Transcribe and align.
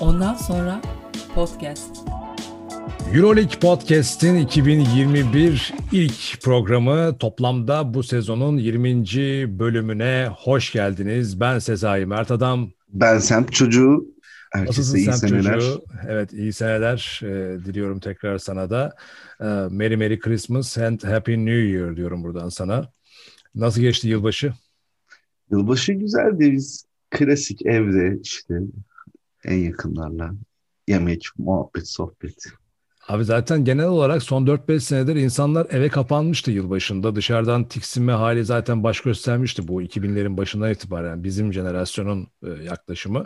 Ondan 0.00 0.34
sonra 0.34 0.82
podcast. 1.34 1.96
Euroleague 3.14 3.58
Podcast'in 3.60 4.34
2021 4.34 5.74
ilk 5.92 6.42
programı 6.42 7.18
toplamda 7.18 7.94
bu 7.94 8.02
sezonun 8.02 8.58
20. 8.58 9.58
bölümüne 9.58 10.28
hoş 10.36 10.72
geldiniz. 10.72 11.40
Ben 11.40 11.58
Sezai 11.58 12.06
Mert 12.06 12.30
Adam. 12.30 12.70
Ben 12.88 13.18
Semt 13.18 13.52
Çocuğu. 13.52 14.06
Herkese 14.52 14.80
Nasılsın 14.80 14.96
iyi 14.96 15.12
seneler. 15.12 15.54
Çocuğu? 15.54 15.84
Evet 16.08 16.32
iyi 16.32 16.52
seneler 16.52 17.20
e, 17.22 17.64
diliyorum 17.64 18.00
tekrar 18.00 18.38
sana 18.38 18.70
da. 18.70 18.96
E, 19.40 19.44
Merry 19.70 19.96
Merry 19.96 20.18
Christmas 20.18 20.78
and 20.78 21.02
Happy 21.02 21.32
New 21.32 21.52
Year 21.52 21.96
diyorum 21.96 22.22
buradan 22.22 22.48
sana. 22.48 22.92
Nasıl 23.54 23.80
geçti 23.80 24.08
yılbaşı? 24.08 24.52
Yılbaşı 25.50 25.92
güzeldi. 25.92 26.52
Biz 26.52 26.84
klasik 27.10 27.66
evde 27.66 28.18
işte 28.22 28.54
en 29.48 29.56
yakınlarla 29.56 30.30
yemek, 30.88 31.26
muhabbet, 31.38 31.88
sohbet. 31.88 32.44
Abi 33.08 33.24
zaten 33.24 33.64
genel 33.64 33.86
olarak 33.86 34.22
son 34.22 34.46
4-5 34.46 34.80
senedir 34.80 35.16
insanlar 35.16 35.66
eve 35.70 35.88
kapanmıştı 35.88 36.50
yılbaşında. 36.50 37.16
Dışarıdan 37.16 37.64
tiksinme 37.64 38.12
hali 38.12 38.44
zaten 38.44 38.84
baş 38.84 39.00
göstermişti 39.00 39.68
bu 39.68 39.82
2000'lerin 39.82 40.36
başından 40.36 40.70
itibaren 40.70 41.24
bizim 41.24 41.52
jenerasyonun 41.52 42.26
e, 42.42 42.48
yaklaşımı. 42.64 43.24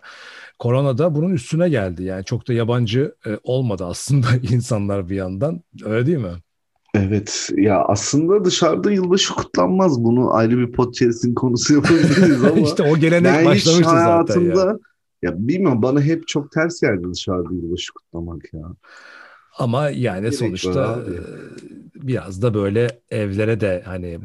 Korona 0.59 0.99
da 0.99 1.15
bunun 1.15 1.31
üstüne 1.31 1.69
geldi. 1.69 2.03
Yani 2.03 2.25
çok 2.25 2.49
da 2.49 2.53
yabancı 2.53 3.15
e, 3.27 3.39
olmadı 3.43 3.85
aslında 3.85 4.27
insanlar 4.51 5.09
bir 5.09 5.17
yandan. 5.17 5.63
Öyle 5.85 6.07
değil 6.07 6.19
mi? 6.19 6.35
Evet 6.95 7.51
ya 7.57 7.85
aslında 7.85 8.45
dışarıda 8.45 8.93
yılbaşı 8.93 9.35
kutlanmaz. 9.35 10.05
Bunu 10.05 10.35
ayrı 10.35 10.59
bir 10.59 10.73
podcast'in 10.73 11.35
konusu 11.35 11.75
yapabiliriz 11.75 12.45
ama. 12.53 12.59
İşte 12.59 12.83
o 12.83 12.97
gelenek 12.97 13.47
başlamıştı 13.47 13.91
zaten 13.91 14.41
ya. 14.41 14.79
Ya 15.23 15.49
bilmiyorum 15.49 15.83
bana 15.83 16.01
hep 16.01 16.29
çok 16.29 16.53
ters 16.53 16.81
geldi 16.81 17.03
dışarıda 17.13 17.55
yılbaşı 17.55 17.93
kutlamak 17.93 18.55
ya. 18.55 18.63
Ama 19.59 19.91
yani 19.91 20.21
Gerek 20.21 20.35
sonuçta 20.35 20.99
e, 21.09 21.15
biraz 21.95 22.43
da 22.43 22.55
böyle 22.55 23.01
evlere 23.11 23.61
de 23.61 23.83
hani 23.87 24.19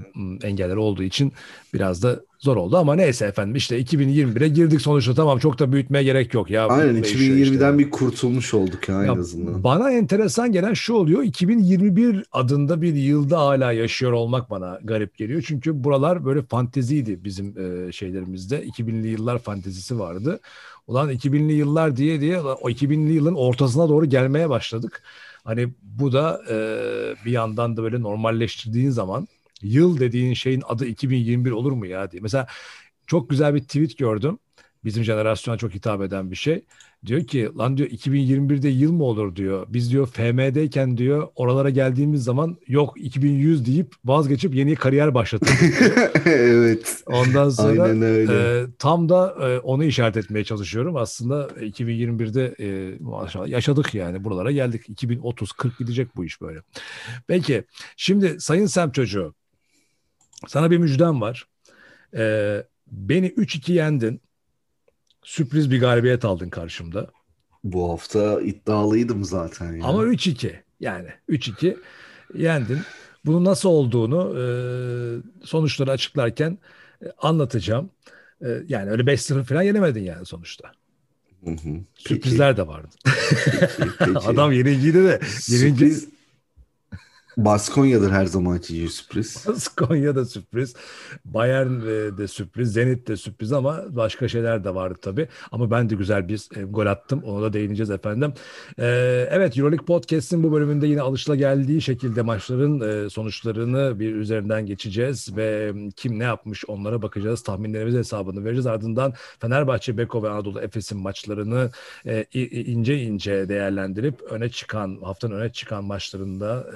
engeller 0.43 0.75
olduğu 0.75 1.03
için 1.03 1.33
biraz 1.73 2.03
da 2.03 2.19
zor 2.39 2.57
oldu 2.57 2.77
ama 2.77 2.95
neyse 2.95 3.25
efendim 3.25 3.55
işte 3.55 3.81
2021'e 3.81 4.47
girdik 4.47 4.81
sonuçta 4.81 5.13
tamam 5.13 5.39
çok 5.39 5.59
da 5.59 5.71
büyütmeye 5.71 6.03
gerek 6.03 6.33
yok 6.33 6.49
ya. 6.49 6.67
Aynen 6.67 7.03
2020'den 7.03 7.43
işte. 7.43 7.77
bir 7.77 7.91
kurtulmuş 7.91 8.53
olduk 8.53 8.89
ya, 8.89 9.03
ya 9.03 9.13
en 9.13 9.17
azından. 9.17 9.63
Bana 9.63 9.91
enteresan 9.91 10.51
gelen 10.51 10.73
şu 10.73 10.93
oluyor 10.93 11.23
2021 11.23 12.23
adında 12.31 12.81
bir 12.81 12.93
yılda 12.93 13.39
hala 13.39 13.71
yaşıyor 13.71 14.11
olmak 14.11 14.49
bana 14.49 14.79
garip 14.83 15.17
geliyor. 15.17 15.43
Çünkü 15.47 15.83
buralar 15.83 16.25
böyle 16.25 16.41
fanteziydi 16.41 17.23
bizim 17.23 17.55
e, 17.57 17.91
şeylerimizde 17.91 18.65
2000'li 18.65 19.07
yıllar 19.07 19.39
fantezisi 19.39 19.99
vardı. 19.99 20.39
Ulan 20.87 21.11
2000'li 21.11 21.53
yıllar 21.53 21.97
diye 21.97 22.21
diye 22.21 22.39
o 22.41 22.69
2000'li 22.69 23.13
yılın 23.13 23.35
ortasına 23.35 23.89
doğru 23.89 24.05
gelmeye 24.05 24.49
başladık. 24.49 25.03
Hani 25.43 25.73
bu 25.81 26.13
da 26.13 26.41
e, 26.49 26.55
bir 27.25 27.31
yandan 27.31 27.77
da 27.77 27.83
böyle 27.83 28.01
normalleştirdiğin 28.01 28.89
zaman 28.89 29.27
yıl 29.61 29.99
dediğin 29.99 30.33
şeyin 30.33 30.63
adı 30.67 30.85
2021 30.85 31.51
olur 31.51 31.71
mu 31.71 31.85
ya 31.85 32.11
diye. 32.11 32.21
Mesela 32.21 32.47
çok 33.07 33.29
güzel 33.29 33.55
bir 33.55 33.61
tweet 33.61 33.97
gördüm. 33.97 34.39
Bizim 34.83 35.03
jenerasyona 35.03 35.57
çok 35.57 35.73
hitap 35.73 36.01
eden 36.01 36.31
bir 36.31 36.35
şey. 36.35 36.63
Diyor 37.05 37.23
ki 37.23 37.49
lan 37.57 37.77
diyor 37.77 37.89
2021'de 37.89 38.69
yıl 38.69 38.91
mı 38.91 39.03
olur 39.03 39.35
diyor. 39.35 39.65
Biz 39.69 39.91
diyor 39.91 40.07
FM'deyken 40.07 40.97
diyor 40.97 41.27
oralara 41.35 41.69
geldiğimiz 41.69 42.23
zaman 42.23 42.57
yok 42.67 42.93
2100 42.97 43.65
deyip 43.65 43.95
vazgeçip 44.05 44.55
yeni 44.55 44.75
kariyer 44.75 45.13
başlattık. 45.13 45.59
evet. 46.25 47.03
Ondan 47.05 47.49
sonra. 47.49 47.87
E, 48.33 48.65
tam 48.79 49.09
da 49.09 49.35
e, 49.41 49.59
onu 49.59 49.83
işaret 49.83 50.17
etmeye 50.17 50.43
çalışıyorum. 50.43 50.95
Aslında 50.95 51.47
2021'de 51.47 52.55
e, 52.59 52.97
maşallah 52.99 53.47
yaşadık 53.47 53.93
yani 53.93 54.23
buralara 54.23 54.51
geldik. 54.51 54.89
2030 54.89 55.51
40 55.51 55.79
gidecek 55.79 56.15
bu 56.15 56.25
iş 56.25 56.41
böyle. 56.41 56.59
Peki 57.27 57.63
şimdi 57.97 58.35
Sayın 58.39 58.65
Sem 58.65 58.91
çocuğu 58.91 59.33
sana 60.47 60.71
bir 60.71 60.77
müjdem 60.77 61.21
var. 61.21 61.47
E, 62.17 62.63
beni 62.91 63.27
3-2 63.27 63.71
yendin 63.71 64.21
sürpriz 65.27 65.71
bir 65.71 65.79
galibiyet 65.79 66.25
aldın 66.25 66.49
karşımda. 66.49 67.07
Bu 67.63 67.91
hafta 67.91 68.41
iddialıydım 68.41 69.23
zaten. 69.23 69.73
Ya. 69.73 69.85
Ama 69.85 70.03
3-2 70.03 70.55
yani 70.79 71.07
3-2 71.29 71.77
yendin. 72.35 72.79
Bunun 73.25 73.45
nasıl 73.45 73.69
olduğunu 73.69 74.39
e, 74.39 74.43
sonuçları 75.45 75.91
açıklarken 75.91 76.57
e, 77.01 77.05
anlatacağım. 77.17 77.89
E, 78.41 78.47
yani 78.67 78.89
öyle 78.91 79.03
5-0 79.03 79.43
falan 79.43 79.61
yenemedin 79.61 80.03
yani 80.03 80.25
sonuçta. 80.25 80.71
Hı 81.43 81.51
hı. 81.51 81.79
Sürprizler 81.95 82.57
de 82.57 82.67
vardı. 82.67 82.95
Peki, 83.05 83.91
peki. 83.99 84.19
Adam 84.27 84.51
yenilgiydi 84.51 85.03
de. 85.03 85.19
Yenilgi... 85.47 85.89
Sürpriz, 85.89 86.16
Baskonya'dır 87.37 88.11
her 88.11 88.25
zamanki 88.25 88.89
sürpriz. 88.89 89.43
Baskonya 89.47 90.15
da 90.15 90.25
sürpriz. 90.25 90.73
Bayern 91.25 91.81
de 92.17 92.27
sürpriz. 92.27 92.73
Zenit 92.73 93.07
de 93.07 93.17
sürpriz 93.17 93.53
ama 93.53 93.83
başka 93.89 94.27
şeyler 94.27 94.63
de 94.63 94.75
vardı 94.75 94.99
tabii. 95.01 95.27
Ama 95.51 95.71
ben 95.71 95.89
de 95.89 95.95
güzel 95.95 96.27
bir 96.27 96.47
e, 96.55 96.63
gol 96.63 96.85
attım. 96.85 97.23
Ona 97.23 97.41
da 97.41 97.53
değineceğiz 97.53 97.89
efendim. 97.89 98.33
E, 98.79 98.85
evet 99.31 99.57
Euroleague 99.57 99.85
Podcast'in 99.85 100.43
bu 100.43 100.51
bölümünde 100.51 100.87
yine 100.87 101.01
alışılageldiği 101.01 101.81
şekilde 101.81 102.21
maçların 102.21 103.05
e, 103.05 103.09
sonuçlarını 103.09 103.99
bir 103.99 104.15
üzerinden 104.15 104.65
geçeceğiz 104.65 105.37
ve 105.37 105.73
kim 105.95 106.19
ne 106.19 106.23
yapmış 106.23 106.65
onlara 106.67 107.01
bakacağız. 107.01 107.43
Tahminlerimiz 107.43 107.95
hesabını 107.95 108.45
vereceğiz. 108.45 108.67
Ardından 108.67 109.13
Fenerbahçe, 109.39 109.97
Beko 109.97 110.23
ve 110.23 110.29
Anadolu 110.29 110.61
Efes'in 110.61 110.97
maçlarını 110.97 111.71
ince 112.33 113.01
ince 113.01 113.49
değerlendirip 113.49 114.21
öne 114.21 114.49
çıkan, 114.49 114.97
haftanın 115.03 115.35
öne 115.35 115.51
çıkan 115.51 115.83
maçlarında 115.83 116.67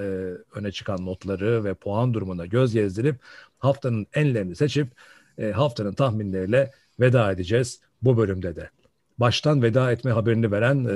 öne 0.55 0.71
çıkan 0.71 1.05
notları 1.05 1.63
ve 1.63 1.73
puan 1.73 2.13
durumuna 2.13 2.45
göz 2.45 2.73
gezdirip 2.73 3.15
haftanın 3.59 4.07
enlerini 4.13 4.55
seçip 4.55 4.87
e, 5.37 5.51
haftanın 5.51 5.93
tahminleriyle 5.93 6.71
veda 6.99 7.31
edeceğiz 7.31 7.79
bu 8.01 8.17
bölümde 8.17 8.55
de. 8.55 8.69
Baştan 9.17 9.61
veda 9.61 9.91
etme 9.91 10.11
haberini 10.11 10.51
veren 10.51 10.79
e, 10.85 10.95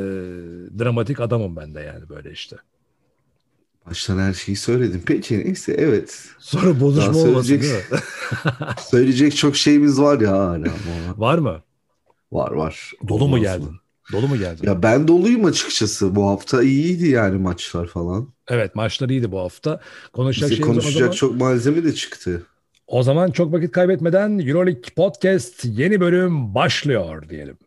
dramatik 0.80 1.20
adamım 1.20 1.56
ben 1.56 1.76
de 1.76 1.82
yani 1.82 2.10
böyle 2.10 2.32
işte. 2.32 2.56
Baştan 3.86 4.18
her 4.18 4.34
şeyi 4.34 4.56
söyledim. 4.56 5.04
Peki 5.06 5.40
neyse 5.40 5.74
evet. 5.78 6.26
Sonra 6.40 6.80
bozuşma 6.80 7.14
Daha 7.14 7.22
olmasın 7.22 7.50
değil 7.50 7.74
mi? 7.74 8.00
söyleyecek 8.80 9.36
çok 9.36 9.56
şeyimiz 9.56 10.02
var 10.02 10.22
ya 10.22 10.32
hala. 10.32 10.68
Var 11.18 11.38
mı? 11.38 11.62
Var 12.32 12.52
var. 12.52 12.92
Dolu 13.08 13.28
mu 13.28 13.40
geldin? 13.40 13.80
Dolu 14.12 14.28
mu 14.28 14.38
geldin? 14.38 14.68
Ya 14.68 14.84
ben 14.84 15.08
doluyum 15.08 15.46
açıkçası. 15.46 16.16
Bu 16.16 16.28
hafta 16.28 16.64
iyiydi 16.64 17.08
yani 17.08 17.38
maçlar 17.38 17.88
falan. 17.88 18.34
Evet 18.50 18.76
maçlar 18.76 19.10
iyiydi 19.10 19.32
bu 19.32 19.40
hafta. 19.40 19.82
Konuşacak, 20.14 20.52
Bize 20.52 20.62
konuşacak 20.62 21.00
zaman... 21.00 21.12
çok 21.12 21.36
malzeme 21.36 21.84
de 21.84 21.94
çıktı. 21.94 22.46
O 22.88 23.04
zaman 23.04 23.32
çok 23.32 23.54
vakit 23.54 23.72
kaybetmeden 23.72 24.40
Euroleague 24.40 24.94
Podcast 24.96 25.66
yeni 25.66 26.00
bölüm 26.00 26.56
başlıyor 26.56 27.30
diyelim. 27.30 27.58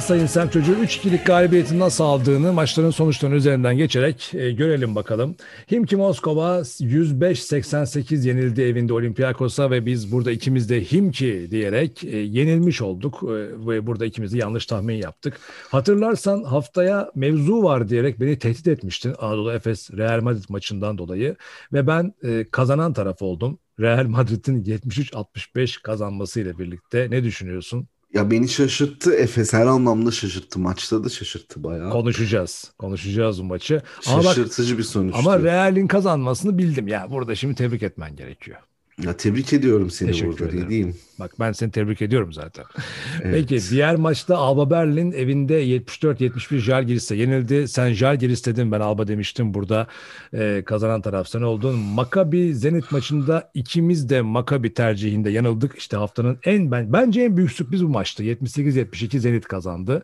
Sayın 0.00 0.26
Sem 0.26 0.48
Çocuğu 0.48 0.72
3-2'lik 0.72 1.26
galibiyeti 1.26 1.78
nasıl 1.78 2.04
aldığını 2.04 2.52
maçların 2.52 2.90
sonuçlarının 2.90 3.36
üzerinden 3.36 3.76
geçerek 3.76 4.34
e, 4.34 4.52
görelim 4.52 4.94
bakalım. 4.94 5.36
Himki 5.70 5.96
Moskova 5.96 6.58
105-88 6.58 8.28
yenildi 8.28 8.62
evinde 8.62 8.92
Olympiakos'a 8.92 9.70
ve 9.70 9.86
biz 9.86 10.12
burada 10.12 10.32
ikimiz 10.32 10.70
de 10.70 10.84
Himki 10.84 11.48
diyerek 11.50 12.04
e, 12.04 12.16
yenilmiş 12.16 12.82
olduk 12.82 13.22
e, 13.22 13.26
ve 13.68 13.86
burada 13.86 14.06
ikimiz 14.06 14.32
de 14.32 14.38
yanlış 14.38 14.66
tahmin 14.66 14.94
yaptık. 14.94 15.40
Hatırlarsan 15.70 16.44
haftaya 16.44 17.10
mevzu 17.14 17.62
var 17.62 17.88
diyerek 17.88 18.20
beni 18.20 18.38
tehdit 18.38 18.68
etmiştin 18.68 19.14
Anadolu 19.18 19.52
Efes 19.52 19.90
Real 19.90 20.20
Madrid 20.22 20.44
maçından 20.48 20.98
dolayı 20.98 21.36
ve 21.72 21.86
ben 21.86 22.14
e, 22.22 22.46
kazanan 22.50 22.92
taraf 22.92 23.22
oldum. 23.22 23.58
Real 23.80 24.06
Madrid'in 24.06 24.64
73-65 24.64 25.82
kazanmasıyla 25.82 26.58
birlikte 26.58 27.06
ne 27.10 27.24
düşünüyorsun? 27.24 27.88
Ya 28.14 28.30
beni 28.30 28.48
şaşırttı. 28.48 29.14
Efes 29.14 29.52
her 29.52 29.66
anlamda 29.66 30.10
şaşırttı. 30.10 30.58
Maçta 30.58 31.04
da 31.04 31.08
şaşırttı 31.08 31.64
bayağı. 31.64 31.90
Konuşacağız. 31.90 32.72
Konuşacağız 32.78 33.40
bu 33.40 33.44
maçı. 33.44 33.82
Şaşırtıcı 34.00 34.62
ama 34.62 34.72
bak, 34.72 34.78
bir 34.78 34.82
sonuçtu. 34.82 35.18
Ama 35.18 35.38
Real'in 35.42 35.86
kazanmasını 35.86 36.58
bildim. 36.58 36.88
Ya 36.88 37.06
burada 37.10 37.34
şimdi 37.34 37.54
tebrik 37.54 37.82
etmen 37.82 38.16
gerekiyor. 38.16 38.58
Ya 39.04 39.16
tebrik 39.16 39.52
ediyorum 39.52 39.90
seni 39.90 40.10
Teşekkür 40.10 40.32
burada 40.38 40.48
ederim. 40.48 40.68
diyeyim. 40.68 40.94
Bak 41.18 41.32
ben 41.40 41.52
seni 41.52 41.70
tebrik 41.70 42.02
ediyorum 42.02 42.32
zaten. 42.32 42.64
Evet. 43.22 43.34
Peki 43.48 43.70
diğer 43.70 43.96
maçta 43.96 44.36
Alba 44.36 44.70
Berlin 44.70 45.12
evinde 45.12 45.66
74-71 45.66 46.58
Žalgiris'e 46.58 47.16
yenildi. 47.16 47.68
Sen 47.68 47.92
Žalgiris 47.92 48.46
dedin 48.46 48.72
ben 48.72 48.80
Alba 48.80 49.08
demiştim 49.08 49.54
burada 49.54 49.86
Ee, 50.34 50.62
kazanan 50.66 51.02
taraf 51.02 51.28
sen 51.28 51.42
oldun. 51.42 51.78
Maccabi 51.78 52.54
Zenit 52.54 52.92
maçında 52.92 53.50
ikimiz 53.54 54.08
de 54.08 54.20
Maccabi 54.20 54.74
tercihinde 54.74 55.30
yanıldık. 55.30 55.78
İşte 55.78 55.96
haftanın 55.96 56.38
en 56.44 56.70
ben 56.70 56.92
bence 56.92 57.22
en 57.22 57.36
büyük 57.36 57.52
sürpriz 57.52 57.84
bu 57.84 57.88
maçtı. 57.88 58.22
78-72 58.24 59.18
Zenit 59.18 59.44
kazandı. 59.48 60.02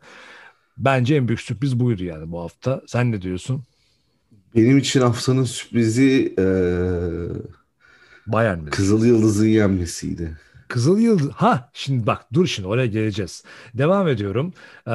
Bence 0.78 1.14
en 1.16 1.28
büyük 1.28 1.40
sürpriz 1.40 1.80
buydu 1.80 2.04
yani 2.04 2.30
bu 2.32 2.40
hafta. 2.40 2.82
Sen 2.86 3.12
ne 3.12 3.22
diyorsun? 3.22 3.62
Benim 4.56 4.78
için 4.78 5.00
haftanın 5.00 5.44
sürprizi 5.44 6.34
eee 6.38 6.44
Bayern 8.26 8.58
mi? 8.58 8.70
Kızıl 8.70 9.06
Yıldız'ın 9.06 9.46
yenmesiydi. 9.46 10.36
Kızıl 10.68 10.98
Yıldız. 10.98 11.30
Ha 11.30 11.70
şimdi 11.72 12.06
bak 12.06 12.26
dur 12.34 12.46
şimdi 12.46 12.68
oraya 12.68 12.86
geleceğiz. 12.86 13.44
Devam 13.74 14.08
ediyorum. 14.08 14.52
Ee, 14.88 14.90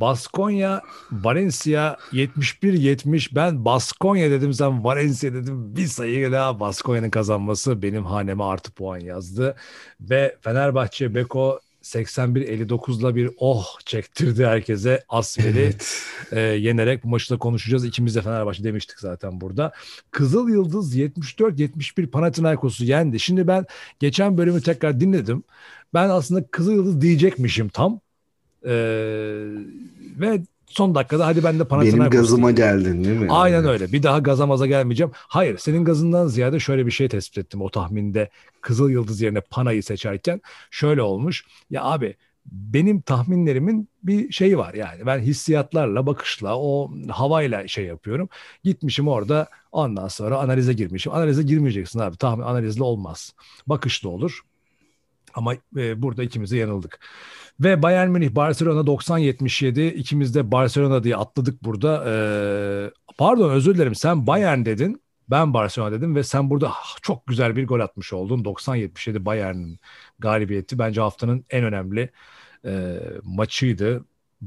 Baskonya 0.00 0.82
Valencia 1.12 1.96
71-70. 2.12 3.34
Ben 3.34 3.64
Baskonya 3.64 4.30
dedim 4.30 4.54
sen 4.54 4.84
Valencia 4.84 5.32
dedim. 5.32 5.76
Bir 5.76 5.86
sayı 5.86 6.32
daha 6.32 6.60
Baskonya'nın 6.60 7.10
kazanması 7.10 7.82
benim 7.82 8.04
haneme 8.04 8.44
artı 8.44 8.72
puan 8.72 8.98
yazdı. 8.98 9.56
Ve 10.00 10.36
Fenerbahçe 10.40 11.14
Beko 11.14 11.60
81-59'la 11.94 13.14
bir 13.14 13.30
oh 13.38 13.66
çektirdi 13.86 14.46
herkese. 14.46 15.04
Asveli 15.08 15.60
Evet. 15.60 16.02
e, 16.32 16.40
yenerek 16.40 17.04
bu 17.04 17.08
maçı 17.08 17.34
da 17.34 17.38
konuşacağız. 17.38 17.84
İkimiz 17.84 18.14
de 18.16 18.22
Fenerbahçe 18.22 18.64
demiştik 18.64 19.00
zaten 19.00 19.40
burada. 19.40 19.72
Kızıl 20.10 20.48
Yıldız 20.48 20.96
74-71 20.96 22.06
Panathinaikos'u 22.06 22.84
yendi. 22.84 23.20
Şimdi 23.20 23.46
ben 23.46 23.66
geçen 23.98 24.38
bölümü 24.38 24.62
tekrar 24.62 25.00
dinledim. 25.00 25.42
Ben 25.94 26.08
aslında 26.08 26.46
Kızıl 26.46 26.72
Yıldız 26.72 27.00
diyecekmişim 27.00 27.68
tam. 27.68 28.00
E, 28.64 28.72
ve 30.20 30.42
son 30.70 30.94
dakikada 30.94 31.26
hadi 31.26 31.44
ben 31.44 31.58
de 31.58 31.64
Panathinaikos 31.64 32.00
Benim 32.00 32.10
gazıma 32.22 32.56
diyeyim. 32.56 32.78
geldin 32.78 33.04
değil 33.04 33.20
mi? 33.20 33.26
Aynen 33.30 33.64
öyle. 33.64 33.92
Bir 33.92 34.02
daha 34.02 34.18
gaza 34.18 34.46
maza 34.46 34.66
gelmeyeceğim. 34.66 35.12
Hayır, 35.14 35.58
senin 35.58 35.84
gazından 35.84 36.26
ziyade 36.26 36.60
şöyle 36.60 36.86
bir 36.86 36.90
şey 36.90 37.08
tespit 37.08 37.38
ettim 37.38 37.62
o 37.62 37.70
tahminde. 37.70 38.30
Kızıl 38.60 38.90
Yıldız 38.90 39.20
yerine 39.20 39.40
Pana'yı 39.40 39.82
seçerken 39.82 40.40
şöyle 40.70 41.02
olmuş. 41.02 41.44
Ya 41.70 41.84
abi 41.84 42.16
benim 42.46 43.00
tahminlerimin 43.00 43.88
bir 44.02 44.32
şeyi 44.32 44.58
var 44.58 44.74
yani. 44.74 45.06
Ben 45.06 45.18
hissiyatlarla, 45.18 46.06
bakışla, 46.06 46.58
o 46.58 46.90
havayla 47.08 47.68
şey 47.68 47.84
yapıyorum. 47.84 48.28
Gitmişim 48.64 49.08
orada 49.08 49.48
ondan 49.72 50.08
sonra 50.08 50.38
analize 50.38 50.72
girmişim. 50.72 51.12
Analize 51.12 51.42
girmeyeceksin 51.42 51.98
abi. 51.98 52.16
Tahmin 52.16 52.44
analizle 52.44 52.82
olmaz. 52.82 53.34
Bakışla 53.66 54.08
olur. 54.08 54.40
Ama 55.34 55.54
e, 55.76 56.02
burada 56.02 56.22
ikimiz 56.22 56.50
de 56.50 56.56
yanıldık. 56.56 57.00
Ve 57.60 57.82
Bayern 57.82 58.10
Münih 58.10 58.34
Barcelona 58.34 58.86
90-77 58.86 59.92
ikimiz 59.94 60.34
de 60.34 60.52
Barcelona 60.52 61.04
diye 61.04 61.16
atladık 61.16 61.64
burada. 61.64 62.04
Ee, 62.06 62.90
pardon 63.18 63.50
özür 63.50 63.74
dilerim 63.74 63.94
sen 63.94 64.26
Bayern 64.26 64.64
dedin. 64.64 65.02
Ben 65.30 65.54
Barcelona 65.54 65.92
dedim 65.92 66.14
ve 66.16 66.22
sen 66.22 66.50
burada 66.50 66.72
çok 67.02 67.26
güzel 67.26 67.56
bir 67.56 67.66
gol 67.66 67.80
atmış 67.80 68.12
oldun. 68.12 68.44
90-77 68.44 69.24
Bayern'in 69.24 69.80
galibiyeti 70.18 70.78
bence 70.78 71.00
haftanın 71.00 71.44
en 71.50 71.64
önemli 71.64 72.10
e, 72.64 73.00
maçıydı. 73.22 74.04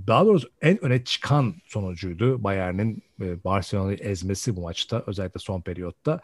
Daha 0.07 0.25
doğrusu 0.25 0.49
en 0.61 0.85
öne 0.85 1.03
çıkan 1.03 1.55
sonucuydu 1.65 2.43
Bayern'in 2.43 3.03
e, 3.21 3.43
Barcelona'yı 3.43 3.97
ezmesi 3.97 4.55
bu 4.55 4.61
maçta 4.61 5.03
özellikle 5.07 5.39
son 5.39 5.61
periyotta. 5.61 6.19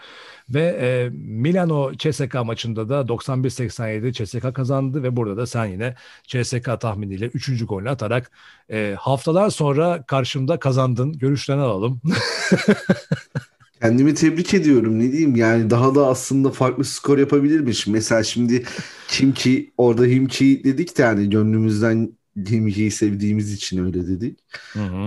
Ve 0.50 0.62
e, 0.62 1.10
Milano 1.14 1.94
CSK 1.94 2.36
maçında 2.46 2.90
da 2.90 3.02
91-87 3.02 4.14
CSK 4.14 4.56
kazandı 4.56 5.04
ve 5.04 5.16
burada 5.16 5.38
da 5.38 5.48
sen 5.48 5.66
yine 5.66 5.96
CSK 6.28 6.82
tahminiyle 6.82 7.26
3. 7.26 7.66
golünü 7.66 7.90
atarak 7.90 8.32
e, 8.72 8.96
haftalar 9.00 9.50
sonra 9.50 10.04
karşımda 10.04 10.60
kazandın. 10.60 11.14
Görüşlerini 11.14 11.62
alalım. 11.62 12.02
Kendimi 13.82 14.14
tebrik 14.14 14.54
ediyorum 14.54 15.00
ne 15.00 15.12
diyeyim 15.12 15.36
yani 15.36 15.70
daha 15.70 15.96
da 15.96 16.08
aslında 16.08 16.52
farklı 16.52 16.86
skor 16.86 17.18
yapabilirmiş. 17.18 17.88
Mesela 17.88 18.24
şimdi 18.24 18.66
kim 19.08 19.34
ki 19.34 19.72
orada 19.78 20.06
Himki 20.06 20.62
dedik 20.64 20.98
de 20.98 21.02
yani 21.02 21.30
gönlümüzden 21.30 22.19
Himki'yi 22.50 22.92
sevdiğimiz 22.92 23.54
için 23.54 23.86
öyle 23.86 24.08
dedik. 24.08 24.40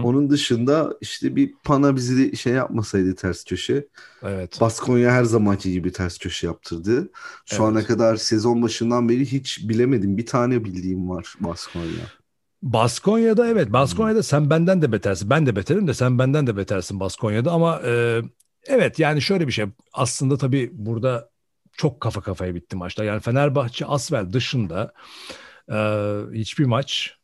Onun 0.04 0.30
dışında 0.30 0.96
işte 1.00 1.36
bir 1.36 1.54
Pana 1.64 1.96
bizi 1.96 2.36
şey 2.36 2.52
yapmasaydı 2.52 3.14
ters 3.14 3.44
köşe. 3.44 3.86
Evet. 4.22 4.60
Baskonya 4.60 5.12
her 5.12 5.24
zamanki 5.24 5.72
gibi 5.72 5.92
ters 5.92 6.18
köşe 6.18 6.46
yaptırdı. 6.46 7.10
Şu 7.46 7.56
Evet. 7.56 7.60
ana 7.62 7.84
kadar 7.84 8.16
sezon 8.16 8.62
başından 8.62 9.08
beri 9.08 9.32
hiç 9.32 9.68
bilemedim. 9.68 10.16
Bir 10.16 10.26
tane 10.26 10.64
bildiğim 10.64 11.08
var 11.10 11.34
Baskonya. 11.40 12.12
Baskonya'da 12.62 13.46
evet. 13.48 13.72
Baskonya'da 13.72 14.22
sen 14.22 14.50
benden 14.50 14.82
de 14.82 14.92
betersin. 14.92 15.30
Ben 15.30 15.46
de 15.46 15.56
beterim 15.56 15.86
de 15.88 15.94
sen 15.94 16.18
benden 16.18 16.46
de 16.46 16.56
betersin 16.56 17.00
Baskonya'da 17.00 17.52
ama 17.52 17.80
e, 17.84 18.22
evet 18.66 18.98
yani 18.98 19.22
şöyle 19.22 19.46
bir 19.46 19.52
şey. 19.52 19.64
Aslında 19.92 20.38
tabii 20.38 20.70
burada 20.72 21.30
çok 21.72 22.00
kafa 22.00 22.20
kafaya 22.20 22.54
bitti 22.54 22.76
maçlar. 22.76 23.04
Yani 23.04 23.20
Fenerbahçe 23.20 23.86
Asvel 23.86 24.32
dışında 24.32 24.92
e, 25.72 25.76
hiçbir 26.32 26.64
maç 26.64 27.16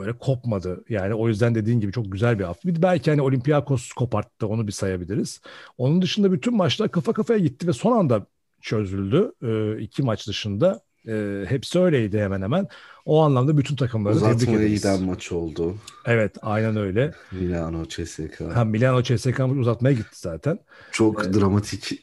böyle 0.00 0.12
kopmadı. 0.18 0.84
Yani 0.88 1.14
o 1.14 1.28
yüzden 1.28 1.54
dediğin 1.54 1.80
gibi 1.80 1.92
çok 1.92 2.12
güzel 2.12 2.38
bir 2.38 2.44
hafta. 2.44 2.68
Bir 2.68 2.74
de 2.74 2.82
belki 2.82 3.10
hani 3.10 3.22
Olympiakos 3.22 3.92
koparttı 3.92 4.46
onu 4.46 4.66
bir 4.66 4.72
sayabiliriz. 4.72 5.40
Onun 5.78 6.02
dışında 6.02 6.32
bütün 6.32 6.56
maçlar 6.56 6.90
kafa 6.90 7.12
kafaya 7.12 7.38
gitti 7.38 7.66
ve 7.66 7.72
son 7.72 7.98
anda 7.98 8.26
çözüldü. 8.60 9.32
E, 9.42 9.80
iki 9.82 10.02
maç 10.02 10.28
dışında. 10.28 10.80
E, 11.08 11.44
hepsi 11.48 11.78
öyleydi 11.78 12.18
hemen 12.20 12.42
hemen. 12.42 12.68
O 13.04 13.22
anlamda 13.22 13.58
bütün 13.58 13.76
takımları 13.76 14.14
tebrik 14.14 14.36
Uzatmaya 14.36 14.58
ederiz. 14.58 14.82
giden 14.82 15.02
maç 15.02 15.32
oldu. 15.32 15.74
Evet 16.06 16.36
aynen 16.42 16.76
öyle. 16.76 17.14
Milano 17.32 17.84
CSK. 17.84 18.40
Ha, 18.54 18.64
Milano 18.64 19.02
CSK 19.02 19.40
uzatmaya 19.58 19.92
gitti 19.94 20.20
zaten. 20.20 20.58
Çok 20.92 21.34
dramatik 21.34 22.02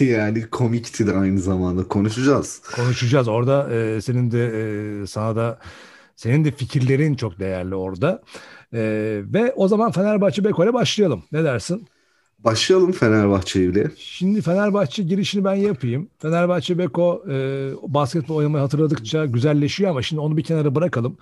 yani 0.00 0.50
komikti 0.50 1.06
de 1.06 1.12
aynı 1.12 1.40
zamanda. 1.40 1.88
Konuşacağız. 1.88 2.62
Konuşacağız 2.76 3.28
orada 3.28 3.74
e, 3.74 4.00
senin 4.00 4.30
de 4.30 4.46
e, 5.02 5.06
sana 5.06 5.36
da 5.36 5.58
senin 6.18 6.44
de 6.44 6.50
fikirlerin 6.50 7.14
çok 7.14 7.38
değerli 7.38 7.74
orada. 7.74 8.22
E, 8.72 8.80
ve 9.24 9.52
o 9.56 9.68
zaman 9.68 9.90
Fenerbahçe 9.92 10.44
Beko'yla 10.44 10.74
başlayalım. 10.74 11.24
Ne 11.32 11.44
dersin? 11.44 11.86
Başlayalım 12.38 12.92
Fenerbahçe 12.92 13.64
ile. 13.64 13.90
Şimdi 13.96 14.42
Fenerbahçe 14.42 15.02
girişini 15.02 15.44
ben 15.44 15.54
yapayım. 15.54 16.08
Fenerbahçe 16.18 16.78
Beko 16.78 17.24
e, 17.30 17.34
basketbol 17.82 18.34
oynamayı 18.36 18.62
hatırladıkça 18.62 19.26
güzelleşiyor 19.26 19.90
ama 19.90 20.02
şimdi 20.02 20.20
onu 20.20 20.36
bir 20.36 20.42
kenara 20.42 20.74
bırakalım. 20.74 21.16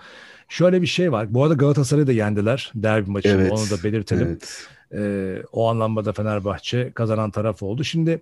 Şöyle 0.48 0.82
bir 0.82 0.86
şey 0.86 1.12
var. 1.12 1.34
Bu 1.34 1.42
arada 1.42 1.54
Galatasaray'ı 1.54 2.06
da 2.06 2.12
yendiler 2.12 2.72
derbi 2.74 3.10
maçında. 3.10 3.34
Evet. 3.34 3.52
Onu 3.52 3.70
da 3.70 3.84
belirtelim. 3.84 4.26
Evet. 4.26 4.66
Ee, 4.94 5.42
o 5.52 5.68
anlamda 5.68 6.04
da 6.04 6.12
Fenerbahçe 6.12 6.92
kazanan 6.94 7.30
taraf 7.30 7.62
oldu. 7.62 7.84
Şimdi 7.84 8.20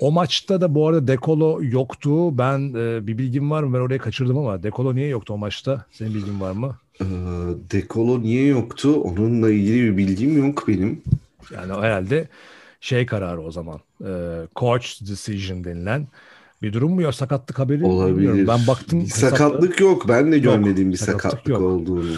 o 0.00 0.10
maçta 0.12 0.60
da 0.60 0.74
bu 0.74 0.88
arada 0.88 1.08
Dekolo 1.08 1.58
yoktu. 1.62 2.38
Ben 2.38 2.58
e, 2.74 3.06
bir 3.06 3.18
bilgim 3.18 3.50
var 3.50 3.62
mı? 3.62 3.74
Ben 3.74 3.80
oraya 3.80 3.98
kaçırdım 3.98 4.38
ama 4.38 4.62
Dekolo 4.62 4.94
niye 4.94 5.08
yoktu 5.08 5.34
o 5.34 5.38
maçta? 5.38 5.84
Senin 5.92 6.14
bilgin 6.14 6.40
var 6.40 6.52
mı? 6.52 6.76
Ee, 7.00 7.04
Dekolo 7.72 8.22
niye 8.22 8.46
yoktu? 8.46 8.94
Onunla 9.00 9.50
ilgili 9.50 9.82
bir 9.92 9.96
bilgim 9.96 10.46
yok 10.46 10.68
benim. 10.68 11.02
Yani 11.54 11.72
herhalde 11.72 12.28
şey 12.80 13.06
kararı 13.06 13.40
o 13.40 13.50
zaman. 13.50 13.80
E, 14.04 14.10
coach 14.56 15.00
decision 15.00 15.64
denilen 15.64 16.08
bir 16.62 16.72
durum 16.72 16.92
mu 16.92 17.02
yok? 17.02 17.14
Sakatlık 17.14 17.58
haberi 17.58 17.84
Olabilir. 17.84 18.16
bilmiyorum. 18.16 18.44
Ben 18.48 18.66
baktım. 18.66 19.00
Bir 19.00 19.04
hesapta. 19.04 19.36
sakatlık 19.36 19.80
yok. 19.80 20.08
Ben 20.08 20.32
de 20.32 20.38
görmedim 20.38 20.92
bir 20.92 20.96
sakatlık 20.96 21.22
sakatlık, 21.22 21.48
yok. 21.48 21.60
olduğunu. 21.60 22.12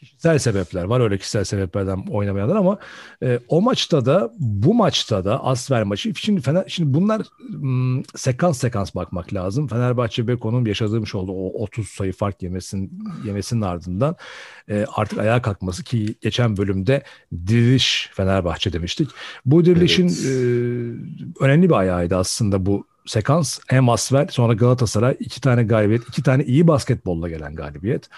Kişisel 0.00 0.38
sebepler 0.38 0.84
var 0.84 1.00
öyle 1.00 1.18
kişisel 1.18 1.44
sebeplerden 1.44 2.04
oynamayanlar 2.10 2.56
ama 2.56 2.78
e, 3.22 3.40
o 3.48 3.60
maçta 3.62 4.06
da 4.06 4.32
bu 4.38 4.74
maçta 4.74 5.24
da 5.24 5.44
Asver 5.44 5.82
maçı 5.82 6.14
şimdi 6.14 6.40
Fener 6.40 6.64
şimdi 6.68 6.94
bunlar 6.94 7.26
m, 7.48 8.02
sekans 8.16 8.58
sekans 8.58 8.94
bakmak 8.94 9.34
lazım. 9.34 9.68
Fenerbahçe 9.68 10.28
Beko'nun 10.28 10.64
yaşadığımız 10.64 11.14
oldu 11.14 11.32
o 11.32 11.62
30 11.62 11.88
sayı 11.88 12.12
fark 12.12 12.42
yemesin 12.42 13.02
yemesinin 13.26 13.60
ardından 13.60 14.16
e, 14.68 14.86
artık 14.94 15.18
ayağa 15.18 15.42
kalkması 15.42 15.84
ki 15.84 16.14
geçen 16.20 16.56
bölümde 16.56 17.02
diriliş 17.46 18.10
Fenerbahçe 18.14 18.72
demiştik. 18.72 19.10
Bu 19.46 19.64
dirilişin 19.64 20.08
Evet. 20.08 20.24
e, 20.24 21.44
önemli 21.44 21.68
bir 21.68 21.74
ayağıydı 21.74 22.16
aslında 22.16 22.66
bu 22.66 22.86
sekans. 23.06 23.58
Hem 23.66 23.88
Asver 23.88 24.26
sonra 24.30 24.52
Galatasaray 24.52 25.16
iki 25.20 25.40
tane 25.40 25.62
galibiyet, 25.62 26.08
iki 26.08 26.22
tane 26.22 26.44
iyi 26.44 26.66
basketbolla 26.66 27.28
gelen 27.28 27.54
galibiyet. 27.54 28.08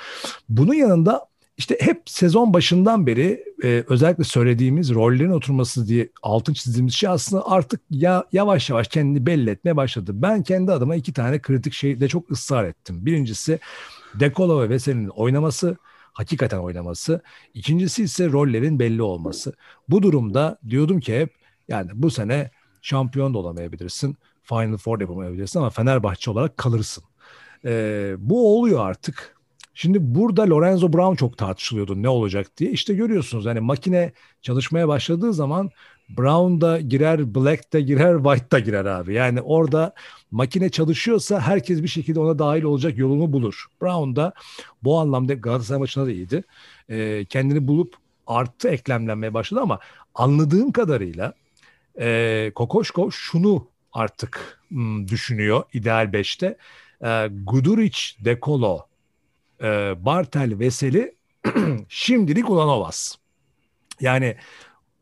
Bunun 0.48 0.74
yanında 0.74 1.31
işte 1.56 1.76
hep 1.80 2.02
sezon 2.06 2.54
başından 2.54 3.06
beri 3.06 3.44
e, 3.64 3.84
özellikle 3.88 4.24
söylediğimiz 4.24 4.94
rollerin 4.94 5.30
oturması 5.30 5.88
diye 5.88 6.08
altın 6.22 6.52
çizdiğimiz 6.52 6.94
şey 6.94 7.08
aslında 7.08 7.50
artık 7.50 7.80
ya 7.90 8.24
yavaş 8.32 8.70
yavaş 8.70 8.88
kendini 8.88 9.26
belli 9.26 9.50
etmeye 9.50 9.76
başladı. 9.76 10.10
Ben 10.14 10.42
kendi 10.42 10.72
adıma 10.72 10.96
iki 10.96 11.12
tane 11.12 11.42
kritik 11.42 11.72
şeyde 11.72 12.08
çok 12.08 12.30
ısrar 12.30 12.64
ettim. 12.64 13.06
Birincisi 13.06 13.58
Dekolo 14.14 14.62
ve 14.62 14.68
Veseli'nin 14.68 15.08
oynaması, 15.08 15.76
hakikaten 16.12 16.58
oynaması. 16.58 17.22
İkincisi 17.54 18.02
ise 18.02 18.28
rollerin 18.32 18.78
belli 18.78 19.02
olması. 19.02 19.52
Bu 19.88 20.02
durumda 20.02 20.58
diyordum 20.68 21.00
ki 21.00 21.20
hep 21.20 21.34
yani 21.68 21.90
bu 21.94 22.10
sene 22.10 22.50
şampiyon 22.82 23.34
da 23.34 23.38
olamayabilirsin. 23.38 24.16
Final 24.42 24.76
Four 24.76 25.00
yapamayabilirsin 25.00 25.58
ama 25.58 25.70
Fenerbahçe 25.70 26.30
olarak 26.30 26.56
kalırsın. 26.56 27.04
E, 27.64 28.14
bu 28.18 28.58
oluyor 28.58 28.86
artık. 28.86 29.36
Şimdi 29.74 29.98
burada 30.00 30.50
Lorenzo 30.50 30.92
Brown 30.92 31.14
çok 31.14 31.38
tartışılıyordu 31.38 32.02
ne 32.02 32.08
olacak 32.08 32.56
diye. 32.56 32.70
İşte 32.70 32.94
görüyorsunuz 32.94 33.46
hani 33.46 33.60
makine 33.60 34.12
çalışmaya 34.42 34.88
başladığı 34.88 35.32
zaman 35.32 35.70
Brown 36.08 36.60
da 36.60 36.80
girer, 36.80 37.34
Black 37.34 37.72
de 37.72 37.80
girer, 37.80 38.16
White 38.16 38.50
da 38.50 38.58
girer 38.58 38.84
abi. 38.84 39.14
Yani 39.14 39.40
orada 39.40 39.94
makine 40.30 40.68
çalışıyorsa 40.68 41.40
herkes 41.40 41.82
bir 41.82 41.88
şekilde 41.88 42.20
ona 42.20 42.38
dahil 42.38 42.62
olacak 42.62 42.98
yolunu 42.98 43.32
bulur. 43.32 43.66
Brown 43.82 44.16
da 44.16 44.32
bu 44.82 44.98
anlamda 44.98 45.34
Galatasaray 45.34 45.80
maçında 45.80 46.06
da 46.06 46.10
iyiydi. 46.10 46.44
E, 46.88 47.24
kendini 47.24 47.68
bulup 47.68 47.94
artı 48.26 48.68
eklemlenmeye 48.68 49.34
başladı 49.34 49.60
ama 49.60 49.78
anladığım 50.14 50.72
kadarıyla 50.72 51.34
e, 52.00 52.52
Kokoşko 52.54 53.10
şunu 53.10 53.66
artık 53.92 54.60
hmm, 54.68 55.08
düşünüyor 55.08 55.62
ideal 55.72 56.06
5'te. 56.12 56.56
E, 57.04 57.28
Guduric, 57.44 57.98
Dekolo, 58.24 58.86
e, 59.62 59.94
Bartel, 60.04 60.58
Veseli 60.58 61.14
şimdilik 61.88 62.50
Ulanovas. 62.50 63.16
Yani 64.00 64.36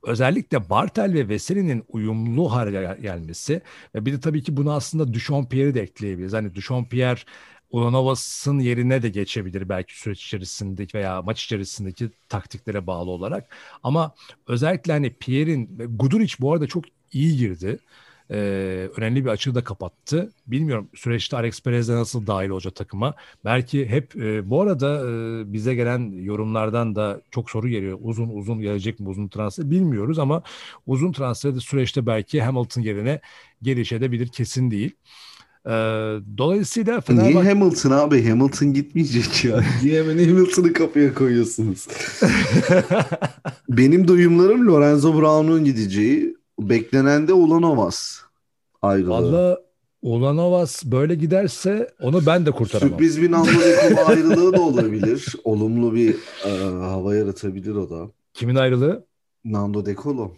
özellikle 0.02 0.70
Bartel 0.70 1.14
ve 1.14 1.28
Veseli'nin 1.28 1.84
uyumlu 1.88 2.52
hale 2.52 2.98
gelmesi 3.02 3.62
ve 3.94 4.06
bir 4.06 4.12
de 4.12 4.20
tabii 4.20 4.42
ki 4.42 4.56
bunu 4.56 4.72
aslında 4.72 5.14
Duchampierre'i 5.14 5.74
de 5.74 5.82
ekleyebiliriz. 5.82 6.32
Hani 6.32 6.54
Duchampier 6.54 7.26
Ulanovas'ın 7.70 8.58
yerine 8.58 9.02
de 9.02 9.08
geçebilir 9.08 9.68
belki 9.68 10.00
süreç 10.00 10.24
içerisindeki 10.24 10.98
veya 10.98 11.22
maç 11.22 11.44
içerisindeki 11.44 12.10
taktiklere 12.28 12.86
bağlı 12.86 13.10
olarak. 13.10 13.56
Ama 13.82 14.14
özellikle 14.46 14.92
hani 14.92 15.14
Pierre'in 15.14 15.78
Guduric 15.98 16.34
bu 16.40 16.52
arada 16.52 16.66
çok 16.66 16.84
iyi 17.12 17.36
girdi. 17.36 17.78
Ee, 18.30 18.88
önemli 18.96 19.24
bir 19.24 19.30
açığı 19.30 19.54
da 19.54 19.64
kapattı. 19.64 20.32
Bilmiyorum 20.46 20.88
süreçte 20.94 21.36
Alex 21.36 21.62
Perez 21.62 21.88
de 21.88 21.94
nasıl 21.94 22.26
dahil 22.26 22.48
olacak 22.48 22.74
takıma. 22.74 23.14
Belki 23.44 23.86
hep 23.86 24.16
e, 24.16 24.50
bu 24.50 24.60
arada 24.62 25.10
e, 25.10 25.52
bize 25.52 25.74
gelen 25.74 26.12
yorumlardan 26.22 26.94
da 26.94 27.20
çok 27.30 27.50
soru 27.50 27.68
geliyor. 27.68 27.98
Uzun 28.02 28.28
uzun 28.28 28.60
gelecek 28.60 29.00
mi 29.00 29.08
uzun 29.08 29.28
transfer 29.28 29.70
bilmiyoruz 29.70 30.18
ama 30.18 30.42
uzun 30.86 31.12
transfer 31.12 31.54
de 31.54 31.60
süreçte 31.60 32.06
belki 32.06 32.42
Hamilton 32.42 32.82
yerine 32.82 33.20
gelişebilir 33.62 34.28
kesin 34.28 34.70
değil. 34.70 34.92
Ee, 35.66 35.70
dolayısıyla 36.38 37.00
Fenerbahçe... 37.00 37.34
Niye 37.34 37.44
Hamilton 37.44 37.90
abi? 37.90 38.28
Hamilton 38.28 38.72
gitmeyecek 38.72 39.44
ya. 39.44 39.64
Niye 39.82 40.02
hemen 40.02 40.24
Hamilton'ı 40.24 40.72
kapıya 40.72 41.14
koyuyorsunuz? 41.14 41.88
Benim 43.68 44.08
duyumlarım 44.08 44.68
Lorenzo 44.68 45.20
Brown'un 45.20 45.64
gideceği. 45.64 46.39
Beklenen 46.68 47.28
de 47.28 47.32
Ulanovas 47.32 48.20
ayrılığı. 48.82 49.10
Valla 49.10 49.58
Ulanovas 50.02 50.84
böyle 50.84 51.14
giderse 51.14 51.94
onu 52.00 52.26
ben 52.26 52.46
de 52.46 52.50
kurtaramam. 52.50 52.90
Sürpriz 52.90 53.22
bir 53.22 53.30
Nando 53.30 53.50
ayrılığı 54.06 54.52
da 54.52 54.60
olabilir. 54.60 55.34
Olumlu 55.44 55.94
bir 55.94 56.16
e, 56.46 56.50
hava 56.64 57.14
yaratabilir 57.14 57.74
o 57.74 57.90
da. 57.90 58.10
Kimin 58.34 58.54
ayrılığı? 58.54 59.06
Nando 59.44 59.86
De 59.86 59.94
Colo. 59.94 60.32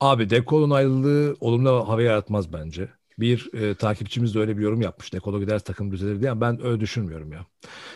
Abi 0.00 0.30
De 0.30 0.44
Colo'nun 0.44 0.74
ayrılığı 0.74 1.36
olumlu 1.40 1.88
hava 1.88 2.02
yaratmaz 2.02 2.52
bence. 2.52 2.88
Bir 3.22 3.50
e, 3.54 3.74
takipçimiz 3.74 4.34
de 4.34 4.38
öyle 4.38 4.58
bir 4.58 4.62
yorum 4.62 4.80
yapmış. 4.80 5.12
Dekolo 5.12 5.40
gider 5.40 5.58
takım 5.58 5.92
düzelir 5.92 6.20
diye. 6.20 6.40
Ben 6.40 6.66
öyle 6.66 6.80
düşünmüyorum 6.80 7.32
ya. 7.32 7.46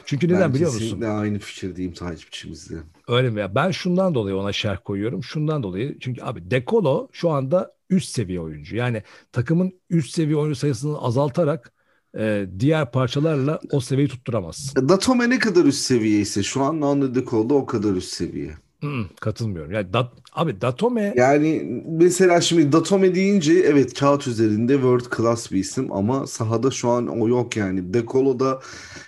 Çünkü 0.04 0.28
neden 0.28 0.40
ben 0.40 0.54
biliyor 0.54 0.72
musun? 0.72 1.00
Ben 1.00 1.10
aynı 1.10 1.38
fikirdeyim 1.38 1.92
takipçimizle. 1.92 2.76
Öyle 3.08 3.30
mi 3.30 3.40
ya? 3.40 3.54
Ben 3.54 3.70
şundan 3.70 4.14
dolayı 4.14 4.36
ona 4.36 4.52
şerh 4.52 4.78
koyuyorum. 4.84 5.24
Şundan 5.24 5.62
dolayı. 5.62 5.98
Çünkü 6.00 6.22
abi 6.22 6.50
Dekolo 6.50 7.08
şu 7.12 7.30
anda 7.30 7.74
üst 7.90 8.08
seviye 8.08 8.40
oyuncu. 8.40 8.76
Yani 8.76 9.02
takımın 9.32 9.72
üst 9.90 10.14
seviye 10.14 10.36
oyuncu 10.36 10.58
sayısını 10.58 10.98
azaltarak 10.98 11.72
e, 12.18 12.46
diğer 12.58 12.92
parçalarla 12.92 13.60
o 13.72 13.80
seviyeyi 13.80 14.08
tutturamazsın. 14.08 14.88
Datome 14.88 15.30
ne 15.30 15.38
kadar 15.38 15.64
üst 15.64 15.80
seviye 15.80 16.20
ise 16.20 16.42
şu 16.42 16.62
an 16.62 16.80
Nando 16.80 17.14
Dekolo 17.14 17.54
o 17.54 17.66
kadar 17.66 17.92
üst 17.92 18.12
seviye. 18.12 18.54
Hmm, 18.80 19.04
katılmıyorum. 19.20 19.72
Yani 19.72 19.92
dat, 19.92 20.12
abi 20.32 20.60
Datome 20.60 21.14
yani 21.16 21.82
mesela 21.88 22.40
şimdi 22.40 22.72
Datome 22.72 23.14
deyince 23.14 23.52
evet 23.52 23.94
kağıt 23.94 24.26
üzerinde 24.26 24.72
world 24.72 25.16
class 25.16 25.52
bir 25.52 25.58
isim 25.58 25.92
ama 25.92 26.26
sahada 26.26 26.70
şu 26.70 26.88
an 26.88 27.08
o 27.08 27.28
yok 27.28 27.56
yani. 27.56 27.94
Dekolo'da 27.94 28.60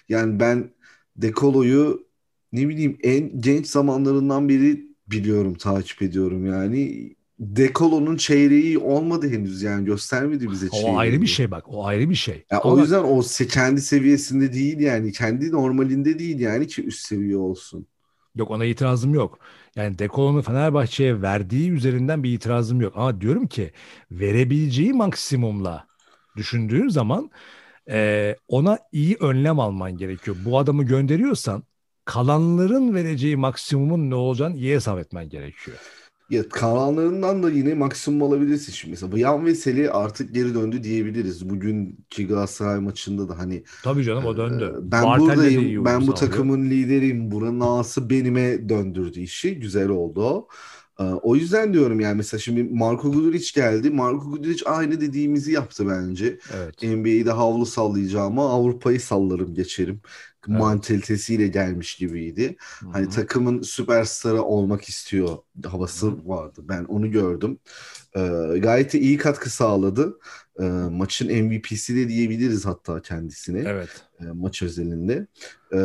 yani 0.09 0.41
ben 0.41 0.71
Dekolo'yu 1.17 2.07
ne 2.53 2.69
bileyim 2.69 2.99
en 3.03 3.41
genç 3.41 3.67
zamanlarından 3.67 4.49
beri 4.49 4.89
biliyorum, 5.07 5.55
takip 5.55 6.03
ediyorum 6.03 6.47
yani. 6.47 7.15
Dekolo'nun 7.39 8.17
çeyreği 8.17 8.79
olmadı 8.79 9.29
henüz 9.29 9.63
yani 9.63 9.85
göstermedi 9.85 10.51
bize 10.51 10.69
çeyreği. 10.71 10.93
O 10.93 10.99
ayrı 10.99 11.23
bir 11.23 11.27
şey 11.27 11.51
bak. 11.51 11.65
O 11.69 11.87
ayrı 11.87 12.11
bir 12.11 12.15
şey. 12.15 12.45
Ya 12.51 12.61
Ama... 12.61 12.75
O 12.75 12.79
yüzden 12.79 13.03
o 13.03 13.23
kendi 13.49 13.81
seviyesinde 13.81 14.53
değil 14.53 14.79
yani. 14.81 15.13
Kendi 15.13 15.53
normalinde 15.53 16.19
değil 16.19 16.41
yani 16.41 16.67
ki 16.67 16.85
üst 16.85 17.07
seviye 17.07 17.37
olsun. 17.37 17.87
Yok 18.35 18.51
ona 18.51 18.65
itirazım 18.65 19.15
yok. 19.15 19.39
Yani 19.77 19.99
Dekolo'nun 19.99 20.41
Fenerbahçe'ye 20.43 21.23
verdiği 21.23 21.71
üzerinden 21.71 22.23
bir 22.23 22.33
itirazım 22.33 22.81
yok. 22.81 22.93
Ama 22.97 23.21
diyorum 23.21 23.47
ki 23.47 23.73
verebileceği 24.11 24.93
maksimumla 24.93 25.87
düşündüğün 26.37 26.89
zaman 26.89 27.31
e, 27.91 28.37
ona 28.49 28.79
iyi 28.93 29.17
önlem 29.21 29.61
alman 29.61 29.97
gerekiyor. 29.97 30.37
Bu 30.45 30.59
adamı 30.59 30.85
gönderiyorsan 30.85 31.63
kalanların 32.05 32.95
vereceği 32.95 33.37
maksimumun 33.37 34.11
ne 34.11 34.15
olacağını 34.15 34.57
iyi 34.57 34.75
hesap 34.75 34.99
etmen 34.99 35.29
gerekiyor. 35.29 35.98
Ya 36.31 36.49
kalanlarından 36.49 37.43
da 37.43 37.51
yine 37.51 37.75
maksimum 37.75 38.23
alabilirsin 38.23 38.73
şimdi. 38.73 38.91
Mesela 38.91 39.13
Bayan 39.13 39.47
Veseli 39.47 39.91
artık 39.91 40.35
geri 40.35 40.55
döndü 40.55 40.83
diyebiliriz. 40.83 41.51
Bugünkü 41.51 42.29
Galatasaray 42.29 42.81
maçında 42.81 43.29
da 43.29 43.39
hani 43.39 43.65
Tabii 43.83 44.05
canım 44.05 44.25
o 44.25 44.37
döndü. 44.37 44.75
E, 44.79 44.93
ben 44.93 45.03
Bartel'de 45.05 45.27
buradayım. 45.37 45.85
Ben 45.85 46.07
bu 46.07 46.15
takımın 46.15 46.71
lideriyim. 46.71 47.31
Buranın 47.31 47.61
ağası 47.61 48.11
benime 48.11 48.69
döndürdü 48.69 49.21
işi. 49.21 49.61
Güzel 49.61 49.89
oldu 49.89 50.23
o. 50.25 50.49
E, 51.01 51.03
o 51.03 51.37
yüzden 51.37 51.73
diyorum 51.75 52.01
yani 52.01 52.17
mesela 52.17 52.41
şimdi 52.41 52.65
Marco 52.65 53.13
Guduric 53.13 53.61
geldi. 53.61 53.91
Marco 53.91 54.31
Guduric 54.31 54.71
aynı 54.71 55.01
dediğimizi 55.01 55.53
yaptı 55.53 55.89
bence. 55.89 56.39
Evet. 56.55 56.83
NBA'de 56.83 57.31
havlu 57.31 57.67
sallayacağıma 57.67 58.51
Avrupa'yı 58.51 59.01
sallarım 59.01 59.55
geçerim 59.55 60.01
evet. 60.51 60.61
mantalitesiyle 60.61 61.49
gelmiş 61.49 61.95
gibiydi. 61.95 62.57
Hı-hı. 62.59 62.91
Hani 62.91 63.09
takımın 63.09 63.63
süperstarı 63.63 64.43
olmak 64.43 64.85
istiyor 64.85 65.39
havası 65.67 66.07
Hı-hı. 66.07 66.29
vardı. 66.29 66.61
Ben 66.69 66.85
onu 66.85 67.11
gördüm. 67.11 67.59
Ee, 68.17 68.59
gayet 68.59 68.93
de 68.93 69.01
iyi 69.01 69.17
katkı 69.17 69.51
sağladı. 69.51 70.19
Ee, 70.61 70.65
maçın 70.91 71.45
MVP'si 71.45 71.97
de 71.97 72.09
diyebiliriz 72.09 72.67
hatta 72.67 73.03
kendisine. 73.03 73.65
Evet. 73.67 73.89
E, 74.21 74.25
maç 74.25 74.63
özelinde. 74.63 75.27
Ee, 75.73 75.77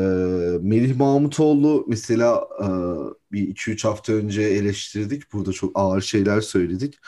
Melih 0.62 0.96
Mahmutoğlu 0.96 1.86
mesela 1.88 2.48
e, 2.60 2.68
bir 3.32 3.56
2-3 3.56 3.88
hafta 3.88 4.14
önce 4.14 4.42
eleştirdik. 4.42 5.34
Burada 5.34 5.52
çok 5.52 5.72
ağır 5.76 6.02
şeyler 6.02 6.42
söyledik. 6.42 7.00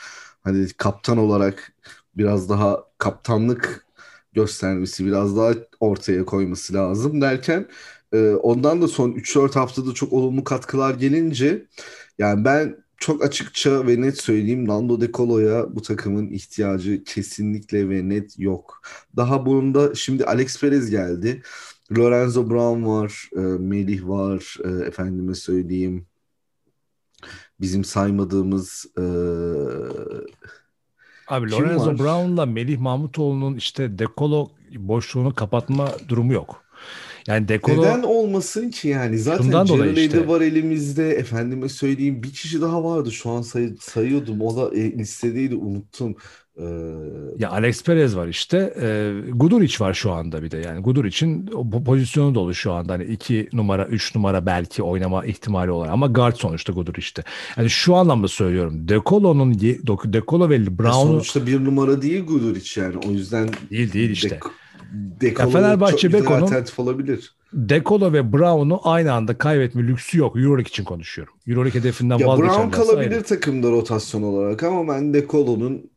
Hani 0.44 0.68
kaptan 0.76 1.18
olarak 1.18 1.72
biraz 2.16 2.48
daha 2.48 2.84
kaptanlık 2.98 3.85
göstermesi, 4.36 5.06
biraz 5.06 5.36
daha 5.36 5.54
ortaya 5.80 6.24
koyması 6.24 6.74
lazım 6.74 7.20
derken 7.20 7.68
e, 8.12 8.30
ondan 8.30 8.82
da 8.82 8.88
son 8.88 9.12
3-4 9.12 9.54
haftada 9.54 9.94
çok 9.94 10.12
olumlu 10.12 10.44
katkılar 10.44 10.94
gelince 10.94 11.66
yani 12.18 12.44
ben 12.44 12.76
çok 12.98 13.24
açıkça 13.24 13.86
ve 13.86 14.00
net 14.00 14.18
söyleyeyim 14.18 14.68
Nando 14.68 15.00
De 15.00 15.12
Colo'ya 15.12 15.76
bu 15.76 15.82
takımın 15.82 16.28
ihtiyacı 16.28 17.04
kesinlikle 17.04 17.88
ve 17.88 18.08
net 18.08 18.38
yok. 18.38 18.82
Daha 19.16 19.46
bunun 19.46 19.74
da 19.74 19.94
şimdi 19.94 20.24
Alex 20.24 20.60
Perez 20.60 20.90
geldi. 20.90 21.42
Lorenzo 21.98 22.50
Brown 22.50 22.86
var, 22.86 23.30
e, 23.36 23.40
Melih 23.40 24.08
var, 24.08 24.56
e, 24.64 24.86
efendime 24.86 25.34
söyleyeyim. 25.34 26.06
Bizim 27.60 27.84
saymadığımız 27.84 28.86
e, 28.98 29.04
Abi 31.26 31.50
Kim 31.50 31.64
Lorenzo 31.64 31.86
var? 31.86 31.98
Brown'la 31.98 32.46
Melih 32.46 32.78
Mahmutoğlu'nun 32.78 33.56
işte 33.56 33.98
dekolo 33.98 34.48
boşluğunu 34.74 35.34
kapatma 35.34 35.88
durumu 36.08 36.32
yok. 36.32 36.65
Yani 37.26 37.48
dekolo... 37.48 37.82
Neden 37.82 38.02
olmasın 38.02 38.70
ki 38.70 38.88
yani? 38.88 39.18
Zaten 39.18 39.64
Jared 39.64 39.96
işte. 39.96 40.28
var 40.28 40.40
elimizde. 40.40 41.10
Efendime 41.10 41.68
söyleyeyim 41.68 42.22
bir 42.22 42.30
kişi 42.30 42.60
daha 42.60 42.84
vardı. 42.84 43.12
Şu 43.12 43.30
an 43.30 43.42
say 43.42 43.70
sayıyordum. 43.80 44.40
O 44.40 44.56
da 44.56 44.76
e, 44.76 44.98
listedeydi 44.98 45.54
unuttum. 45.54 46.16
Ee... 46.58 46.64
Ya 47.38 47.50
Alex 47.50 47.82
Perez 47.84 48.16
var 48.16 48.28
işte. 48.28 48.74
E, 48.80 49.12
Guduric 49.30 49.84
var 49.84 49.94
şu 49.94 50.12
anda 50.12 50.42
bir 50.42 50.50
de. 50.50 50.58
Yani 50.58 50.82
Guduric'in 50.82 51.46
pozisyonu 51.84 52.34
dolu 52.34 52.54
şu 52.54 52.72
anda. 52.72 52.92
Hani 52.92 53.04
iki 53.04 53.48
numara, 53.52 53.86
üç 53.86 54.14
numara 54.14 54.46
belki 54.46 54.82
oynama 54.82 55.24
ihtimali 55.24 55.70
olarak. 55.70 55.92
Ama 55.92 56.06
guard 56.06 56.36
sonuçta 56.36 56.72
Guduric'te. 56.72 57.22
Yani 57.56 57.70
şu 57.70 57.94
anlamda 57.94 58.28
söylüyorum. 58.28 58.88
Dekolo'nun 58.88 59.54
Dekolo 60.04 60.50
ve 60.50 60.78
Brown'u... 60.78 60.92
Sonuçta 60.92 61.46
bir 61.46 61.64
numara 61.64 62.02
değil 62.02 62.24
Guduric 62.24 62.80
yani. 62.80 62.96
O 63.08 63.10
yüzden... 63.10 63.48
Değil 63.70 63.92
değil 63.92 64.10
işte. 64.10 64.30
Dek 64.30 64.42
Dekolo 65.20 65.50
Fenerbahçe 65.50 66.12
Beko'nun 66.12 66.64
olabilir. 66.78 67.36
Dekolo 67.52 68.12
ve 68.12 68.32
Brown'u 68.32 68.80
aynı 68.84 69.12
anda 69.12 69.38
kaybetme 69.38 69.82
lüksü 69.82 70.18
yok. 70.18 70.36
Euroleague 70.36 70.68
için 70.68 70.84
konuşuyorum. 70.84 71.34
Euroleague 71.46 71.80
hedefinden 71.80 72.18
ya 72.18 72.28
vazgeçemez. 72.28 72.58
Brown 72.58 72.70
kalabilir 72.70 73.10
ayrı. 73.10 73.22
takımda 73.22 73.70
rotasyon 73.70 74.22
olarak 74.22 74.62
ama 74.62 74.94
ben 74.94 75.14
Dekolo'nun 75.14 75.90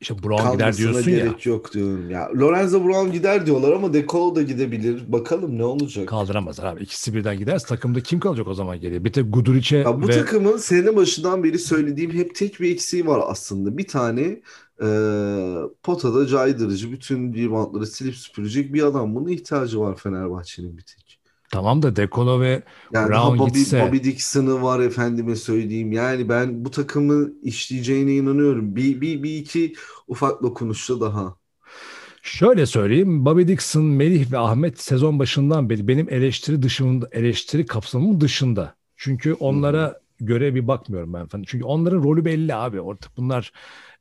işte 0.00 0.14
Brown 0.22 0.52
gider 0.52 0.58
Kalmasına 0.58 0.76
diyorsun 0.92 1.10
ya. 1.10 1.16
gerek 1.18 1.46
yok 1.46 1.72
diyorum. 1.74 2.10
Ya 2.10 2.28
Lorenzo 2.40 2.84
Brown 2.84 3.12
gider 3.12 3.46
diyorlar 3.46 3.72
ama 3.72 3.92
De 3.92 4.06
Colo 4.06 4.34
da 4.36 4.42
gidebilir. 4.42 5.12
Bakalım 5.12 5.58
ne 5.58 5.64
olacak. 5.64 6.08
Kaldıramazlar 6.08 6.64
abi. 6.64 6.82
İkisi 6.82 7.14
birden 7.14 7.38
giderse 7.38 7.66
takımda 7.66 8.00
kim 8.00 8.20
kalacak 8.20 8.48
o 8.48 8.54
zaman 8.54 8.80
geriye? 8.80 9.04
Bir 9.04 9.12
tek 9.12 9.32
Guduric'e 9.34 9.76
Ya 9.76 10.02
bu 10.02 10.08
ve 10.08 10.12
takımın 10.12 10.56
sene 10.56 10.96
başından 10.96 11.44
beri 11.44 11.58
söylediğim 11.58 12.12
hep 12.12 12.34
tek 12.34 12.60
bir 12.60 12.72
eksiği 12.72 13.06
var 13.06 13.20
aslında. 13.26 13.78
Bir 13.78 13.86
tane 13.88 14.40
e, 14.82 14.88
potada 15.82 16.26
caydırıcı 16.26 16.92
bütün 16.92 17.34
reboundları 17.34 17.86
silip 17.86 18.16
süpürecek 18.16 18.74
bir 18.74 18.82
adam. 18.82 19.14
Buna 19.14 19.30
ihtiyacı 19.30 19.80
var 19.80 19.96
Fenerbahçe'nin 19.96 20.76
bir 20.76 20.82
tek. 20.82 21.03
Tamam 21.50 21.82
da 21.82 21.96
Dekolo 21.96 22.40
ve 22.40 22.62
Yani 22.92 23.08
Brown 23.08 23.38
Bobby, 23.38 23.58
gitse- 23.58 23.88
Bobby 23.88 23.96
Dixon'ı 23.98 24.62
var 24.62 24.80
efendime 24.80 25.36
söyleyeyim. 25.36 25.92
Yani 25.92 26.28
ben 26.28 26.64
bu 26.64 26.70
takımın 26.70 27.38
işleyeceğine 27.42 28.14
inanıyorum. 28.14 28.76
Bir, 28.76 29.00
bir, 29.00 29.22
bir 29.22 29.36
iki 29.36 29.74
ufak 30.08 30.42
dokunuşla 30.42 31.00
daha. 31.00 31.36
Şöyle 32.22 32.66
söyleyeyim. 32.66 33.24
Bobby 33.24 33.42
Dixon, 33.52 33.84
Melih 33.84 34.32
ve 34.32 34.38
Ahmet 34.38 34.80
sezon 34.80 35.18
başından 35.18 35.70
beri 35.70 35.88
benim 35.88 36.06
eleştiri 36.10 36.62
dışında, 36.62 37.08
eleştiri 37.12 37.66
kapsamımın 37.66 38.20
dışında. 38.20 38.74
Çünkü 38.96 39.32
onlara 39.34 40.00
göre 40.26 40.54
bir 40.54 40.68
bakmıyorum 40.68 41.12
ben 41.14 41.26
falan. 41.26 41.44
Çünkü 41.46 41.64
onların 41.64 42.02
rolü 42.04 42.24
belli 42.24 42.54
abi. 42.54 42.80
Artık 42.82 43.16
bunlar 43.16 43.52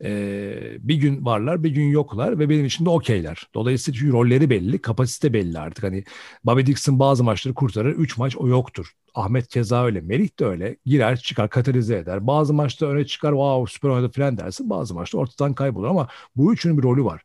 e, 0.04 0.78
bir 0.80 0.96
gün 0.96 1.26
varlar, 1.26 1.64
bir 1.64 1.70
gün 1.72 1.88
yoklar 1.90 2.40
ve 2.40 2.50
benim 2.50 2.66
için 2.66 2.86
de 2.86 2.90
okeyler. 2.90 3.48
Dolayısıyla 3.56 4.00
çünkü 4.00 4.14
rolleri 4.14 4.50
belli, 4.50 4.82
kapasite 4.82 5.34
belli 5.34 5.60
artık. 5.60 5.84
Hani 5.84 6.04
Bobby 6.44 6.66
Dixon 6.66 7.00
bazı 7.00 7.24
maçları 7.24 7.54
kurtarır, 7.54 7.96
3 7.96 8.18
maç 8.18 8.38
o 8.38 8.48
yoktur. 8.48 8.92
Ahmet 9.16 9.48
keza 9.48 9.86
öyle, 9.86 10.02
Melih 10.02 10.40
de 10.40 10.46
öyle. 10.46 10.78
Girer, 10.86 11.20
çıkar, 11.20 11.50
katalize 11.50 11.98
eder. 11.98 12.28
Bazı 12.28 12.54
maçta 12.54 12.86
öne 12.86 13.06
çıkar, 13.06 13.32
wow 13.32 13.74
süper 13.74 13.90
oynadı 13.90 14.12
falan 14.12 14.38
dersin. 14.38 14.70
Bazı 14.70 14.94
maçta 14.94 15.18
ortadan 15.18 15.54
kaybolur 15.54 15.88
ama 15.88 16.08
bu 16.36 16.54
üçünün 16.54 16.78
bir 16.78 16.84
rolü 16.84 17.04
var. 17.06 17.22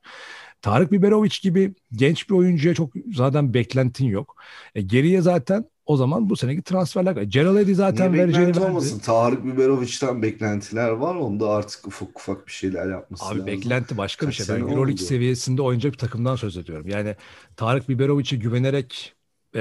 Tarık 0.63 0.93
Biberovic 0.93 1.31
gibi 1.43 1.75
genç 1.93 2.31
bir 2.31 2.35
oyuncuya 2.35 2.75
çok 2.75 2.93
zaten 3.15 3.55
beklentin 3.55 4.07
yok. 4.07 4.37
E, 4.75 4.83
geriye 4.83 5.21
zaten 5.23 5.65
o 5.89 5.97
zaman 5.97 6.31
bu 6.31 6.37
seneki 6.37 6.63
transferler. 6.63 7.23
Gerald 7.23 7.57
Eddy 7.57 7.73
zaten 7.73 8.13
Niye 8.13 8.23
vereceğini 8.23 8.49
verdi. 8.49 8.61
olmasın? 8.61 8.99
Tarık 8.99 9.45
Biberovic'ten 9.45 10.23
beklentiler 10.23 10.91
var. 10.91 11.15
Onda 11.15 11.51
artık 11.51 11.87
ufak 11.87 12.19
ufak 12.19 12.47
bir 12.47 12.53
şeyler 12.53 12.91
yapması 12.91 13.25
Abi 13.25 13.35
lazım. 13.35 13.47
beklenti 13.47 13.97
başka 13.99 14.27
bir 14.29 14.37
Kaç 14.37 14.47
şey. 14.47 14.57
Ben 14.57 14.61
Euroleague 14.61 14.97
seviyesinde 14.97 15.63
oynayacak 15.63 15.93
bir 15.93 15.99
takımdan 15.99 16.37
söz 16.37 16.57
ediyorum. 16.57 16.89
Yani 16.89 17.17
Tarık 17.57 17.89
Biberovic'e 17.89 18.37
güvenerek 18.37 19.15
e, 19.55 19.61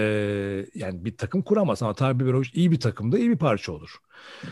yani 0.76 1.06
bir 1.06 1.18
takım 1.18 1.42
kuramaz 1.42 1.84
ama 1.84 1.94
Tarık 1.94 2.20
Biberovic 2.20 2.50
iyi 2.54 2.72
bir 2.72 2.80
takımda 2.80 3.18
iyi 3.18 3.30
bir 3.30 3.38
parça 3.38 3.72
olur. 3.72 3.96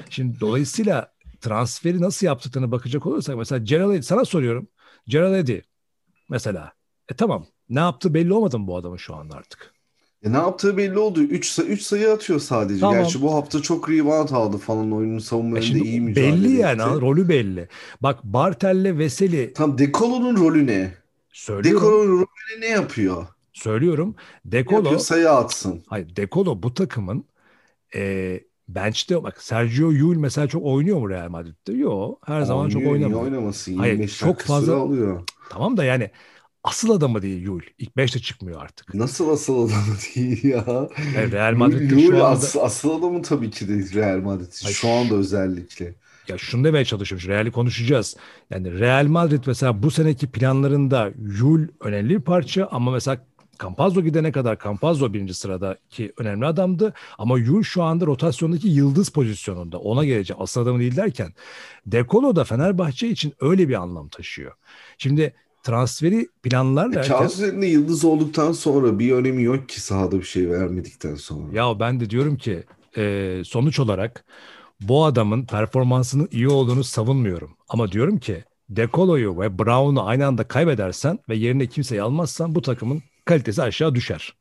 Şimdi 0.09 0.39
dolayısıyla 0.39 1.13
transferi 1.41 2.01
nasıl 2.01 2.25
yaptıklarına 2.27 2.71
bakacak 2.71 3.05
olursak 3.05 3.37
mesela 3.37 3.59
Gerald 3.63 3.91
Eddy 3.91 4.01
sana 4.01 4.25
soruyorum. 4.25 4.67
Gerald 5.07 5.33
Eddy 5.33 5.59
mesela 6.29 6.73
e 7.09 7.13
tamam 7.15 7.45
ne 7.69 7.79
yaptığı 7.79 8.13
belli 8.13 8.33
olmadı 8.33 8.59
mı 8.59 8.67
bu 8.67 8.77
adamın 8.77 8.97
şu 8.97 9.15
anda 9.15 9.35
artık? 9.35 9.74
E 10.25 10.31
ne 10.33 10.37
yaptığı 10.37 10.77
belli 10.77 10.99
oldu. 10.99 11.21
3 11.21 11.45
sayı, 11.49 11.69
üç 11.69 11.81
sayı 11.81 12.11
atıyor 12.11 12.39
sadece. 12.39 12.79
Tamam. 12.79 12.95
Gerçi 12.95 13.21
bu 13.21 13.33
hafta 13.33 13.61
çok 13.61 13.89
rebound 13.89 14.29
aldı 14.29 14.57
falan. 14.57 14.91
Oyunun 14.91 15.17
E 15.17 15.19
savunmalarında 15.19 15.65
şimdi 15.67 15.87
iyi 15.87 16.01
mücadele 16.01 16.31
belli 16.33 16.51
yani 16.55 16.81
etti. 16.81 16.89
ha, 16.89 17.01
rolü 17.01 17.29
belli. 17.29 17.67
Bak 18.01 18.23
Bartel'le 18.23 18.97
Veseli 18.97 19.53
Tam 19.53 19.77
Dekolo'nun 19.77 20.37
rolü 20.37 20.67
ne? 20.67 20.93
söylüyorum. 21.31 21.81
Dekolo'nun 21.81 22.11
rolü 22.17 22.61
ne 22.61 22.67
yapıyor? 22.67 23.27
Söylüyorum. 23.53 24.15
Ne 24.45 24.51
Dekolo 24.51 24.77
yapıyor? 24.77 24.99
Sayı 24.99 25.29
atsın. 25.31 25.83
Hayır 25.87 26.15
Dekolo 26.15 26.63
bu 26.63 26.73
takımın 26.73 27.25
e, 27.95 28.39
bench'te 28.69 29.23
bak 29.23 29.43
Sergio 29.43 29.91
Yul 29.91 30.17
mesela 30.17 30.47
çok 30.47 30.65
oynuyor 30.65 30.97
mu 30.99 31.09
Real 31.09 31.29
Madrid'de? 31.29 31.73
Yok. 31.73 32.23
Her 32.27 32.41
zaman 32.41 32.69
çok 32.69 32.79
Oynuyor, 32.81 32.93
oynamıyor. 32.93 33.21
oynamasın? 33.21 33.77
Hayır, 33.77 33.93
25 33.93 34.17
çok 34.17 34.41
fazla- 34.41 34.75
alıyor. 34.75 35.23
Tamam 35.49 35.77
da 35.77 35.83
yani 35.83 36.09
asıl 36.65 36.89
adamı 36.89 37.21
değil 37.21 37.41
Yul. 37.41 37.61
İlk 37.77 37.89
5'te 37.95 38.19
çıkmıyor 38.19 38.61
artık. 38.61 38.93
Nasıl 38.93 39.29
asıl 39.29 39.67
adamı 39.67 39.95
değil 40.15 40.43
ya? 40.43 40.65
Yani 41.15 41.31
Real 41.31 41.53
Madrid'de 41.55 41.95
Yul 42.01 42.11
şu 42.11 42.15
anda 42.15 42.27
as- 42.27 42.55
asıl 42.57 42.99
adamı 42.99 43.21
tabii 43.21 43.49
ki 43.49 43.67
de 43.67 43.73
Real 43.99 44.17
Madrid. 44.19 44.53
Hayır. 44.63 44.75
Şu 44.75 44.89
anda 44.89 45.15
özellikle. 45.15 45.93
ya 46.27 46.37
şunu 46.37 46.63
demeye 46.63 46.85
çalışıyorum. 46.85 47.27
Real'i 47.27 47.51
konuşacağız. 47.51 48.17
Yani 48.49 48.79
Real 48.79 49.05
Madrid 49.07 49.43
mesela 49.47 49.83
bu 49.83 49.91
seneki 49.91 50.27
planlarında 50.27 51.11
Yul 51.39 51.67
önemli 51.79 52.09
bir 52.15 52.21
parça 52.21 52.67
ama 52.71 52.91
mesela 52.91 53.17
Campazzo 53.61 54.01
gidene 54.01 54.31
kadar 54.31 54.59
Campazzo 54.63 55.13
birinci 55.13 55.33
sıradaki 55.33 56.13
önemli 56.17 56.45
adamdı. 56.45 56.93
Ama 57.17 57.39
Yul 57.39 57.63
şu 57.63 57.83
anda 57.83 58.05
rotasyondaki 58.05 58.67
yıldız 58.67 59.09
pozisyonunda. 59.09 59.77
Ona 59.79 60.05
gelecek. 60.05 60.37
Asıl 60.39 60.61
adamı 60.61 60.79
değil 60.79 60.95
derken. 60.95 61.33
Dekolo 61.85 62.35
da 62.35 62.43
Fenerbahçe 62.43 63.07
için 63.09 63.33
öyle 63.39 63.69
bir 63.69 63.73
anlam 63.73 64.09
taşıyor. 64.09 64.51
Şimdi 64.97 65.33
transferi 65.65 66.27
planlarlarken 66.43 67.17
Kağıt 67.17 67.33
üzerinde 67.33 67.65
yıldız 67.65 68.05
olduktan 68.05 68.51
sonra 68.51 68.99
bir 68.99 69.11
önemi 69.11 69.43
yok 69.43 69.69
ki 69.69 69.81
sahada 69.81 70.17
bir 70.19 70.23
şey 70.23 70.49
vermedikten 70.49 71.15
sonra. 71.15 71.43
ya 71.53 71.79
ben 71.79 71.99
de 71.99 72.09
diyorum 72.09 72.37
ki 72.37 72.63
e, 72.97 73.41
sonuç 73.45 73.79
olarak 73.79 74.25
bu 74.81 75.05
adamın 75.05 75.45
performansının 75.45 76.27
iyi 76.31 76.47
olduğunu 76.49 76.83
savunmuyorum. 76.83 77.57
Ama 77.69 77.91
diyorum 77.91 78.17
ki 78.17 78.43
Dekolo'yu 78.69 79.39
ve 79.39 79.59
Brown'u 79.59 80.07
aynı 80.07 80.27
anda 80.27 80.47
kaybedersen 80.47 81.19
ve 81.29 81.35
yerine 81.35 81.67
kimseyi 81.67 82.01
almazsan 82.01 82.55
bu 82.55 82.61
takımın 82.61 83.03
kalitesi 83.25 83.63
aşağı 83.63 83.95
düşer. 83.95 84.33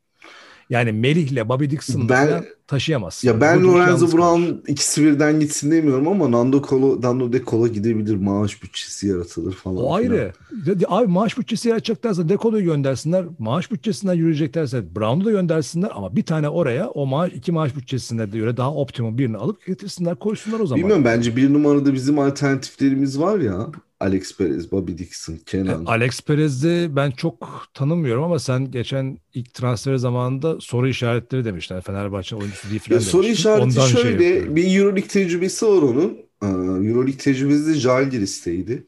Yani 0.70 0.92
Melih'le 0.92 1.48
Bobby 1.48 1.64
Dixon'la 1.70 2.07
falan 2.27 2.44
taşıyamazsın. 2.66 3.29
Ya 3.29 3.40
ben 3.40 3.64
Lorenzo. 3.64 4.12
Brown 4.18 4.70
ikisi 4.72 5.05
birden 5.05 5.40
gitsin 5.40 5.70
demiyorum 5.70 6.09
ama 6.09 6.31
Nando 6.31 6.62
Colo, 6.68 7.03
Nando 7.03 7.33
De 7.33 7.44
Colo 7.44 7.68
gidebilir. 7.68 8.14
Maaş 8.14 8.62
bütçesi 8.62 9.07
yaratılır 9.09 9.53
falan. 9.53 9.77
O 9.77 9.94
ayrı. 9.94 10.33
De- 10.66 10.81
de- 10.81 10.85
Abi 10.88 11.07
maaş 11.07 11.38
bütçesi 11.38 11.68
yaratacaklarsa 11.68 12.29
Dekolo'yu 12.29 12.64
göndersinler. 12.64 13.24
Maaş 13.38 13.70
bütçesinden 13.72 14.14
yürüyeceklerse 14.14 14.94
Brown'u 14.96 15.24
da 15.24 15.31
göndersinler. 15.31 15.90
Ama 15.94 16.16
bir 16.16 16.22
tane 16.22 16.48
oraya 16.48 16.88
o 16.88 17.07
maaş 17.07 17.33
iki 17.33 17.53
maaş 17.53 17.77
bütçesine 17.77 18.33
de 18.33 18.38
göre 18.38 18.57
daha 18.57 18.74
optimum 18.74 19.18
birini 19.18 19.37
alıp 19.37 19.66
getirsinler 19.66 20.14
koysunlar 20.14 20.61
o 20.61 20.66
zaman. 20.66 20.81
Bilmiyorum 20.81 21.05
bence 21.05 21.37
bir 21.37 21.53
numarada 21.53 21.94
bizim 21.94 22.18
alternatiflerimiz 22.18 23.20
var 23.20 23.38
ya. 23.38 23.66
Alex 24.05 24.37
Perez, 24.37 24.73
Bobby 24.73 24.93
Dixon, 24.99 25.37
Kenan. 25.47 25.83
E, 25.87 25.88
Alex 25.88 26.21
Perez'i 26.21 26.88
ben 26.90 27.11
çok 27.11 27.67
tanımıyorum 27.75 28.25
ama 28.25 28.38
sen 28.38 28.71
geçen 28.71 29.19
ilk 29.35 29.55
transfer 29.55 29.97
zamanında 29.97 30.61
soru 30.61 30.88
işaretleri 30.88 31.45
demiştin. 31.45 31.81
Fenerbahçe 31.81 32.37
oyuncusu 32.37 32.71
değil 32.71 32.81
falan 32.81 32.99
soru 32.99 33.27
işareti 33.27 33.62
Ondan 33.62 33.87
şey 33.87 34.03
şöyle 34.03 34.25
yapıyorum. 34.25 34.57
bir 34.57 34.79
Euroleague 34.79 35.09
tecrübesi 35.09 35.67
var 35.67 35.83
onun. 35.83 36.17
Ee, 36.43 36.47
Euroleague 36.88 37.17
tecrübesi 37.17 37.67
de 37.67 37.75
Žalgiris'teydi. 37.75 38.87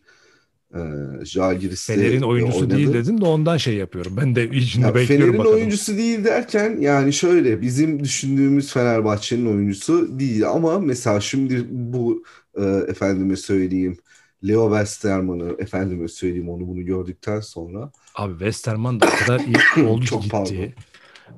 Ee, 0.74 0.78
Žalgiris'te 1.24 1.94
Fener'in 1.94 2.22
oyuncusu 2.22 2.58
oynadı. 2.60 2.76
değil 2.76 2.92
dedin 2.92 3.20
de 3.20 3.24
ondan 3.24 3.56
şey 3.56 3.74
yapıyorum. 3.74 4.16
Ben 4.16 4.36
de 4.36 4.50
içinde 4.50 4.86
Ya 4.86 4.94
bekliyorum 4.94 5.24
Fener'in 5.24 5.38
bakalım. 5.38 5.56
oyuncusu 5.56 5.96
değil 5.96 6.24
derken 6.24 6.76
yani 6.80 7.12
şöyle 7.12 7.60
bizim 7.62 8.04
düşündüğümüz 8.04 8.72
Fenerbahçe'nin 8.72 9.46
oyuncusu 9.46 10.18
değil 10.18 10.48
ama 10.48 10.78
mesela 10.78 11.20
şimdi 11.20 11.66
bu 11.70 12.24
e, 12.58 12.64
efendime 12.64 13.36
söyleyeyim 13.36 13.96
Leo 14.44 14.68
Westerman'ı 14.78 15.54
efendime 15.58 16.08
söyleyeyim 16.08 16.48
onu 16.48 16.66
bunu 16.68 16.82
gördükten 16.84 17.40
sonra 17.40 17.90
Abi 18.14 18.32
Westerman 18.32 19.00
da 19.00 19.06
o 19.06 19.26
kadar 19.26 19.40
iyi 19.40 19.86
oldu 19.86 20.00
ki 20.00 20.06
Çok 20.06 20.22
gitti. 20.22 20.30
pardon. 20.32 20.72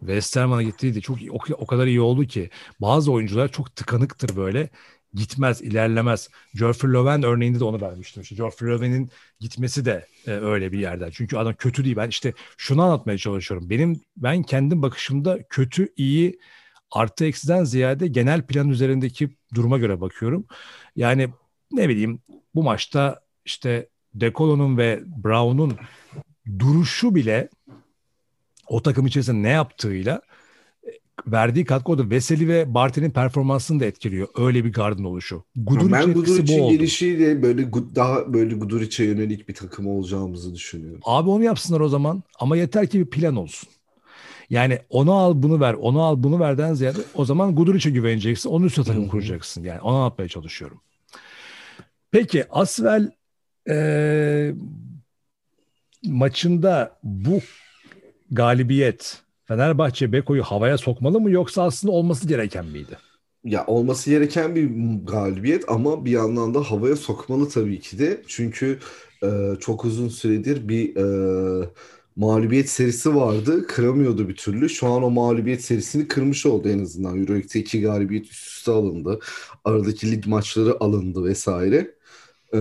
Westerman'a 0.01 0.63
gittiydi. 0.63 1.01
Çok 1.03 1.21
iyi- 1.23 1.33
o, 1.33 1.39
o 1.59 1.67
kadar 1.67 1.87
iyi 1.87 2.01
oldu 2.01 2.25
ki 2.25 2.51
bazı 2.81 3.13
oyuncular 3.13 3.49
çok 3.53 3.77
tıkanıktır 3.77 4.37
böyle. 4.37 4.71
Gitmez, 5.15 5.63
ilerlemez. 5.63 6.29
Geoffrey 6.55 6.93
Löwen 6.93 7.23
örneğinde 7.23 7.61
de 7.61 7.65
onu 7.65 7.81
vermiştim. 7.81 8.23
İşte 8.23 8.35
Geoffrey 8.35 8.69
Löwen'in 8.71 9.11
gitmesi 9.41 9.85
de 9.85 10.07
e, 10.27 10.31
öyle 10.31 10.73
bir 10.73 10.79
yerden. 10.79 11.11
Çünkü 11.11 11.37
adam 11.37 11.55
kötü 11.55 11.85
değil. 11.85 11.97
Ben 11.97 12.09
işte 12.09 12.33
şunu 12.57 12.83
anlatmaya 12.83 13.19
çalışıyorum. 13.19 13.71
Benim 13.71 14.01
ben 14.17 14.43
kendim 14.43 14.83
bakışımda 14.83 15.43
kötü, 15.49 15.89
iyi, 15.97 16.39
artı 16.91 17.25
eksiden 17.25 17.65
ziyade 17.65 18.07
genel 18.09 18.43
plan 18.47 18.69
üzerindeki 18.69 19.31
duruma 19.55 19.79
göre 19.79 20.01
bakıyorum. 20.01 20.47
Yani 20.97 21.29
ne 21.73 21.89
bileyim 21.89 22.21
bu 22.55 22.63
maçta 22.63 23.21
işte 23.45 23.89
Dekolo'nun 24.15 24.77
ve 24.79 25.03
Brown'un 25.25 25.77
duruşu 26.59 27.15
bile 27.15 27.49
o 28.67 28.83
takım 28.83 29.07
içerisinde 29.07 29.43
ne 29.43 29.51
yaptığıyla 29.51 30.23
e, 30.87 30.91
verdiği 31.27 31.65
katkı 31.65 31.93
o 31.93 31.99
da 31.99 32.11
Veseli 32.11 32.49
ve 32.49 32.75
Bartel'in 32.75 33.11
performansını 33.11 33.81
da 33.81 33.85
etkiliyor. 33.85 34.29
Öyle 34.37 34.65
bir 34.65 34.73
gardın 34.73 35.05
oluşu. 35.05 35.45
Guduric'in 35.57 35.93
ben 35.93 36.15
bu 36.15 36.21
Guduric'in 36.21 36.61
oldu. 36.61 36.73
gelişiyle 36.73 37.43
böyle 37.43 37.73
daha 37.73 38.33
böyle 38.33 38.55
Guduric'e 38.55 39.05
yönelik 39.05 39.49
bir 39.49 39.55
takım 39.55 39.87
olacağımızı 39.87 40.55
düşünüyorum. 40.55 41.01
Abi 41.05 41.31
onu 41.31 41.45
yapsınlar 41.45 41.81
o 41.81 41.89
zaman 41.89 42.23
ama 42.41 42.57
yeter 42.57 42.87
ki 42.87 43.01
bir 43.01 43.11
plan 43.11 43.37
olsun. 43.37 43.69
Yani 44.51 44.79
onu 44.91 45.13
al 45.13 45.33
bunu 45.37 45.61
ver, 45.61 45.75
onu 45.75 46.03
al 46.03 46.23
bunu 46.23 46.41
verden 46.41 46.75
ziyade 46.75 46.99
o 47.15 47.25
zaman 47.25 47.55
Guduric'e 47.55 47.91
güveneceksin. 47.91 48.51
Onun 48.51 48.67
üstüne 48.67 48.85
takım 48.85 49.09
kuracaksın. 49.09 49.65
Yani 49.65 49.81
onu 49.81 49.97
anlatmaya 49.97 50.29
çalışıyorum. 50.29 50.81
Peki 52.11 52.47
Asvel 52.51 53.11
e, 53.71 54.55
maçında 56.05 56.99
bu 57.03 57.41
galibiyet 58.31 59.23
Fenerbahçe 59.45 60.13
Beko'yu 60.13 60.43
havaya 60.43 60.79
sokmalı 60.79 61.21
mı 61.21 61.31
yoksa 61.31 61.63
aslında 61.65 61.93
olması 61.93 62.29
gereken 62.29 62.67
miydi? 62.67 62.99
ya 63.45 63.67
olması 63.67 64.11
gereken 64.11 64.55
bir 64.57 64.71
galibiyet 65.07 65.65
ama 65.69 66.05
bir 66.05 66.11
yandan 66.11 66.55
da 66.55 66.61
havaya 66.71 66.97
sokmalı 66.97 67.49
tabii 67.49 67.81
ki 67.81 67.99
de. 67.99 68.23
Çünkü 68.27 68.79
e, 69.25 69.29
çok 69.61 69.85
uzun 69.85 70.09
süredir 70.09 70.69
bir 70.69 70.97
e, 71.65 71.71
mağlubiyet 72.17 72.69
serisi 72.71 73.15
vardı. 73.15 73.67
Kıramıyordu 73.67 74.29
bir 74.29 74.37
türlü. 74.37 74.69
Şu 74.69 74.87
an 74.87 75.03
o 75.03 75.11
mağlubiyet 75.11 75.65
serisini 75.65 76.09
kırmış 76.09 76.47
oldu 76.47 76.69
en 76.69 76.79
azından. 76.79 77.19
Euroleague'de 77.21 77.59
iki 77.59 77.81
galibiyet 77.81 78.25
üst 78.31 78.47
üste 78.49 78.71
alındı. 78.73 79.21
Aradaki 79.65 80.13
lig 80.13 80.27
maçları 80.27 80.77
alındı 80.85 81.25
vesaire. 81.25 81.98
E, 82.55 82.59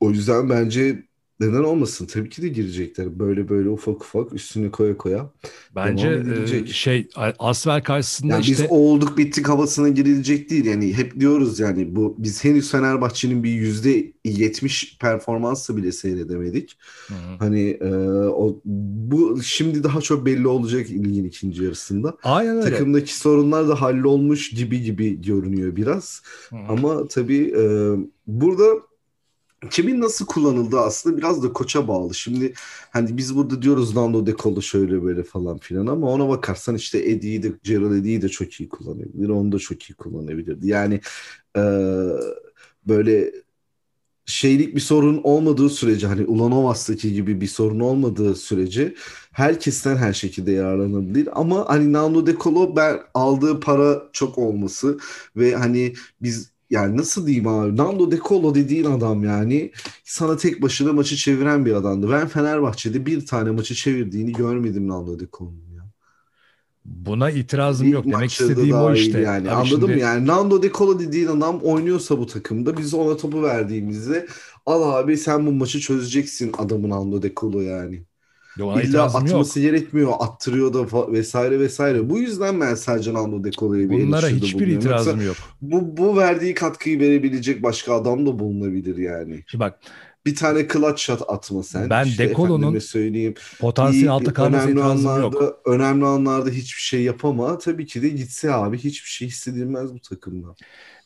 o 0.00 0.10
yüzden 0.10 0.48
bence 0.50 1.02
neden 1.40 1.64
olmasın? 1.64 2.06
Tabii 2.06 2.28
ki 2.28 2.42
de 2.42 2.48
girecekler. 2.48 3.18
Böyle 3.18 3.48
böyle 3.48 3.68
ufak 3.68 4.02
ufak 4.02 4.32
üstüne 4.32 4.70
koya 4.70 4.96
koya. 4.96 5.30
Bence 5.74 6.22
e, 6.54 6.66
şey 6.66 7.08
Asfer 7.38 7.84
karşısında 7.84 8.32
Yani 8.32 8.42
işte 8.42 8.62
biz 8.62 8.70
olduk 8.70 9.18
bittik 9.18 9.48
havasına 9.48 9.88
girilecek 9.88 10.50
değil. 10.50 10.64
Yani 10.64 10.96
hep 10.96 11.20
diyoruz 11.20 11.60
yani 11.60 11.96
bu 11.96 12.14
biz 12.18 12.44
henüz 12.44 12.70
Fenerbahçe'nin 12.70 13.44
bir 13.44 13.50
yüzde 13.50 14.12
yetmiş 14.24 14.98
performansı 15.00 15.76
bile 15.76 15.92
seyredemedik. 15.92 16.78
Hı 17.06 17.14
hı. 17.14 17.36
Hani 17.38 17.70
e, 17.70 17.94
o 18.28 18.60
bu 18.64 19.42
şimdi 19.42 19.84
daha 19.84 20.00
çok 20.00 20.26
belli 20.26 20.48
olacak 20.48 20.90
ligin 20.90 21.24
ikinci 21.24 21.64
yarısında. 21.64 22.16
Aynen 22.22 22.56
öyle. 22.56 22.70
Takımdaki 22.70 23.16
sorunlar 23.16 23.68
da 23.68 23.80
hallolmuş 23.80 24.50
gibi 24.50 24.82
gibi 24.82 25.22
görünüyor 25.22 25.76
biraz. 25.76 26.22
Hı 26.50 26.56
hı. 26.56 26.60
Ama 26.68 27.08
tabii 27.08 27.54
e, 27.58 27.64
burada 28.26 28.64
kimin 29.70 30.00
nasıl 30.00 30.26
kullanıldığı 30.26 30.80
aslında 30.80 31.16
biraz 31.16 31.42
da 31.42 31.52
koça 31.52 31.88
bağlı. 31.88 32.14
Şimdi 32.14 32.54
hani 32.90 33.16
biz 33.16 33.36
burada 33.36 33.62
diyoruz 33.62 33.96
Nando 33.96 34.26
De 34.26 34.36
Colo 34.36 34.62
şöyle 34.62 35.02
böyle 35.04 35.22
falan 35.22 35.58
filan 35.58 35.86
ama 35.86 36.10
ona 36.10 36.28
bakarsan 36.28 36.74
işte 36.74 36.98
Eddie'yi 37.10 37.42
de 37.42 37.52
Gerald 37.62 37.92
Eddie'yi 37.92 38.22
de 38.22 38.28
çok 38.28 38.52
iyi 38.60 38.68
kullanabilir. 38.68 39.28
Onu 39.28 39.52
da 39.52 39.58
çok 39.58 39.82
iyi 39.82 39.94
kullanabilirdi. 39.94 40.68
Yani 40.68 41.00
e, 41.56 41.60
böyle 42.86 43.32
şeylik 44.26 44.74
bir 44.74 44.80
sorun 44.80 45.20
olmadığı 45.24 45.70
sürece 45.70 46.06
hani 46.06 46.24
Ulanovas'taki 46.26 47.12
gibi 47.12 47.40
bir 47.40 47.46
sorun 47.46 47.80
olmadığı 47.80 48.34
sürece 48.34 48.94
herkesten 49.32 49.96
her 49.96 50.12
şekilde 50.12 50.52
yararlanabilir. 50.52 51.28
Ama 51.40 51.68
hani 51.68 51.92
Nando 51.92 52.26
De 52.26 52.36
Colo 52.36 52.76
ben 52.76 53.00
aldığı 53.14 53.60
para 53.60 54.02
çok 54.12 54.38
olması 54.38 54.98
ve 55.36 55.54
hani 55.54 55.94
biz 56.22 56.53
yani 56.74 56.96
nasıl 56.96 57.26
diyeyim 57.26 57.48
abi 57.48 57.76
Nando 57.76 58.10
De 58.10 58.18
Colo 58.28 58.54
dediğin 58.54 58.84
adam 58.84 59.24
yani 59.24 59.70
sana 60.04 60.36
tek 60.36 60.62
başına 60.62 60.92
maçı 60.92 61.16
çeviren 61.16 61.66
bir 61.66 61.72
adamdı. 61.72 62.10
Ben 62.10 62.28
Fenerbahçe'de 62.28 63.06
bir 63.06 63.26
tane 63.26 63.50
maçı 63.50 63.74
çevirdiğini 63.74 64.32
görmedim 64.32 64.88
Nando 64.88 65.20
De 65.20 65.24
Colo'nun 65.32 65.70
ya. 65.76 65.84
Buna 66.84 67.30
itirazım 67.30 67.86
İlk 67.86 67.94
yok. 67.94 68.04
Demek 68.04 68.32
istediğim 68.32 68.76
o 68.76 68.94
işte. 68.94 69.20
Yani. 69.20 69.50
Abi 69.50 69.54
Anladın 69.54 69.86
şimdi-? 69.86 70.00
Yani 70.00 70.26
Nando 70.26 70.62
De 70.62 70.72
Colo 70.72 70.98
dediğin 70.98 71.26
adam 71.26 71.60
oynuyorsa 71.62 72.18
bu 72.18 72.26
takımda 72.26 72.76
biz 72.76 72.94
ona 72.94 73.16
topu 73.16 73.42
verdiğimizde 73.42 74.26
al 74.66 74.82
abi 74.82 75.16
sen 75.16 75.46
bu 75.46 75.52
maçı 75.52 75.80
çözeceksin 75.80 76.52
adamın 76.58 76.90
Nando 76.90 77.22
De 77.22 77.32
Colo 77.36 77.60
yani. 77.60 78.04
Ona 78.60 78.72
İlla 78.72 78.82
itirazım 78.82 79.20
yok. 79.20 79.30
atması 79.30 79.60
gerekmiyor. 79.60 80.12
Attırıyor 80.18 80.72
da 80.72 81.12
vesaire 81.12 81.60
vesaire. 81.60 82.10
Bu 82.10 82.18
yüzden 82.18 82.60
ben 82.60 82.74
Sercan 82.74 83.14
Nando 83.14 83.44
De 83.44 83.50
Colo'ya 83.50 83.90
bir 83.90 84.06
Bunlara 84.06 84.28
hiçbir 84.28 84.52
bulunuyorum. 84.52 84.74
Yoksa 84.74 84.88
itirazım 84.88 85.26
yok. 85.26 85.36
bu, 85.62 85.96
bu 85.96 86.16
verdiği 86.16 86.54
katkıyı 86.54 87.00
verebilecek 87.00 87.62
başka 87.62 87.94
adam 87.94 88.26
da 88.26 88.38
bulunabilir 88.38 88.96
yani. 88.96 89.44
Şimdi 89.46 89.60
bak 89.64 89.78
Bir 90.26 90.34
tane 90.34 90.68
clutch 90.68 91.00
shot 91.02 91.22
atma 91.28 91.62
sen. 91.62 91.90
Ben 91.90 92.04
İşte 92.04 92.28
De 92.28 92.34
Colo'nun 92.34 92.58
efendime 92.58 92.80
söyleyeyim. 92.80 93.34
potansiyel 93.60 94.08
altı 94.10 94.34
kalması 94.34 94.66
önemli 94.66 94.82
anlarda, 94.82 95.20
yok. 95.20 95.60
önemli 95.66 96.06
anlarda 96.06 96.50
hiçbir 96.50 96.82
şey 96.82 97.02
yapama. 97.02 97.58
Tabii 97.58 97.86
ki 97.86 98.02
de 98.02 98.08
gitse 98.08 98.52
abi 98.52 98.78
hiçbir 98.78 99.08
şey 99.08 99.28
hissedilmez 99.28 99.94
bu 99.94 100.00
takımda. 100.00 100.54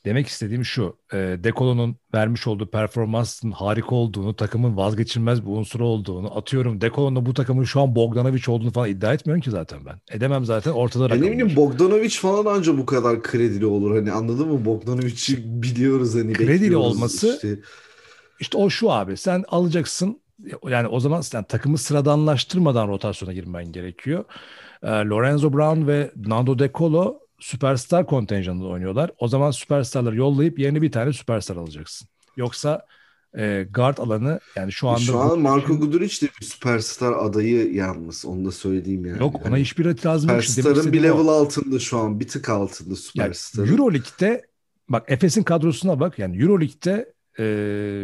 Demek 0.05 0.27
istediğim 0.27 0.65
şu. 0.65 0.97
E, 1.13 1.17
De 1.17 1.53
Colo'nun 1.57 1.97
vermiş 2.15 2.47
olduğu 2.47 2.71
performansın 2.71 3.51
harika 3.51 3.95
olduğunu, 3.95 4.37
takımın 4.37 4.77
vazgeçilmez 4.77 5.47
bir 5.47 5.51
unsuru 5.51 5.87
olduğunu, 5.87 6.37
atıyorum 6.37 6.81
De 6.81 6.91
Colo'nun 6.95 7.27
bu 7.27 7.35
takımın 7.35 7.65
şu 7.65 7.81
an 7.81 7.95
Bogdanovic 7.97 8.43
olduğunu 8.49 8.71
falan 8.71 8.89
iddia 8.89 9.13
etmiyorum 9.13 9.43
ki 9.43 9.51
zaten 9.51 9.79
ben. 9.87 10.17
Edemem 10.17 10.45
zaten 10.45 10.71
ortada 10.71 11.15
Ya 11.15 11.21
ne 11.21 11.33
bileyim 11.33 11.57
Bogdanovic 11.57 12.11
falan 12.11 12.57
anca 12.57 12.79
bu 12.79 12.87
kadar 12.87 13.23
kredili 13.23 13.67
olur. 13.67 13.97
Hani 13.97 14.13
anladın 14.13 14.49
mı? 14.49 14.65
Bogdanovic'i 14.65 15.63
biliyoruz 15.63 16.15
hani 16.15 16.33
Kredili 16.33 16.77
olması- 16.77 17.35
işte. 17.35 17.59
İşte 18.41 18.59
o 18.59 18.71
şu 18.71 18.91
abi 18.91 19.17
sen 19.17 19.45
alacaksın 19.49 20.21
yani 20.69 20.89
o 20.89 21.01
zaman 21.01 21.21
sen 21.21 21.45
takımı 21.45 21.79
sıradanlaştırmadan 21.79 22.89
rotasyona 22.89 23.33
girmen 23.33 23.73
gerekiyor. 23.73 24.25
Ee, 24.83 24.89
Lorenzo 24.89 25.53
Brown 25.53 25.87
ve 25.87 26.11
Nando 26.17 26.59
De 26.59 26.71
Colo 26.75 27.19
süperstar 27.41 28.07
kontenjanında 28.07 28.67
oynuyorlar. 28.69 29.11
O 29.19 29.29
zaman 29.29 29.51
süperstarları 29.51 30.17
yollayıp 30.17 30.59
yerine 30.59 30.83
bir 30.83 30.93
tane 30.93 31.13
süperstar 31.13 31.57
alacaksın. 31.57 32.09
Yoksa 32.37 32.87
e, 33.39 33.67
guard 33.71 33.99
alanı 33.99 34.41
yani 34.57 34.73
şu 34.73 34.89
anda 34.89 35.01
Şu 35.01 35.19
an 35.19 35.41
Marco 35.41 35.79
Guduric 35.79 36.27
de 36.27 36.31
bir 36.41 36.47
süperstar 36.47 37.13
adayı 37.13 37.75
yalnız. 37.75 38.25
Onu 38.25 38.45
da 38.45 38.53
söyleyeyim 38.53 39.07
yani. 39.07 39.19
yok 39.21 39.47
ona 39.47 39.59
Hani 39.59 39.61
hiçbir 39.61 39.85
itirazım 39.85 40.33
yok. 40.33 40.43
İşte 40.43 40.57
demek 40.57 40.79
Süperstar'ın 40.79 40.93
bir 40.93 41.01
istediğim 41.01 41.11
o. 41.11 41.19
level 41.19 41.29
altında 41.29 41.79
şu 41.79 41.99
an. 41.99 42.21
Bir 42.21 42.29
tık 42.29 42.49
altında 42.49 42.95
Yani 43.15 43.35
süperstar'ın. 43.35 43.73
Euroleague'de 43.73 44.47
bak 44.89 45.05
Efes'in 45.13 45.43
kadrosuna 45.43 46.01
bak. 46.01 46.19
Yani 46.19 46.43
Euroleague'de 46.43 47.15
e, 47.39 47.45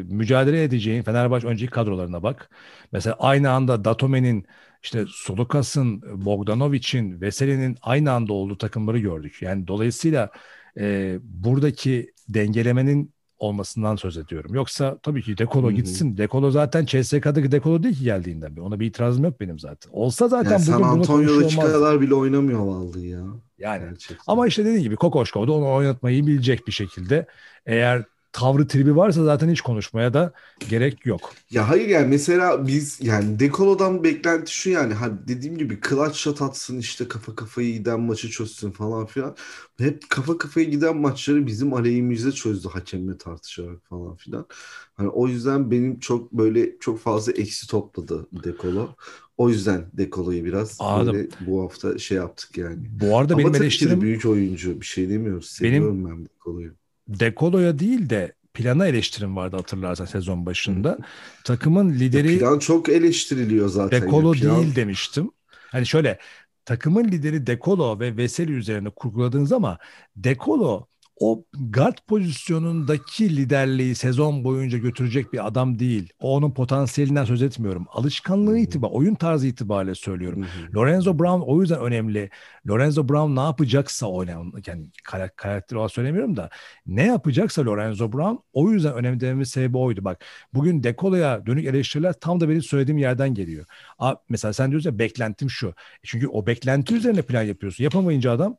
mücadele 0.09 0.65
edeceğin 0.65 1.03
Fenerbahçe 1.03 1.47
önceki 1.47 1.71
kadrolarına 1.71 2.23
bak. 2.23 2.51
Mesela 2.93 3.17
aynı 3.19 3.51
anda 3.51 3.85
Datome'nin 3.85 4.47
işte 4.85 5.05
Solukas'ın, 5.09 6.03
Bogdanovic'in, 6.25 7.21
Veseli'nin 7.21 7.77
aynı 7.83 8.13
anda 8.13 8.33
olduğu 8.33 8.59
takımları 8.59 8.99
gördük. 8.99 9.39
Yani 9.43 9.67
dolayısıyla 9.67 10.31
e, 10.79 11.17
buradaki 11.23 12.13
dengelemenin 12.29 13.15
olmasından 13.39 13.97
söz 13.97 14.17
ediyorum. 14.17 14.55
Yoksa 14.55 14.99
tabii 15.03 15.23
ki 15.23 15.39
Dekolo 15.39 15.71
gitsin. 15.73 16.17
Dekolo 16.17 16.51
zaten 16.51 16.87
CSK'daki 16.87 17.53
Dekolo 17.53 17.83
değil 17.83 17.97
ki 17.99 18.05
geldiğinden 18.05 18.57
beri. 18.57 18.61
Ona 18.61 18.81
bir 18.81 18.87
itirazım 18.87 19.25
yok 19.25 19.41
benim 19.41 19.59
zaten. 19.59 19.91
Olsa 19.93 20.29
zaten 20.29 20.51
Yani 20.51 20.63
San 20.63 20.75
bugün 20.83 20.89
Antonio'daki 20.89 21.57
olmazdı. 21.57 21.73
kadar 21.73 22.01
bile 22.01 22.15
oynamıyor 22.15 22.61
vallahi 22.61 23.07
ya. 23.09 23.25
Yani 23.59 23.81
Gerçekten. 23.89 24.25
ama 24.27 24.47
işte 24.47 24.65
dediğim 24.65 24.83
gibi 24.83 24.97
Kokoşkov 24.97 25.47
da 25.47 25.53
onu 25.53 25.73
oynatmayı 25.73 26.27
bilecek 26.27 26.67
bir 26.67 26.73
şekilde. 26.73 27.27
Eğer 27.67 28.05
tavrı 28.35 28.69
tribi 28.69 28.97
varsa 28.97 29.25
zaten 29.25 29.49
hiç 29.51 29.61
konuşmaya 29.61 30.15
da 30.15 30.33
gerek 30.69 31.07
yok. 31.07 31.35
Ya 31.51 31.69
hayır 31.69 31.89
yani 31.89 32.07
mesela 32.07 32.67
biz 32.67 32.99
yani 33.03 33.41
Dekolo'dan 33.41 34.05
beklenti 34.05 34.55
şu 34.55 34.71
yani 34.71 34.95
hani 34.95 35.29
dediğim 35.29 35.59
gibi 35.59 35.79
clutch 35.89 36.15
shot 36.17 36.43
atsın 36.43 36.79
işte 36.79 37.09
kafa 37.09 37.35
kafaya 37.35 37.71
giden 37.71 38.01
maçı 38.01 38.31
çözsün 38.31 38.71
falan 38.71 39.07
filan. 39.07 39.37
Hep 39.79 40.11
kafa 40.11 40.39
kafaya 40.39 40.65
giden 40.67 40.97
maçları 40.97 41.47
bizim 41.47 41.75
aleyhimize 41.75 42.33
çözdü 42.33 42.69
hakemle 42.69 43.19
tartışarak 43.19 43.85
falan 43.89 44.17
filan. 44.17 44.47
Hani 44.95 45.09
o 45.09 45.29
yüzden 45.29 45.71
benim 45.71 46.01
çok 46.01 46.33
böyle 46.33 46.79
çok 46.79 46.99
fazla 47.01 47.33
eksi 47.33 47.69
topladı 47.69 48.27
Dekolo. 48.45 48.89
O 49.37 49.49
yüzden 49.49 49.91
Dekolo'yu 49.93 50.45
biraz 50.45 50.77
Anladım. 50.81 51.15
böyle 51.15 51.29
bu 51.41 51.63
hafta 51.63 51.99
şey 51.99 52.17
yaptık 52.17 52.59
yani. 52.59 52.77
Bu 53.01 53.19
arada 53.19 53.35
Ama 53.35 53.43
benim 53.43 53.55
eleştirim 53.55 54.01
büyük 54.01 54.27
oyuncu 54.27 54.81
bir 54.81 54.87
şey 54.87 55.09
demiyoruz. 55.09 55.59
Benim- 55.63 55.73
Seviyorum 55.75 56.05
ben 56.11 56.25
Dekolo'yu. 56.25 56.73
Dekolo'ya 57.09 57.79
değil 57.79 58.11
de 58.11 58.35
plana 58.55 58.87
eleştirim 58.87 59.37
vardı 59.37 59.57
hatırlarsan 59.57 60.05
sezon 60.05 60.47
başında. 60.47 60.99
Takımın 61.45 61.95
lideri 61.95 62.39
Plan 62.39 62.59
çok 62.59 62.89
eleştiriliyor 62.89 63.69
zaten. 63.69 64.03
Dekolo 64.03 64.33
plan- 64.33 64.63
değil 64.63 64.77
demiştim. 64.77 65.31
Hani 65.71 65.87
şöyle 65.87 66.19
takımın 66.65 67.05
lideri 67.05 67.47
Dekolo 67.47 68.01
ve 68.01 68.17
Veseli 68.17 68.53
üzerine 68.53 68.91
kurguladığınız 68.91 69.53
ama 69.53 69.79
Dekolo 70.17 70.87
o 71.21 71.45
guard 71.71 71.99
pozisyonundaki 72.09 73.37
liderliği 73.37 73.95
sezon 73.95 74.45
boyunca 74.45 74.79
götürecek 74.79 75.33
bir 75.33 75.47
adam 75.47 75.79
değil. 75.79 76.13
O 76.21 76.37
onun 76.37 76.51
potansiyelinden 76.51 77.25
söz 77.25 77.43
etmiyorum. 77.43 77.87
Alışkanlığı 77.93 78.59
itibariyle, 78.59 78.97
oyun 78.99 79.15
tarzı 79.15 79.47
itibariyle 79.47 79.95
söylüyorum. 79.95 80.43
Hı 80.43 80.47
hı. 80.47 80.73
Lorenzo 80.75 81.19
Brown 81.19 81.41
o 81.41 81.61
yüzden 81.61 81.81
önemli. 81.81 82.31
Lorenzo 82.69 83.09
Brown 83.09 83.37
ne 83.37 83.41
yapacaksa 83.41 84.07
oynayan 84.07 84.53
yani 84.67 84.87
karak- 85.05 85.37
karakter 85.37 85.77
olarak 85.77 85.93
söylemiyorum 85.93 86.37
da 86.37 86.51
ne 86.87 87.07
yapacaksa 87.07 87.65
Lorenzo 87.67 88.13
Brown 88.13 88.37
o 88.53 88.71
yüzden 88.71 88.95
önemli 88.95 89.21
dememin 89.21 89.45
sebebi 89.45 89.79
oydu. 89.79 90.05
Bak 90.05 90.25
bugün 90.55 90.83
Dekolo'ya 90.83 91.47
dönük 91.47 91.67
eleştiriler 91.67 92.13
tam 92.21 92.41
da 92.41 92.49
benim 92.49 92.63
söylediğim 92.63 92.99
yerden 92.99 93.35
geliyor. 93.35 93.65
Aa, 93.99 94.15
mesela 94.29 94.53
sen 94.53 94.71
diyorsun 94.71 94.91
ya 94.91 94.99
beklentim 94.99 95.51
şu. 95.51 95.69
E 95.69 95.73
Çünkü 96.03 96.29
o 96.29 96.47
beklenti 96.47 96.95
üzerine 96.95 97.23
plan 97.23 97.43
yapıyorsun. 97.43 97.85
Yapamayınca 97.85 98.33
adam 98.33 98.57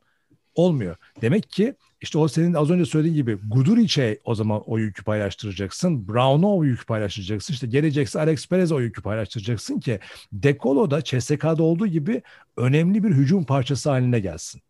olmuyor. 0.56 0.96
Demek 1.20 1.50
ki 1.50 1.74
işte 2.00 2.18
o 2.18 2.28
senin 2.28 2.54
az 2.54 2.70
önce 2.70 2.84
söylediğin 2.84 3.14
gibi 3.14 3.38
Guduric'e 3.48 4.20
o 4.24 4.34
zaman 4.34 4.62
o 4.66 4.78
yükü 4.78 5.04
paylaştıracaksın. 5.04 6.08
Brown'a 6.08 6.54
o 6.54 6.64
yükü 6.64 6.86
paylaştıracaksın. 6.86 7.54
İşte 7.54 7.66
gelecekse 7.66 8.20
Alex 8.20 8.48
Perez'e 8.48 8.74
o 8.74 8.80
yükü 8.80 9.02
paylaştıracaksın 9.02 9.80
ki 9.80 10.00
Dekolo 10.32 10.90
da 10.90 11.04
CSK'da 11.04 11.62
olduğu 11.62 11.86
gibi 11.86 12.22
önemli 12.56 13.04
bir 13.04 13.10
hücum 13.10 13.44
parçası 13.44 13.90
haline 13.90 14.20
gelsin. 14.20 14.60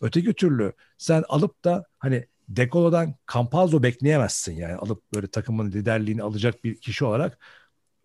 Öteki 0.00 0.32
türlü 0.32 0.72
sen 0.98 1.24
alıp 1.28 1.64
da 1.64 1.84
hani 1.98 2.24
Dekolo'dan 2.48 3.14
Campazzo 3.32 3.82
bekleyemezsin 3.82 4.56
yani 4.56 4.74
alıp 4.74 5.02
böyle 5.14 5.26
takımın 5.26 5.72
liderliğini 5.72 6.22
alacak 6.22 6.64
bir 6.64 6.74
kişi 6.80 7.04
olarak. 7.04 7.38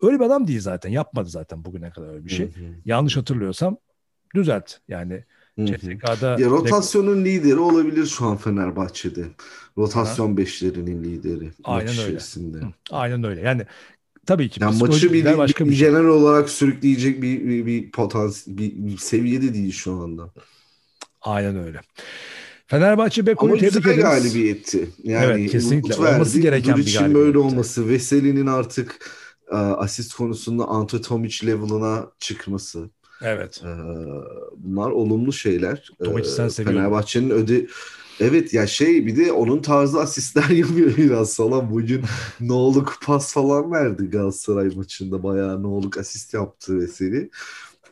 Öyle 0.02 0.20
bir 0.20 0.24
adam 0.24 0.46
değil 0.46 0.60
zaten. 0.60 0.90
Yapmadı 0.90 1.28
zaten 1.28 1.64
bugüne 1.64 1.90
kadar 1.90 2.08
öyle 2.08 2.24
bir 2.24 2.30
şey. 2.30 2.46
Hı 2.46 2.60
hı. 2.60 2.74
Yanlış 2.84 3.16
hatırlıyorsam 3.16 3.76
düzelt. 4.34 4.72
Yani 4.88 5.24
CSK'da 5.58 6.36
ya 6.40 6.50
rotasyonun 6.50 7.24
lideri 7.24 7.58
olabilir 7.58 8.06
şu 8.06 8.26
an 8.26 8.36
Fenerbahçe'de. 8.36 9.24
Rotasyon 9.78 10.30
ha. 10.30 10.36
beşlerinin 10.36 11.04
lideri. 11.04 11.50
Aynen 11.64 11.88
öyle. 11.88 12.02
Içerisinde. 12.02 12.58
Aynen 12.90 13.24
öyle. 13.24 13.40
Yani 13.40 13.62
tabii 14.26 14.48
ki 14.48 14.62
yani 14.62 14.78
maçı 14.78 15.12
bir, 15.12 15.38
başka 15.38 15.66
bir, 15.66 15.74
şey. 15.74 15.88
genel 15.88 16.04
olarak 16.04 16.50
sürükleyecek 16.50 17.22
bir 17.22 17.48
bir, 17.48 17.66
bir 17.66 17.90
potansiyel 17.90 18.58
bir, 18.58 18.72
bir 18.74 18.96
seviyede 18.96 19.54
değil 19.54 19.72
şu 19.72 19.92
anda. 19.92 20.30
Aynen 21.22 21.56
öyle. 21.56 21.80
Fenerbahçe 22.66 23.26
Beko'yu 23.26 23.58
tebrik 23.58 23.86
ederiz. 23.86 24.04
Ama 24.04 24.14
galibiyetti. 24.14 24.88
Yani 25.02 25.24
evet, 25.24 25.50
kesinlikle. 25.50 25.94
Olması 25.94 26.40
gereken 26.40 26.76
bir 26.76 26.84
galibiyet. 26.84 27.14
böyle 27.14 27.38
olması. 27.38 27.88
Veseli'nin 27.88 28.46
artık 28.46 29.10
e, 29.50 29.54
asist 29.56 30.14
konusunda 30.14 30.64
Ante 30.64 31.00
Tomic 31.00 31.46
level'ına 31.46 32.06
çıkması. 32.18 32.90
Evet. 33.24 33.62
E, 33.64 33.70
bunlar 34.56 34.90
olumlu 34.90 35.32
şeyler. 35.32 35.90
Sen 35.98 36.22
seviyorsun. 36.22 36.64
Fenerbahçe'nin 36.64 37.30
öde 37.30 37.66
Evet 38.20 38.54
ya 38.54 38.66
şey 38.66 39.06
bir 39.06 39.16
de 39.16 39.32
onun 39.32 39.62
tarzı 39.62 40.00
asistler 40.00 40.48
yapıyor 40.50 40.96
biraz 40.96 41.36
falan. 41.36 41.70
Bugün 41.70 42.02
Noğluk 42.40 42.98
pas 43.06 43.34
falan 43.34 43.72
verdi 43.72 44.10
Galatasaray 44.10 44.68
maçında. 44.68 45.22
Bayağı 45.22 45.62
Noğluk 45.62 45.98
asist 45.98 46.34
yaptı 46.34 46.78
Veseli. 46.78 47.30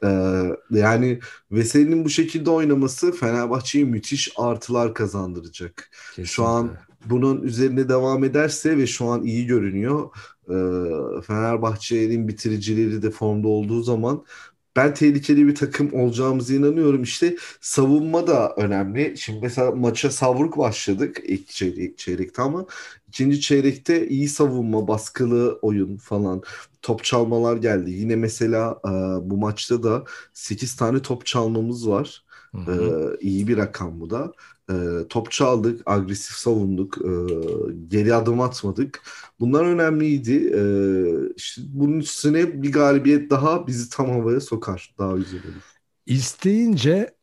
Ee, 0.04 0.42
yani 0.70 1.20
Veseli'nin 1.52 2.04
bu 2.04 2.10
şekilde 2.10 2.50
oynaması 2.50 3.12
Fenerbahçe'ye 3.12 3.84
müthiş 3.84 4.32
artılar 4.36 4.94
kazandıracak. 4.94 5.90
Kesinlikle. 6.08 6.32
Şu 6.32 6.44
an 6.44 6.70
bunun 7.04 7.42
üzerine 7.42 7.88
devam 7.88 8.24
ederse 8.24 8.76
ve 8.76 8.86
şu 8.86 9.06
an 9.06 9.24
iyi 9.24 9.46
görünüyor. 9.46 10.10
Ee, 10.48 11.22
Fenerbahçe'nin 11.26 12.28
bitiricileri 12.28 13.02
de 13.02 13.10
formda 13.10 13.48
olduğu 13.48 13.82
zaman 13.82 14.24
ben 14.76 14.94
tehlikeli 14.94 15.46
bir 15.46 15.54
takım 15.54 15.94
olacağımıza 15.94 16.54
inanıyorum. 16.54 17.02
İşte 17.02 17.36
savunma 17.60 18.26
da 18.26 18.54
önemli. 18.56 19.14
Şimdi 19.18 19.38
mesela 19.42 19.70
maça 19.70 20.10
savruk 20.10 20.58
başladık 20.58 21.20
ilk 21.24 21.48
çeyrek, 21.48 21.98
çeyrekte 21.98 22.42
ama 22.42 22.66
ikinci 23.08 23.40
çeyrekte 23.40 24.08
iyi 24.08 24.28
savunma, 24.28 24.88
baskılı 24.88 25.58
oyun 25.62 25.96
falan 25.96 26.42
top 26.82 27.04
çalmalar 27.04 27.56
geldi. 27.56 27.90
Yine 27.90 28.16
mesela 28.16 28.80
e, 28.86 28.90
bu 29.30 29.36
maçta 29.36 29.82
da 29.82 30.04
8 30.34 30.76
tane 30.76 31.02
top 31.02 31.26
çalmamız 31.26 31.88
var. 31.88 32.24
Hı 32.54 32.58
hı. 32.58 32.72
E, 33.20 33.26
iyi 33.26 33.48
bir 33.48 33.56
rakam 33.56 34.00
bu 34.00 34.10
da. 34.10 34.32
E, 34.72 35.08
top 35.08 35.30
çaldık, 35.30 35.82
agresif 35.86 36.36
savunduk, 36.36 36.98
e, 36.98 37.10
geri 37.88 38.14
adım 38.14 38.40
atmadık. 38.40 39.02
Bunlar 39.40 39.64
önemliydi. 39.64 40.52
E, 40.54 40.62
işte 41.36 41.62
bunun 41.68 41.98
üstüne 41.98 42.62
bir 42.62 42.72
galibiyet 42.72 43.30
daha 43.30 43.66
bizi 43.66 43.90
tam 43.90 44.10
havaya 44.10 44.40
sokar. 44.40 44.94
Daha 44.98 45.16
güzel 45.16 45.40
olur. 45.40 45.62
İsteyince 46.06 47.14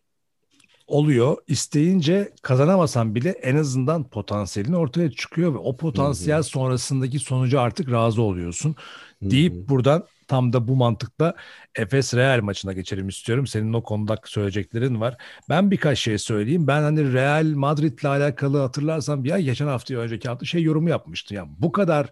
oluyor. 0.88 1.38
İsteyince 1.48 2.32
kazanamasan 2.42 3.16
bile 3.16 3.30
en 3.30 3.56
azından 3.56 4.04
potansiyelin 4.04 4.74
ortaya 4.74 5.12
çıkıyor 5.12 5.54
ve 5.54 5.58
o 5.58 5.78
potansiyel 5.78 6.36
Hı-hı. 6.36 6.44
sonrasındaki 6.44 7.20
sonucu 7.20 7.60
artık 7.60 7.92
razı 7.92 8.22
oluyorsun. 8.22 8.76
Deyip 9.22 9.54
Hı-hı. 9.54 9.70
buradan 9.70 10.04
tam 10.30 10.54
da 10.54 10.68
bu 10.68 10.76
mantıkla 10.76 11.36
Efes 11.76 12.14
Real 12.14 12.42
maçına 12.42 12.74
geçelim 12.74 13.08
istiyorum. 13.08 13.48
Senin 13.48 13.74
o 13.74 13.84
konuda 13.84 14.18
söyleyeceklerin 14.26 15.02
var. 15.02 15.18
Ben 15.50 15.72
birkaç 15.72 16.00
şey 16.00 16.18
söyleyeyim. 16.18 16.68
Ben 16.68 16.82
hani 16.82 17.14
Real 17.14 17.46
Madrid'le 17.46 18.06
alakalı 18.06 18.60
hatırlarsam 18.60 19.26
ya 19.26 19.40
geçen 19.40 19.68
hafta 19.68 19.96
önceki 19.96 20.30
hafta 20.30 20.46
şey 20.46 20.64
yorumu 20.64 20.90
yapmıştı. 20.90 21.36
Yani 21.36 21.50
bu 21.58 21.72
kadar 21.72 22.10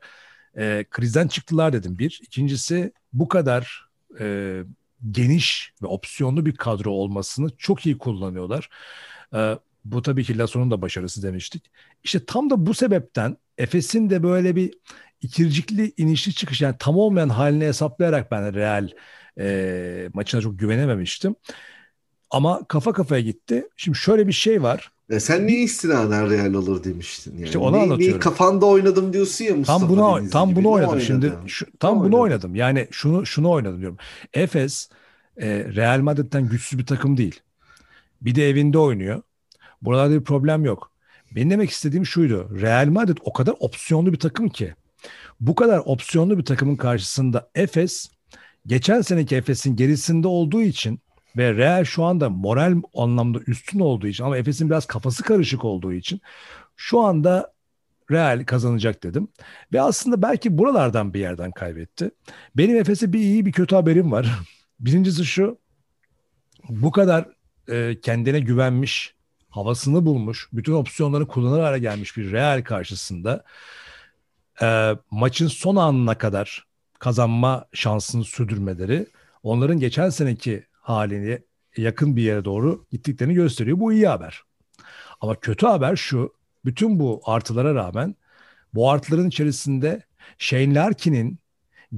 e, 0.58 0.86
krizden 0.90 1.28
çıktılar 1.28 1.74
dedim 1.74 2.00
bir. 2.00 2.20
İkincisi 2.24 2.92
bu 3.14 3.28
kadar 3.28 3.90
e, 4.20 4.60
geniş 5.12 5.74
ve 5.84 5.88
opsiyonlu 5.88 6.46
bir 6.46 6.56
kadro 6.56 6.92
olmasını 6.92 7.50
çok 7.58 7.86
iyi 7.86 7.98
kullanıyorlar. 7.98 8.70
E, 9.36 9.60
bu 9.86 10.02
tabii 10.02 10.24
ki 10.24 10.38
Lasso'nun 10.38 10.72
da 10.72 10.82
başarısı 10.82 11.24
demiştik. 11.24 11.72
İşte 12.04 12.26
tam 12.26 12.50
da 12.50 12.66
bu 12.66 12.74
sebepten 12.74 13.38
Efes'in 13.58 14.10
de 14.10 14.24
böyle 14.24 14.56
bir 14.56 14.74
ikircikli 15.22 15.94
inişli 15.98 16.34
çıkış 16.34 16.62
yani 16.62 16.76
tam 16.80 16.98
olmayan 16.98 17.30
halini 17.30 17.66
hesaplayarak 17.66 18.32
ben 18.32 18.54
Real 18.54 18.90
e, 19.40 20.10
maçına 20.14 20.42
çok 20.42 20.60
güvenememiştim. 20.60 21.36
Ama 22.30 22.68
kafa 22.68 22.94
kafaya 22.94 23.22
gitti. 23.22 23.68
Şimdi 23.78 23.98
şöyle 23.98 24.28
bir 24.28 24.34
şey 24.34 24.64
var. 24.64 24.92
E 25.10 25.20
sen 25.20 25.48
niye 25.48 25.60
istinaden 25.60 26.30
Real 26.30 26.54
olur 26.54 26.84
demiştin 26.84 27.34
yani. 27.34 27.46
İşte 27.46 27.58
onu 27.58 27.78
ne, 27.78 27.82
anlatıyorum. 27.82 28.14
Neyi 28.14 28.20
kafanda 28.20 28.66
oynadım 28.66 29.14
diyorsun 29.14 29.46
ya 29.46 29.56
Mustafa 29.56 29.80
Tam 29.80 29.90
bunu 29.90 30.30
tam 30.30 30.56
bunu 30.56 30.72
oynadım. 30.72 31.02
Şimdi 31.02 31.34
şu, 31.48 31.66
tam 31.80 31.96
bunu 31.96 32.04
oynadım. 32.04 32.20
oynadım. 32.20 32.56
Yani 32.56 32.88
şunu 32.92 33.26
şunu 33.26 33.50
oynadım 33.50 33.80
diyorum. 33.80 33.98
Efes 34.34 34.90
e, 35.38 35.48
Real 35.76 36.00
Madrid'den 36.00 36.50
güçsüz 36.50 36.80
bir 36.80 36.86
takım 36.86 37.18
değil. 37.18 37.40
Bir 38.22 38.36
de 38.36 38.50
evinde 38.50 38.78
oynuyor. 38.78 39.22
Buralarda 39.82 40.20
bir 40.20 40.24
problem 40.24 40.66
yok. 40.66 40.92
Benim 41.32 41.50
demek 41.50 41.70
istediğim 41.70 42.06
şuydu. 42.06 42.62
Real 42.62 42.88
Madrid 42.88 43.18
o 43.22 43.34
kadar 43.34 43.56
opsiyonlu 43.60 44.14
bir 44.14 44.20
takım 44.20 44.50
ki. 44.50 44.74
Bu 45.40 45.56
kadar 45.56 45.82
opsiyonlu 45.86 46.38
bir 46.38 46.46
takımın 46.46 46.76
karşısında 46.76 47.50
Efes 47.56 48.10
geçen 48.66 49.02
seneki 49.02 49.36
Efes'in 49.36 49.76
gerisinde 49.76 50.28
olduğu 50.28 50.62
için 50.62 51.00
ve 51.38 51.54
Real 51.54 51.84
şu 51.84 52.04
anda 52.04 52.30
moral 52.30 52.82
anlamda 52.94 53.40
üstün 53.48 53.80
olduğu 53.80 54.08
için 54.08 54.24
ama 54.24 54.38
Efes'in 54.38 54.70
biraz 54.70 54.86
kafası 54.86 55.24
karışık 55.24 55.66
olduğu 55.66 55.94
için 55.94 56.22
şu 56.76 57.00
anda 57.00 57.54
Real 58.12 58.46
kazanacak 58.46 59.04
dedim. 59.04 59.28
Ve 59.74 59.82
aslında 59.82 60.22
belki 60.22 60.58
buralardan 60.58 61.14
bir 61.14 61.20
yerden 61.20 61.52
kaybetti. 61.52 62.12
Benim 62.58 62.78
Efes'e 62.78 63.14
bir 63.14 63.20
iyi 63.20 63.46
bir 63.46 63.52
kötü 63.52 63.76
haberim 63.76 64.12
var. 64.12 64.40
Birincisi 64.80 65.26
şu. 65.26 65.58
Bu 66.70 66.92
kadar 66.92 67.26
e, 67.70 68.00
kendine 68.02 68.40
güvenmiş, 68.40 69.16
havasını 69.50 70.06
bulmuş, 70.06 70.50
bütün 70.54 70.74
opsiyonları 70.74 71.28
kullanır 71.28 71.62
hale 71.62 71.80
gelmiş 71.80 72.18
bir 72.18 72.32
Real 72.32 72.64
karşısında 72.64 73.44
e, 74.62 74.96
maçın 75.12 75.48
son 75.48 75.76
anına 75.76 76.18
kadar 76.18 76.68
kazanma 77.00 77.66
şansını 77.74 78.24
sürdürmeleri 78.24 79.08
onların 79.44 79.80
geçen 79.80 80.10
seneki 80.10 80.64
halini 80.72 81.40
yakın 81.78 82.16
bir 82.16 82.22
yere 82.22 82.46
doğru 82.46 82.86
gittiklerini 82.92 83.34
gösteriyor. 83.34 83.80
Bu 83.80 83.94
iyi 83.94 84.08
haber. 84.08 84.42
Ama 85.22 85.36
kötü 85.36 85.66
haber 85.66 85.96
şu. 85.96 86.34
Bütün 86.66 87.00
bu 87.00 87.22
artılara 87.26 87.76
rağmen 87.76 88.16
bu 88.74 88.92
artıların 88.92 89.28
içerisinde 89.28 90.04
Shane 90.38 90.74
Larkin'in 90.74 91.40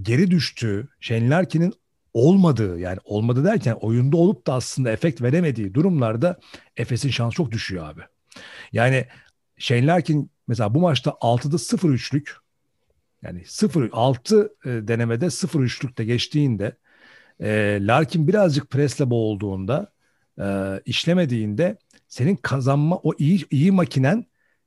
geri 0.01 0.31
düştüğü, 0.31 0.87
Shane 0.99 1.29
Larkin'in 1.29 1.73
olmadığı 2.13 2.79
yani 2.79 2.99
olmadı 3.03 3.43
derken 3.43 3.77
oyunda 3.81 4.17
olup 4.17 4.47
da 4.47 4.53
aslında 4.53 4.91
efekt 4.91 5.21
veremediği 5.21 5.73
durumlarda 5.73 6.39
Efes'in 6.77 7.09
şansı 7.09 7.35
çok 7.35 7.51
düşüyor 7.51 7.89
abi. 7.89 8.01
Yani 8.71 9.05
Shane 9.57 9.87
Larkin 9.87 10.31
mesela 10.47 10.73
bu 10.73 10.79
maçta 10.79 11.09
6'da 11.11 11.57
0 11.57 11.89
üçlük 11.89 12.35
yani 13.21 13.43
0 13.45 13.89
6 13.93 14.53
e, 14.65 14.69
denemede 14.69 15.29
0 15.29 15.61
üçlükte 15.61 16.05
geçtiğinde 16.05 16.77
e, 17.41 17.79
Larkin 17.81 18.27
birazcık 18.27 18.69
presle 18.69 19.09
boğulduğunda 19.09 19.91
e, 20.41 20.79
işlemediğinde 20.85 21.77
senin 22.07 22.35
kazanma 22.35 22.97
o 22.97 23.13
iyi 23.17 23.45
iyi 23.51 23.71
makinen 23.71 24.25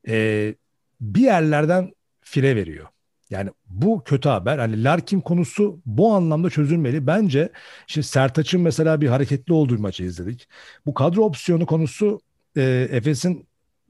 e, 0.09 0.55
bir 1.01 1.21
yerlerden 1.21 1.93
fire 2.21 2.57
veriyor. 2.57 2.87
Yani 3.33 3.51
bu 3.71 4.03
kötü 4.05 4.29
haber. 4.29 4.59
Hani 4.59 4.85
Larkin 4.85 5.21
konusu 5.21 5.81
bu 5.87 6.15
anlamda 6.15 6.51
çözülmeli. 6.51 7.07
Bence 7.07 7.53
işte 7.89 8.03
Sertaç'ın 8.03 8.61
mesela 8.61 9.01
bir 9.01 9.09
hareketli 9.09 9.53
olduğu 9.53 9.79
maçı 9.79 10.05
izledik. 10.05 10.49
Bu 10.87 10.95
kadro 10.95 11.23
opsiyonu 11.23 11.67
konusu 11.67 12.21
e, 12.57 12.89
Efes'in 12.91 13.47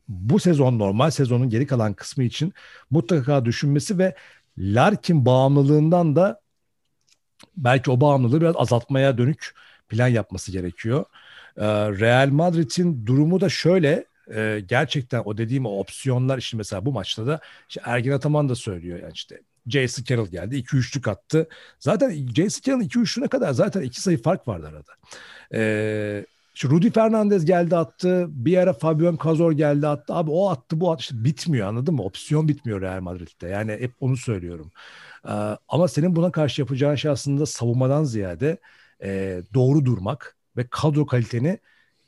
bu 0.09 0.39
sezon 0.39 0.79
normal 0.79 1.11
sezonun 1.11 1.51
geri 1.51 1.67
kalan 1.67 1.95
kısmı 1.95 2.25
için 2.25 2.53
mutlaka 2.91 3.45
düşünmesi 3.45 3.99
ve 3.99 4.15
Larkin 4.59 5.27
bağımlılığından 5.27 6.17
da 6.17 6.41
belki 7.57 7.91
o 7.91 8.01
bağımlılığı 8.01 8.41
biraz 8.41 8.55
azaltmaya 8.57 9.19
dönük 9.19 9.55
plan 9.89 10.09
yapması 10.09 10.53
gerekiyor. 10.53 11.05
Ee, 11.57 11.65
Real 12.01 12.29
Madrid'in 12.29 13.07
durumu 13.07 13.41
da 13.41 13.49
şöyle 13.49 14.05
e, 14.35 14.63
gerçekten 14.69 15.23
o 15.25 15.39
dediğim 15.39 15.67
o 15.67 15.79
opsiyonlar 15.79 16.39
işte 16.39 16.57
mesela 16.57 16.87
bu 16.87 16.93
maçta 16.93 17.27
da 17.27 17.41
işte 17.69 17.81
Ergin 17.85 18.13
Ataman 18.13 18.49
da 18.49 18.55
söylüyor 18.55 18.99
yani 19.03 19.13
işte 19.15 19.41
Jason 19.67 20.05
Carroll 20.05 20.27
geldi 20.27 20.57
2-3'lük 20.57 21.09
attı. 21.09 21.49
Zaten 21.79 22.29
Jason 22.35 22.61
Carroll'ın 22.67 22.89
2-3'lüğüne 22.89 23.29
kadar 23.29 23.53
zaten 23.53 23.83
2 23.83 24.01
sayı 24.01 24.23
fark 24.23 24.49
vardı 24.49 24.67
arada. 24.69 24.93
Ee, 25.55 26.27
işte 26.55 26.69
Rudy 26.69 26.91
Fernandez 26.91 27.45
geldi 27.45 27.77
attı. 27.77 28.27
Bir 28.29 28.57
ara 28.57 28.73
Fabian 28.73 29.19
Cazor 29.25 29.53
geldi 29.53 29.89
attı. 29.89 30.15
Abi 30.15 30.31
o 30.31 30.49
attı 30.51 30.81
bu 30.81 30.93
attı. 30.93 31.01
İşte 31.01 31.25
bitmiyor 31.25 31.69
anladın 31.69 31.95
mı? 31.95 32.03
Opsiyon 32.03 32.49
bitmiyor 32.49 32.81
Real 32.81 33.01
Madrid'de. 33.01 33.49
Yani 33.49 33.73
hep 33.73 33.93
onu 34.01 34.17
söylüyorum. 34.17 34.71
Ee, 35.29 35.31
ama 35.69 35.89
senin 35.89 36.17
buna 36.17 36.33
karşı 36.33 36.63
yapacağın 36.63 36.95
şey 36.95 37.11
aslında 37.11 37.47
savunmadan 37.47 38.05
ziyade 38.05 38.59
e, 39.03 39.43
doğru 39.55 39.85
durmak 39.85 40.37
ve 40.57 40.67
kadro 40.71 41.07
kaliteni 41.07 41.59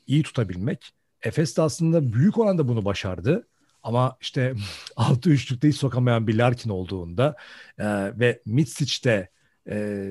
iyi 0.07 0.23
tutabilmek. 0.23 0.94
Efes 1.25 1.57
de 1.57 1.61
aslında 1.61 2.13
büyük 2.13 2.37
oranda 2.37 2.67
bunu 2.67 2.85
başardı. 2.85 3.47
Ama 3.83 4.17
işte 4.21 4.55
altı 4.95 5.29
üçlükte 5.29 5.67
hiç 5.67 5.75
sokamayan 5.75 6.27
bir 6.27 6.37
Larkin 6.37 6.69
olduğunda 6.69 7.35
e, 7.77 7.85
ve 8.19 8.41
Mitsic 8.45 9.03
de 9.03 9.29
e, 9.69 10.07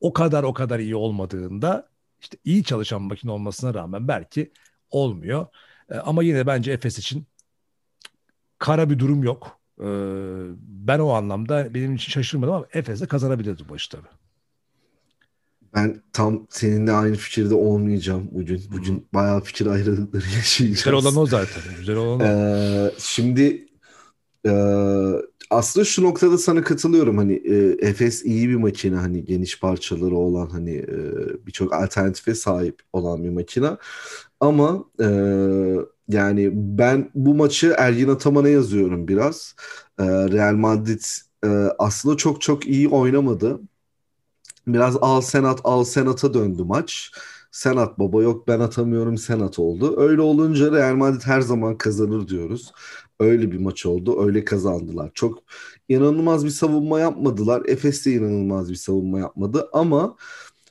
o 0.00 0.12
kadar 0.12 0.42
o 0.42 0.54
kadar 0.54 0.78
iyi 0.78 0.96
olmadığında 0.96 1.88
işte 2.20 2.38
iyi 2.44 2.64
çalışan 2.64 3.02
makine 3.02 3.30
olmasına 3.30 3.74
rağmen 3.74 4.08
belki 4.08 4.52
olmuyor. 4.90 5.46
E, 5.90 5.94
ama 5.94 6.22
yine 6.22 6.46
bence 6.46 6.72
Efes 6.72 6.98
için 6.98 7.26
kara 8.58 8.90
bir 8.90 8.98
durum 8.98 9.22
yok. 9.22 9.60
E, 9.80 9.86
ben 10.60 10.98
o 10.98 11.08
anlamda 11.08 11.74
benim 11.74 11.94
için 11.94 12.10
şaşırmadım 12.10 12.54
ama 12.54 12.66
Efes 12.72 13.00
de 13.00 13.06
kazanabilirdi 13.06 13.62
bu 13.68 13.72
maçı 13.72 13.90
tabii. 13.90 14.25
Ben 15.76 16.02
tam 16.12 16.46
seninle 16.50 16.92
aynı 16.92 17.16
fikirde 17.16 17.54
olmayacağım 17.54 18.28
bugün. 18.32 18.62
Bugün 18.72 19.06
bayağı 19.14 19.40
fikir 19.40 19.66
ayrılıkları 19.66 20.24
yaşayacağız. 20.36 20.78
Güzel 20.78 20.94
olan 20.94 21.16
o 21.16 21.26
zaten. 21.26 21.62
Güzel 21.78 21.96
olan 21.96 22.20
o. 22.20 22.24
Ee, 22.24 22.90
şimdi 22.98 23.66
e, 24.46 24.52
aslında 25.50 25.84
şu 25.84 26.02
noktada 26.02 26.38
sana 26.38 26.62
katılıyorum. 26.62 27.18
Hani 27.18 27.32
e, 27.32 27.76
Efes 27.88 28.24
iyi 28.24 28.48
bir 28.48 28.56
makine. 28.56 28.96
Hani 28.96 29.24
geniş 29.24 29.60
parçaları 29.60 30.16
olan 30.16 30.46
hani 30.46 30.76
e, 30.76 31.46
birçok 31.46 31.72
alternatife 31.72 32.34
sahip 32.34 32.82
olan 32.92 33.24
bir 33.24 33.30
makine. 33.30 33.70
Ama 34.40 34.84
e, 35.00 35.06
yani 36.08 36.50
ben 36.54 37.10
bu 37.14 37.34
maçı 37.34 37.74
Ergin 37.78 38.08
Ataman'a 38.08 38.48
yazıyorum 38.48 39.08
biraz. 39.08 39.54
E, 39.98 40.04
Real 40.04 40.54
Madrid 40.54 41.02
e, 41.44 41.48
aslında 41.78 42.16
çok 42.16 42.40
çok 42.40 42.66
iyi 42.66 42.88
oynamadı. 42.88 43.60
Biraz 44.66 44.96
al 45.00 45.20
senat 45.20 45.60
al 45.64 45.84
senata 45.84 46.34
döndü 46.34 46.64
maç. 46.64 47.10
Senat 47.50 47.98
baba 47.98 48.22
yok 48.22 48.48
ben 48.48 48.60
atamıyorum 48.60 49.18
senat 49.18 49.58
oldu. 49.58 50.00
Öyle 50.00 50.20
olunca 50.20 50.72
Real 50.72 50.94
Madrid 50.94 51.22
her 51.24 51.40
zaman 51.40 51.78
kazanır 51.78 52.28
diyoruz. 52.28 52.72
Öyle 53.20 53.52
bir 53.52 53.58
maç 53.58 53.86
oldu. 53.86 54.26
Öyle 54.26 54.44
kazandılar. 54.44 55.10
Çok 55.14 55.38
inanılmaz 55.88 56.44
bir 56.44 56.50
savunma 56.50 57.00
yapmadılar. 57.00 57.62
Efes 57.66 58.06
de 58.06 58.12
inanılmaz 58.12 58.70
bir 58.70 58.76
savunma 58.76 59.18
yapmadı 59.18 59.68
ama 59.72 60.16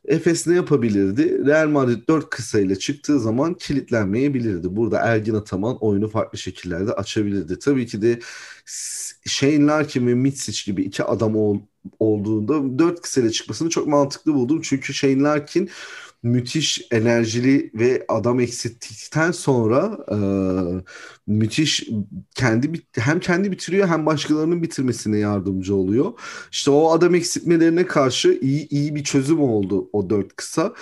Efes 0.06 0.48
ne 0.48 0.56
yapabilirdi? 0.56 1.46
Real 1.46 1.68
Madrid 1.70 2.08
4 2.10 2.30
kısayla 2.30 2.76
çıktığı 2.76 3.20
zaman 3.20 3.54
kilitlenmeyebilirdi. 3.54 4.76
Burada 4.76 5.00
Ergin 5.00 5.34
Ataman 5.36 5.78
oyunu 5.82 6.10
farklı 6.10 6.38
şekillerde 6.38 6.94
açabilirdi. 6.94 7.60
Tabii 7.60 7.86
ki 7.88 8.02
de 8.02 8.20
Shane 9.26 9.66
Larkin 9.66 10.08
ve 10.08 10.16
Mitsic 10.16 10.72
gibi 10.72 10.84
iki 10.84 11.04
adam 11.04 11.36
ol, 11.36 11.60
olduğunda 12.00 12.80
4 12.80 13.02
kısayla 13.02 13.32
çıkmasını 13.32 13.70
çok 13.70 13.88
mantıklı 13.88 14.34
buldum. 14.34 14.62
Çünkü 14.64 14.94
Shane 14.94 15.22
Larkin 15.22 15.70
müthiş 16.26 16.88
enerjili 16.92 17.72
ve 17.74 18.06
adam 18.08 18.40
eksilttikten 18.40 19.32
sonra 19.32 19.98
e, 20.12 20.18
müthiş 21.28 21.90
kendi 22.36 22.72
hem 22.96 23.20
kendi 23.20 23.52
bitiriyor 23.52 23.88
hem 23.88 24.06
başkalarının 24.06 24.64
bitirmesine 24.64 25.18
yardımcı 25.18 25.76
oluyor. 25.76 26.14
İşte 26.52 26.72
o 26.72 26.92
adam 26.92 27.16
eksiltmelerine 27.16 27.88
karşı 27.88 28.40
iyi 28.42 28.68
iyi 28.70 28.96
bir 28.96 29.04
çözüm 29.04 29.42
oldu 29.42 29.90
o 29.94 30.10
dört 30.10 30.36
kısa. 30.36 30.74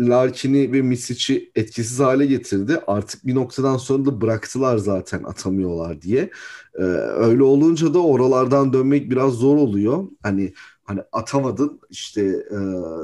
Larkin'i 0.00 0.72
ve 0.72 0.82
Misic'i 0.82 1.50
etkisiz 1.54 2.00
hale 2.00 2.26
getirdi. 2.26 2.80
Artık 2.86 3.26
bir 3.26 3.34
noktadan 3.34 3.76
sonra 3.76 4.04
da 4.04 4.20
bıraktılar 4.20 4.78
zaten 4.78 5.22
atamıyorlar 5.24 6.02
diye. 6.02 6.30
Ee, 6.78 6.82
öyle 6.82 7.42
olunca 7.42 7.94
da 7.94 7.98
oralardan 7.98 8.72
dönmek 8.72 9.10
biraz 9.10 9.32
zor 9.32 9.56
oluyor. 9.56 10.08
Hani 10.22 10.52
hani 10.84 11.00
atamadın 11.12 11.80
işte 11.90 12.20
e, 12.50 12.56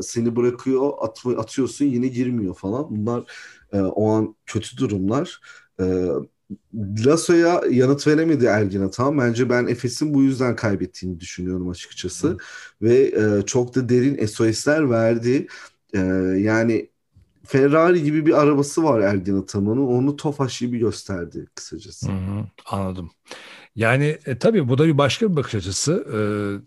seni 0.02 0.36
bırakıyor 0.36 0.92
at, 1.00 1.22
atıyorsun 1.38 1.84
yine 1.84 2.08
girmiyor 2.08 2.54
falan. 2.54 2.90
Bunlar 2.90 3.24
e, 3.72 3.80
o 3.80 4.10
an 4.10 4.36
kötü 4.46 4.76
durumlar. 4.76 5.40
E, 5.80 6.06
Lasso'ya 7.06 7.62
yanıt 7.70 8.06
veremedi 8.06 8.44
Ergin 8.44 8.82
Ataman. 8.82 9.18
Bence 9.18 9.50
ben 9.50 9.66
Efes'in 9.66 10.14
bu 10.14 10.22
yüzden 10.22 10.56
kaybettiğini 10.56 11.20
düşünüyorum 11.20 11.68
açıkçası. 11.68 12.28
Hı. 12.28 12.38
Ve 12.82 12.96
e, 12.96 13.46
çok 13.46 13.74
da 13.74 13.88
derin 13.88 14.26
SOS'ler 14.26 14.90
verdi. 14.90 15.46
E, 15.96 16.38
yani 16.38 16.88
Ferrari 17.46 18.02
gibi 18.02 18.26
bir 18.26 18.42
arabası 18.42 18.84
var 18.84 19.00
Ergin 19.00 19.42
Ataman'ın. 19.42 19.86
Onu 19.86 20.16
Tofaş 20.16 20.58
gibi 20.58 20.78
gösterdi 20.78 21.46
kısacası. 21.54 22.08
Hı 22.08 22.12
hı, 22.12 22.44
anladım. 22.66 23.10
Yani 23.76 24.18
e, 24.26 24.38
tabii 24.38 24.68
bu 24.68 24.78
da 24.78 24.86
bir 24.86 24.98
başka 24.98 25.30
bir 25.30 25.36
bakış 25.36 25.54
açısı. 25.54 26.06
Ee, 26.12 26.18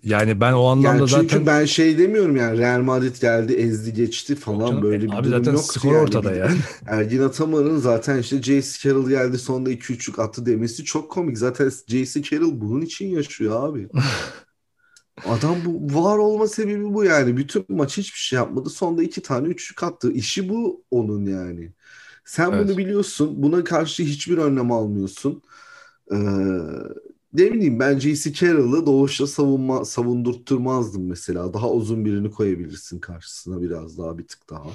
yani 0.10 0.42
ben 0.42 0.54
o 0.54 0.66
anlamda 0.66 0.88
yani 0.88 1.00
çünkü 1.00 1.12
zaten... 1.12 1.28
Çünkü 1.28 1.46
ben 1.46 1.66
şey 1.66 1.98
demiyorum 1.98 2.36
yani 2.36 2.58
Real 2.58 2.82
Madrid 2.82 3.16
geldi 3.22 3.54
ezdi 3.54 3.94
geçti 3.94 4.36
falan 4.36 4.68
Canım, 4.68 4.84
böyle 4.84 5.02
bir 5.02 5.14
abi 5.14 5.28
durum 5.28 5.38
zaten 5.38 5.52
yok. 5.52 5.64
skor 5.64 5.94
yani. 5.94 6.02
ortada 6.02 6.36
yani. 6.36 6.58
Ergin 6.88 7.22
Ataman'ın 7.22 7.78
zaten 7.78 8.18
işte 8.18 8.42
J.C. 8.42 8.90
Carroll 8.90 9.10
geldi 9.10 9.38
sonunda 9.38 9.72
2-3'lük 9.72 10.22
attı 10.22 10.46
demesi 10.46 10.84
çok 10.84 11.12
komik. 11.12 11.38
Zaten 11.38 11.72
J.C. 11.88 12.24
Carroll 12.24 12.62
bunun 12.62 12.82
için 12.82 13.08
yaşıyor 13.08 13.70
abi. 13.70 13.88
Adam 15.28 15.58
bu 15.66 16.04
var 16.04 16.18
olma 16.18 16.48
sebebi 16.48 16.94
bu 16.94 17.04
yani. 17.04 17.38
Bütün 17.38 17.66
maç 17.70 17.98
hiçbir 17.98 18.20
şey 18.20 18.38
yapmadı. 18.38 18.70
Sonda 18.70 19.04
iki 19.04 19.22
tane 19.22 19.48
üçlük 19.48 19.84
attı. 19.84 20.12
İşi 20.12 20.50
bu 20.50 20.84
onun 20.92 21.26
yani. 21.26 21.74
Sen 22.26 22.52
evet. 22.52 22.68
bunu 22.68 22.78
biliyorsun. 22.78 23.44
Buna 23.44 23.64
karşı 23.64 24.04
hiçbir 24.04 24.38
önlem 24.38 24.72
almıyorsun. 24.72 25.42
Ee, 26.12 26.16
ne 27.34 27.54
bileyim 27.54 27.80
ben 27.80 28.00
J.C. 28.00 28.34
Carroll'ı 28.34 28.86
doğuşta 28.86 29.28
savunma, 29.28 29.86
savundurtturmazdım 29.86 31.08
mesela. 31.08 31.54
Daha 31.54 31.72
uzun 31.72 32.06
birini 32.06 32.32
koyabilirsin 32.32 33.00
karşısına 33.00 33.62
biraz 33.62 33.98
daha 33.98 34.18
bir 34.18 34.28
tık 34.28 34.50
daha. 34.50 34.66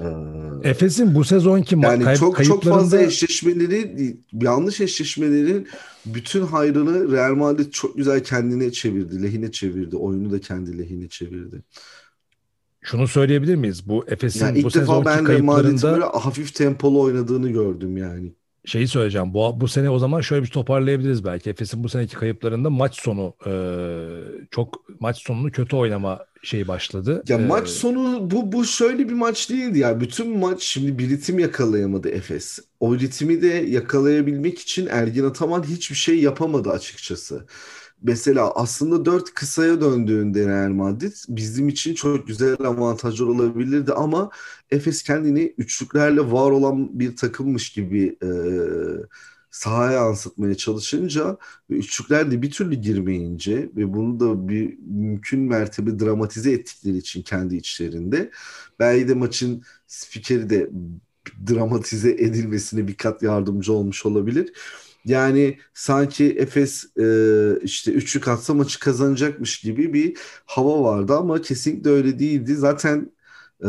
Ee, 0.00 0.68
Efes'in 0.68 1.14
bu 1.14 1.24
sezonki 1.24 1.78
yani 1.82 2.04
kay- 2.04 2.16
çok 2.16 2.36
kayıplarında... 2.36 2.64
çok 2.64 2.74
fazla 2.74 3.02
eşleşmeleri 3.02 4.16
yanlış 4.32 4.80
eşleşmelerin 4.80 5.68
bütün 6.06 6.42
hayrını 6.42 7.12
Real 7.12 7.34
Madrid 7.34 7.72
çok 7.72 7.96
güzel 7.96 8.24
kendine 8.24 8.72
çevirdi, 8.72 9.22
lehine 9.22 9.52
çevirdi. 9.52 9.96
Oyunu 9.96 10.32
da 10.32 10.40
kendi 10.40 10.78
lehine 10.78 11.08
çevirdi. 11.08 11.62
Şunu 12.82 13.08
söyleyebilir 13.08 13.54
miyiz? 13.54 13.88
Bu 13.88 14.04
Efes'in 14.08 14.40
yani 14.40 14.62
bu 14.62 14.70
sezonki 14.70 15.06
ben 15.06 15.24
kayıplarında 15.24 15.92
böyle 15.92 16.04
hafif 16.04 16.54
tempolu 16.54 17.00
oynadığını 17.00 17.48
gördüm 17.48 17.96
yani 17.96 18.32
şeyi 18.70 18.88
söyleyeceğim. 18.88 19.34
Bu, 19.34 19.60
bu 19.60 19.68
sene 19.68 19.90
o 19.90 19.98
zaman 19.98 20.20
şöyle 20.20 20.42
bir 20.42 20.48
toparlayabiliriz 20.48 21.24
belki. 21.24 21.50
Efes'in 21.50 21.84
bu 21.84 21.88
seneki 21.88 22.16
kayıplarında 22.16 22.70
maç 22.70 23.00
sonu 23.00 23.34
e, 23.46 23.52
çok 24.50 24.90
maç 25.00 25.22
sonunu 25.26 25.50
kötü 25.50 25.76
oynama 25.76 26.26
şeyi 26.42 26.68
başladı. 26.68 27.22
Ya 27.28 27.38
ee, 27.38 27.46
maç 27.46 27.68
sonu 27.68 28.30
bu 28.30 28.52
bu 28.52 28.64
şöyle 28.64 29.08
bir 29.08 29.14
maç 29.14 29.50
değildi 29.50 29.78
ya. 29.78 30.00
Bütün 30.00 30.38
maç 30.38 30.62
şimdi 30.62 30.98
bir 30.98 31.10
ritim 31.10 31.38
yakalayamadı 31.38 32.08
Efes. 32.08 32.58
O 32.80 32.98
ritmi 32.98 33.42
de 33.42 33.46
yakalayabilmek 33.46 34.58
için 34.58 34.86
Ergin 34.86 35.24
Ataman 35.24 35.62
hiçbir 35.62 35.96
şey 35.96 36.20
yapamadı 36.20 36.70
açıkçası 36.70 37.46
mesela 38.02 38.50
aslında 38.54 39.04
dört 39.04 39.34
kısaya 39.34 39.80
döndüğünde 39.80 40.48
Real 40.48 40.70
Madrid 40.70 41.12
bizim 41.28 41.68
için 41.68 41.94
çok 41.94 42.26
güzel 42.26 42.56
avantajlar 42.60 43.26
olabilirdi 43.26 43.92
ama 43.92 44.30
Efes 44.70 45.02
kendini 45.02 45.54
üçlüklerle 45.58 46.20
var 46.32 46.50
olan 46.50 46.98
bir 47.00 47.16
takımmış 47.16 47.72
gibi 47.72 48.16
e, 48.22 48.28
sahaya 49.50 49.92
yansıtmaya 49.92 50.54
çalışınca 50.54 51.36
ve 51.70 51.74
üçlükler 51.74 52.30
de 52.30 52.42
bir 52.42 52.50
türlü 52.50 52.74
girmeyince 52.74 53.70
ve 53.76 53.92
bunu 53.94 54.20
da 54.20 54.48
bir 54.48 54.78
mümkün 54.78 55.40
mertebe 55.40 55.98
dramatize 55.98 56.52
ettikleri 56.52 56.96
için 56.96 57.22
kendi 57.22 57.56
içlerinde 57.56 58.30
belki 58.78 59.08
de 59.08 59.14
maçın 59.14 59.62
spikeri 59.86 60.50
de 60.50 60.70
dramatize 61.50 62.10
edilmesine 62.10 62.88
bir 62.88 62.94
kat 62.94 63.22
yardımcı 63.22 63.72
olmuş 63.72 64.06
olabilir. 64.06 64.52
Yani 65.04 65.58
sanki 65.74 66.30
Efes 66.38 66.84
e, 66.96 67.04
işte 67.62 67.92
üçlük 67.92 68.28
atsa 68.28 68.54
maçı 68.54 68.80
kazanacakmış 68.80 69.60
gibi 69.60 69.92
bir 69.92 70.16
hava 70.46 70.82
vardı 70.82 71.16
ama 71.16 71.40
kesinlikle 71.42 71.90
öyle 71.90 72.18
değildi. 72.18 72.54
Zaten 72.56 73.12
e, 73.64 73.68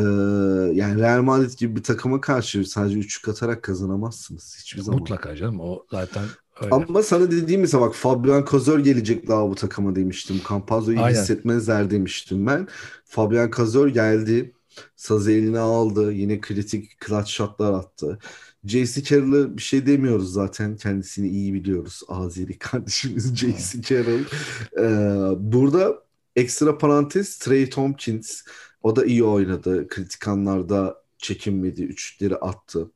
yani 0.74 1.02
Real 1.02 1.22
Madrid 1.22 1.58
gibi 1.58 1.76
bir 1.76 1.84
takıma 1.84 2.22
karşı 2.22 2.65
sadece 2.65 3.00
üçlük 3.00 3.30
atarak 3.30 3.63
kazanamazsınız 3.63 4.58
hiçbir 4.60 4.82
zaman. 4.82 5.00
Mutlaka 5.00 5.36
canım 5.36 5.60
o 5.60 5.86
zaten 5.91 6.24
öyle. 6.62 6.76
Ama 6.76 7.04
sana 7.04 7.32
dediğim 7.32 7.62
mesela 7.62 7.82
bak 7.82 7.96
Fabian 7.96 8.46
Cazor 8.52 8.80
gelecek 8.80 9.28
daha 9.28 9.50
bu 9.50 9.56
takıma 9.56 9.96
demiştim. 9.96 10.41
Campazzo'yu 10.50 11.08
hissetmezler 11.08 11.89
demiştim 11.89 12.48
ben. 12.48 12.67
Fabian 13.06 13.52
Cazor 13.58 13.88
geldi. 13.88 14.54
Sazı 14.96 15.32
eline 15.32 15.60
aldı. 15.60 16.12
Yine 16.13 16.41
kritik 16.41 17.02
clutch 17.08 17.30
shotlar 17.30 17.74
attı. 17.74 18.20
J.C. 18.65 19.04
Carroll'ı 19.04 19.58
bir 19.58 19.62
şey 19.62 19.86
demiyoruz 19.86 20.34
zaten. 20.34 20.76
Kendisini 20.76 21.30
iyi 21.30 21.54
biliyoruz. 21.54 22.02
Azeri 22.08 22.58
kardeşimiz 22.60 23.36
J.C. 23.36 23.82
Carroll. 23.82 24.24
Ee, 24.78 25.52
burada 25.52 26.04
ekstra 26.36 26.78
parantez 26.78 27.38
Trey 27.38 27.69
Tompkins. 27.69 28.41
O 28.84 28.95
da 28.95 29.06
iyi 29.06 29.24
oynadı. 29.24 29.88
Kritik 29.88 30.28
anlarda 30.28 31.04
çekinmedi. 31.17 31.84
Üçlükleri 31.84 32.36
attı. 32.36 32.91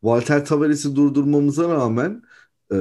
Walter 0.00 0.44
Tavares'i 0.46 0.96
durdurmamıza 0.96 1.68
rağmen 1.68 2.22
e, 2.72 2.76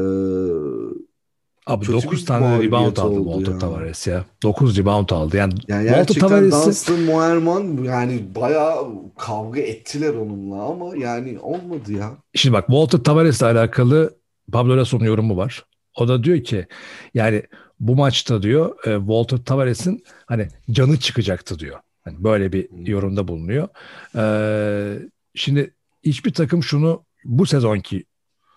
Abi 1.68 1.86
Kötü 1.86 1.94
9 1.94 2.26
tane 2.26 2.64
rebound 2.64 2.98
aldı 2.98 3.24
Walter 3.24 3.52
ya. 3.52 3.60
Tavares 3.60 4.08
ya. 4.08 4.26
9 4.44 4.78
rebound 4.78 5.10
aldı. 5.10 5.38
Yani, 5.38 5.54
yani 5.68 5.88
Walter 5.88 6.16
Tavares'i 6.16 6.66
Dunstan 6.66 7.00
Moerman 7.00 7.84
yani 7.84 8.36
bayağı 8.36 8.86
kavga 9.18 9.60
ettiler 9.60 10.14
onunla 10.14 10.64
ama 10.64 10.96
yani 10.96 11.40
olmadı 11.40 11.94
ya. 11.94 12.12
Şimdi 12.36 12.54
bak 12.54 12.68
Walter 12.68 12.98
Tavares'le 13.00 13.42
alakalı 13.42 14.18
Pablo 14.52 14.78
Lasso'nun 14.78 15.06
yorumu 15.06 15.38
var. 15.38 15.66
O 15.96 16.08
da 16.08 16.24
diyor 16.24 16.44
ki 16.44 16.68
yani 17.14 17.44
bu 17.80 17.96
maçta 17.96 18.42
diyor 18.42 18.76
e, 18.88 18.98
Walter 18.98 19.38
Tavares'in 19.38 20.04
hani 20.26 20.48
canı 20.72 21.00
çıkacaktı 21.00 21.60
diyor. 21.60 21.80
Hani 22.04 22.24
böyle 22.24 22.54
bir 22.54 22.88
yorumda 22.88 23.28
bulunuyor. 23.28 23.68
Ee, 24.16 25.00
şimdi 25.36 25.74
hiçbir 26.04 26.34
takım 26.34 26.64
şunu 26.64 27.06
bu 27.26 27.46
sezonki 27.46 28.06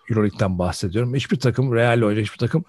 Euroleague'den 0.09 0.59
bahsediyorum. 0.59 1.15
Hiçbir 1.15 1.39
takım 1.39 1.75
Real'le 1.75 2.01
oynayacak 2.01 2.25
hiçbir 2.25 2.37
takım 2.37 2.65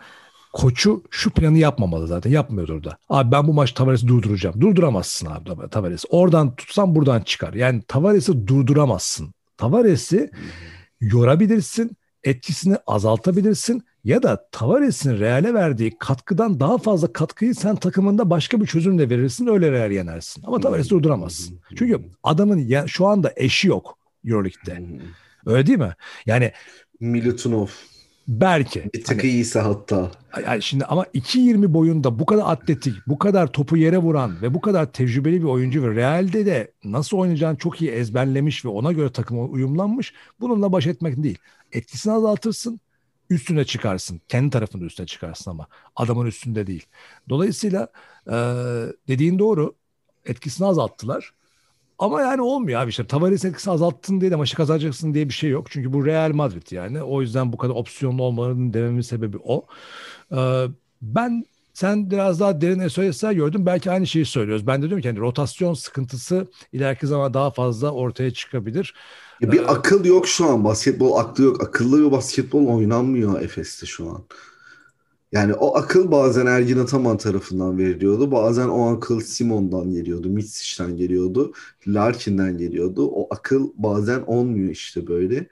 koçu 0.52 1.02
şu 1.10 1.30
planı 1.30 1.58
yapmamalı 1.58 2.06
zaten. 2.06 2.30
Yapmıyordur 2.30 2.84
da. 2.84 2.98
Abi 3.08 3.32
ben 3.32 3.48
bu 3.48 3.52
maç 3.52 3.72
Tavares'i 3.72 4.08
durduracağım. 4.08 4.60
Durduramazsın 4.60 5.26
abi 5.26 5.70
Tavares'i. 5.70 6.06
Oradan 6.10 6.56
tutsan 6.56 6.94
buradan 6.94 7.20
çıkar. 7.20 7.54
Yani 7.54 7.82
Tavares'i 7.88 8.46
durduramazsın. 8.46 9.34
Tavares'i 9.56 10.30
yorabilirsin, 11.00 11.96
etkisini 12.24 12.76
azaltabilirsin 12.86 13.82
ya 14.04 14.22
da 14.22 14.48
Tavares'in 14.52 15.18
Real'e 15.18 15.54
verdiği 15.54 15.98
katkıdan 15.98 16.60
daha 16.60 16.78
fazla 16.78 17.12
katkıyı 17.12 17.54
sen 17.54 17.76
takımında 17.76 18.30
başka 18.30 18.60
bir 18.60 18.66
çözümle 18.66 19.10
verirsin 19.10 19.46
öyle 19.46 19.72
Real 19.72 19.90
yenersin. 19.90 20.42
Ama 20.46 20.60
Tavares'i 20.60 20.90
durduramazsın. 20.90 21.60
Çünkü 21.76 22.00
adamın 22.22 22.58
ya, 22.58 22.86
şu 22.86 23.06
anda 23.06 23.32
eşi 23.36 23.68
yok 23.68 23.98
Euroleague'de. 24.26 24.82
Öyle 25.46 25.66
değil 25.66 25.78
mi? 25.78 25.94
Yani 26.26 26.52
Milutinov. 27.00 27.68
Belki. 28.28 28.90
Bir 28.94 29.04
tık 29.04 29.22
hani, 29.22 29.30
iyiyse 29.30 29.60
hatta. 29.60 30.10
Yani 30.46 30.62
şimdi 30.62 30.84
ama 30.84 31.04
2.20 31.04 31.74
boyunda 31.74 32.18
bu 32.18 32.26
kadar 32.26 32.42
atletik, 32.46 32.94
bu 33.06 33.18
kadar 33.18 33.52
topu 33.52 33.76
yere 33.76 33.98
vuran 33.98 34.42
ve 34.42 34.54
bu 34.54 34.60
kadar 34.60 34.92
tecrübeli 34.92 35.40
bir 35.40 35.46
oyuncu 35.46 35.82
ve 35.82 35.94
Real'de 35.94 36.46
de 36.46 36.72
nasıl 36.84 37.16
oynayacağını 37.16 37.56
çok 37.56 37.82
iyi 37.82 37.90
ezberlemiş 37.90 38.64
ve 38.64 38.68
ona 38.68 38.92
göre 38.92 39.12
takıma 39.12 39.42
uyumlanmış. 39.42 40.14
Bununla 40.40 40.72
baş 40.72 40.86
etmek 40.86 41.22
değil. 41.22 41.38
Etkisini 41.72 42.12
azaltırsın, 42.12 42.80
üstüne 43.30 43.64
çıkarsın. 43.64 44.20
Kendi 44.28 44.50
tarafında 44.50 44.84
üstüne 44.84 45.06
çıkarsın 45.06 45.50
ama 45.50 45.66
adamın 45.96 46.26
üstünde 46.26 46.66
değil. 46.66 46.86
Dolayısıyla 47.28 47.88
e, 48.26 48.34
dediğin 49.08 49.38
doğru. 49.38 49.74
Etkisini 50.26 50.66
azalttılar. 50.66 51.32
Ama 52.02 52.20
yani 52.20 52.42
olmuyor 52.42 52.80
abi 52.80 52.90
işte 52.90 53.06
Tavares 53.06 53.44
etkisi 53.44 53.70
azalttın 53.70 54.20
diye 54.20 54.30
de 54.30 54.36
maçı 54.36 54.56
kazanacaksın 54.56 55.14
diye 55.14 55.28
bir 55.28 55.34
şey 55.34 55.50
yok. 55.50 55.66
Çünkü 55.70 55.92
bu 55.92 56.06
Real 56.06 56.32
Madrid 56.32 56.70
yani. 56.70 57.02
O 57.02 57.20
yüzden 57.20 57.52
bu 57.52 57.56
kadar 57.56 57.74
opsiyonlu 57.74 58.22
olmalarının 58.22 58.72
dememin 58.72 59.00
sebebi 59.00 59.38
o. 59.44 59.66
Ee, 60.32 60.66
ben 61.02 61.44
sen 61.74 62.10
biraz 62.10 62.40
daha 62.40 62.60
derin 62.60 62.78
esoyesler 62.78 63.32
gördün. 63.32 63.66
Belki 63.66 63.90
aynı 63.90 64.06
şeyi 64.06 64.24
söylüyoruz. 64.24 64.66
Ben 64.66 64.82
de 64.82 64.86
diyorum 64.86 65.02
ki 65.02 65.08
hani 65.08 65.18
rotasyon 65.18 65.74
sıkıntısı 65.74 66.46
ileriki 66.72 67.06
zaman 67.06 67.34
daha 67.34 67.50
fazla 67.50 67.90
ortaya 67.90 68.30
çıkabilir. 68.30 68.94
Ya 69.40 69.52
bir 69.52 69.60
ee, 69.60 69.66
akıl 69.66 70.04
yok 70.04 70.28
şu 70.28 70.46
an. 70.46 70.64
Basketbol 70.64 71.16
aklı 71.16 71.44
yok. 71.44 71.62
Akıllı 71.62 72.06
bir 72.06 72.12
basketbol 72.12 72.66
oynanmıyor 72.66 73.40
Efes'te 73.40 73.86
şu 73.86 74.10
an. 74.10 74.24
Yani 75.32 75.54
o 75.54 75.76
akıl 75.76 76.10
bazen 76.10 76.46
Ergin 76.46 76.78
Ataman 76.78 77.16
tarafından 77.16 77.78
veriliyordu. 77.78 78.32
Bazen 78.32 78.68
o 78.68 78.96
akıl 78.96 79.20
Simon'dan 79.20 79.92
geliyordu. 79.92 80.28
Mitsic'den 80.28 80.96
geliyordu. 80.96 81.52
Larkin'den 81.86 82.58
geliyordu. 82.58 83.06
O 83.06 83.28
akıl 83.34 83.70
bazen 83.74 84.20
olmuyor 84.20 84.70
işte 84.70 85.06
böyle. 85.06 85.46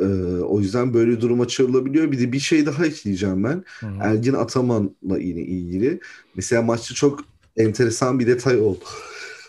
Ee, 0.00 0.04
o 0.42 0.60
yüzden 0.60 0.94
böyle 0.94 1.20
duruma 1.20 1.48
çağrılabiliyor. 1.48 2.12
Bir 2.12 2.18
de 2.18 2.32
bir 2.32 2.38
şey 2.38 2.66
daha 2.66 2.86
ekleyeceğim 2.86 3.44
ben. 3.44 3.64
Hı 3.80 3.86
hı. 3.86 3.98
Ergin 4.00 4.34
Ataman'la 4.34 5.18
yine 5.18 5.40
ilgili. 5.40 6.00
Mesela 6.34 6.62
maçta 6.62 6.94
çok 6.94 7.20
enteresan 7.56 8.18
bir 8.18 8.26
detay 8.26 8.60
oldu. 8.60 8.84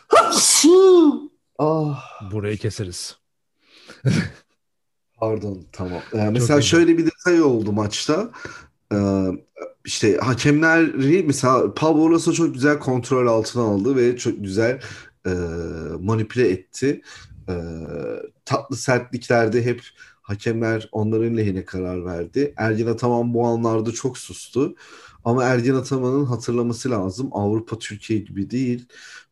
ah. 1.59 2.32
Burayı 2.32 2.57
keseriz. 2.57 3.18
Pardon 5.16 5.66
tamam. 5.72 6.01
Ee, 6.14 6.30
mesela 6.30 6.61
şöyle 6.61 6.97
bir 6.97 7.05
detay 7.05 7.41
oldu 7.41 7.72
maçta. 7.72 8.32
Ee, 8.94 9.26
işte 9.86 10.18
hakemleri 10.18 11.24
mesela 11.28 11.74
Pablo 11.74 12.12
Lasso 12.14 12.34
çok 12.34 12.54
güzel 12.54 12.80
kontrol 12.80 13.28
altına 13.28 13.64
aldı 13.64 13.96
ve 13.96 14.18
çok 14.18 14.44
güzel 14.44 14.82
e, 15.26 15.30
manipüle 16.00 16.50
etti. 16.50 17.02
E, 17.50 17.54
tatlı 18.46 18.76
sertliklerde 18.78 19.66
hep 19.66 19.82
hakemler 20.22 20.89
onların 20.91 21.38
lehine 21.38 21.66
karar 21.66 22.06
verdi. 22.06 22.54
Ergin 22.58 22.88
Ataman 22.88 23.34
bu 23.34 23.48
anlarda 23.48 23.91
çok 23.91 24.18
sustu. 24.18 24.76
Ama 25.26 25.44
Ergin 25.44 25.76
Ataman'ın 25.76 26.26
hatırlaması 26.26 26.89
lazım. 26.91 27.30
Avrupa 27.32 27.80
Türkiye 27.80 28.20
gibi 28.20 28.50
değil. 28.50 28.88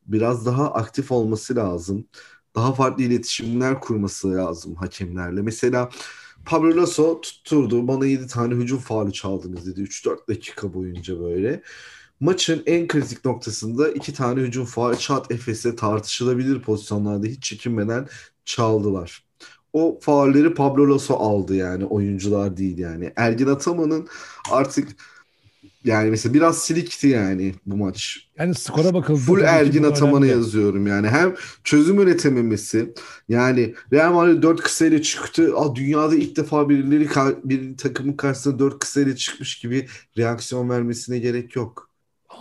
Biraz 0.07 0.45
daha 0.45 0.73
aktif 0.73 1.11
olması 1.11 1.55
lazım. 1.55 2.07
Daha 2.55 2.73
farklı 2.73 3.03
iletişimler 3.03 3.79
kurması 3.79 4.31
lazım 4.31 4.75
hakemlerle. 4.75 5.41
Mesela 5.41 5.89
Pablo 6.45 6.77
Lasso 6.77 7.21
tutturdu. 7.21 7.87
Bana 7.87 8.05
7 8.05 8.27
tane 8.27 8.55
hücum 8.55 8.79
faali 8.79 9.13
çaldınız 9.13 9.67
dedi 9.67 9.81
3-4 9.81 10.27
dakika 10.29 10.73
boyunca 10.73 11.19
böyle. 11.19 11.61
Maçın 12.19 12.63
en 12.65 12.87
kritik 12.87 13.25
noktasında 13.25 13.89
iki 13.89 14.13
tane 14.13 14.41
hücum 14.41 14.65
faali 14.65 14.99
çat 14.99 15.31
Efes'e 15.31 15.75
tartışılabilir 15.75 16.61
pozisyonlarda 16.61 17.27
hiç 17.27 17.43
çekinmeden 17.43 18.07
çaldılar. 18.45 19.25
O 19.73 19.99
faulleri 20.01 20.53
Pablo 20.53 20.93
Lasso 20.93 21.15
aldı 21.15 21.55
yani 21.55 21.85
oyuncular 21.85 22.57
değil 22.57 22.77
yani. 22.77 23.13
Ergin 23.15 23.47
Ataman'ın 23.47 24.07
artık 24.51 24.87
yani 25.83 26.09
mesela 26.09 26.33
biraz 26.33 26.57
silikti 26.57 27.07
yani 27.07 27.55
bu 27.65 27.77
maç. 27.77 28.27
Yani 28.39 28.55
skora 28.55 28.93
bakıldı. 28.93 29.19
Full 29.19 29.41
Ergin 29.41 29.83
Ataman'a 29.83 30.25
yazıyorum 30.25 30.87
yani. 30.87 31.07
Hem 31.07 31.35
çözüm 31.63 31.99
üretememesi. 31.99 32.93
Yani 33.29 33.75
Real 33.93 34.13
Madrid 34.13 34.43
4 34.43 34.61
kısayla 34.61 35.01
çıktı. 35.01 35.57
Aa, 35.57 35.75
dünyada 35.75 36.15
ilk 36.15 36.37
defa 36.37 36.69
birileri 36.69 37.09
bir 37.43 37.77
takımın 37.77 38.13
karşısında 38.13 38.59
4 38.59 38.79
kısayla 38.79 39.15
çıkmış 39.15 39.59
gibi 39.59 39.87
reaksiyon 40.17 40.69
vermesine 40.69 41.19
gerek 41.19 41.55
yok. 41.55 41.91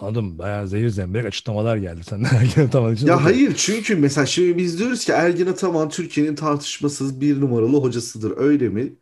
Anladım. 0.00 0.38
Bayağı 0.38 0.68
zehir 0.68 0.88
zemberek 0.88 1.26
açıklamalar 1.26 1.76
geldi 1.76 2.04
senden 2.04 2.34
Ergin 2.34 2.66
Ataman 2.66 2.94
için. 2.94 3.06
Ya 3.06 3.24
hayır 3.24 3.54
çünkü 3.56 3.96
mesela 3.96 4.26
şimdi 4.26 4.58
biz 4.58 4.78
diyoruz 4.78 5.04
ki 5.04 5.12
Ergin 5.12 5.46
Ataman 5.46 5.88
Türkiye'nin 5.88 6.34
tartışmasız 6.34 7.20
bir 7.20 7.40
numaralı 7.40 7.76
hocasıdır. 7.76 8.32
Öyle 8.36 8.68
mi? 8.68 8.80
Öyle. 8.80 8.96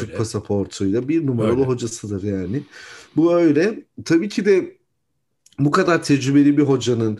Türk 0.00 0.16
pasaportuyla 0.16 1.08
bir 1.08 1.26
numaralı 1.26 1.52
Öyle. 1.52 1.64
hocasıdır 1.64 2.22
yani. 2.22 2.62
Bu 3.16 3.34
öyle. 3.34 3.84
Tabii 4.04 4.28
ki 4.28 4.44
de 4.44 4.80
bu 5.58 5.70
kadar 5.70 6.02
tecrübeli 6.02 6.58
bir 6.58 6.62
hocanın 6.62 7.18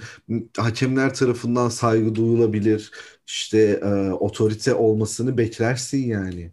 hakemler 0.57 1.15
tarafından 1.15 1.69
saygı 1.69 2.15
duyulabilir, 2.15 2.91
işte 3.27 3.81
e, 3.85 4.11
otorite 4.13 4.75
olmasını 4.75 5.39
beklersin 5.39 6.07
yani. 6.07 6.53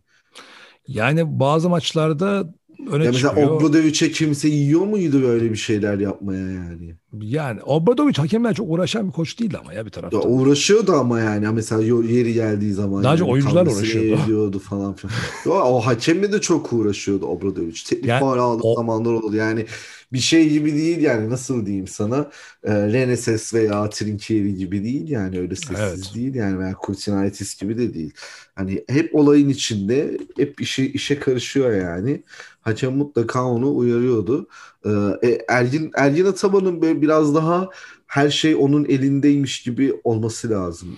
Yani 0.87 1.39
bazı 1.39 1.69
maçlarda 1.69 2.53
öne 2.91 3.05
ya 3.05 3.11
mesela 3.11 3.29
çıkıyor. 3.29 3.51
Obradovic'e 3.51 4.11
kimse 4.11 4.47
yiyor 4.49 4.85
muydu 4.85 5.21
böyle 5.21 5.51
bir 5.51 5.55
şeyler 5.55 5.99
yapmaya 5.99 6.51
yani? 6.51 6.95
Yani 7.21 7.63
Obradovic 7.63 8.13
hakemler 8.17 8.53
çok 8.53 8.69
uğraşan 8.69 9.07
bir 9.07 9.13
koç 9.13 9.39
değildi 9.39 9.57
ama 9.57 9.73
ya 9.73 9.85
bir 9.85 9.91
tarafta. 9.91 10.17
Ya 10.17 10.23
uğraşıyordu 10.23 10.93
ama 10.93 11.19
yani 11.19 11.47
mesela 11.49 11.81
yeri 12.03 12.33
geldiği 12.33 12.73
zaman. 12.73 13.03
Daha 13.03 13.15
yani, 13.15 13.23
oyuncular 13.23 13.67
uğraşıyordu. 13.67 14.23
Ediyordu 14.23 14.59
falan 14.59 14.93
filan. 14.93 15.13
o, 15.47 15.61
o 15.61 15.79
hakemle 15.79 16.31
de 16.31 16.41
çok 16.41 16.73
uğraşıyordu 16.73 17.25
Obradovic. 17.25 17.79
Teknik 17.87 18.05
yani, 18.05 18.19
faal 18.19 18.37
aldığı 18.39 18.63
o... 18.63 18.75
zamanlar 18.75 19.13
oldu. 19.13 19.35
Yani 19.35 19.65
bir 20.13 20.19
şey 20.19 20.49
gibi 20.49 20.73
değil 20.73 20.97
yani 20.97 21.29
nasıl 21.29 21.65
diyeyim 21.65 21.87
sana 21.87 22.31
e, 22.63 22.73
Reneses 22.73 23.53
veya 23.53 23.89
Trinkieri 23.89 24.55
gibi 24.55 24.83
değil 24.83 25.09
yani 25.09 25.39
öyle 25.39 25.55
sessiz 25.55 25.79
evet. 25.79 26.15
değil 26.15 26.35
yani 26.35 26.59
veya 26.59 26.73
Kurtinaitis 26.73 27.61
gibi 27.61 27.77
de 27.77 27.93
değil. 27.93 28.13
Hani 28.55 28.83
hep 28.89 29.15
olayın 29.15 29.49
içinde 29.49 30.17
hep 30.37 30.61
işe, 30.61 30.85
işe 30.85 31.19
karışıyor 31.19 31.71
yani. 31.73 32.23
Hakem 32.67 32.97
mutlaka 32.97 33.45
onu 33.45 33.75
uyarıyordu. 33.75 34.47
Ee, 34.85 34.89
e, 35.23 35.45
Ergin, 35.49 35.91
Ergin 35.95 36.25
Ataman'ın 36.25 36.81
biraz 36.81 37.35
daha 37.35 37.69
her 38.07 38.29
şey 38.29 38.55
onun 38.55 38.85
elindeymiş 38.85 39.61
gibi 39.63 39.93
olması 40.03 40.49
lazım. 40.49 40.89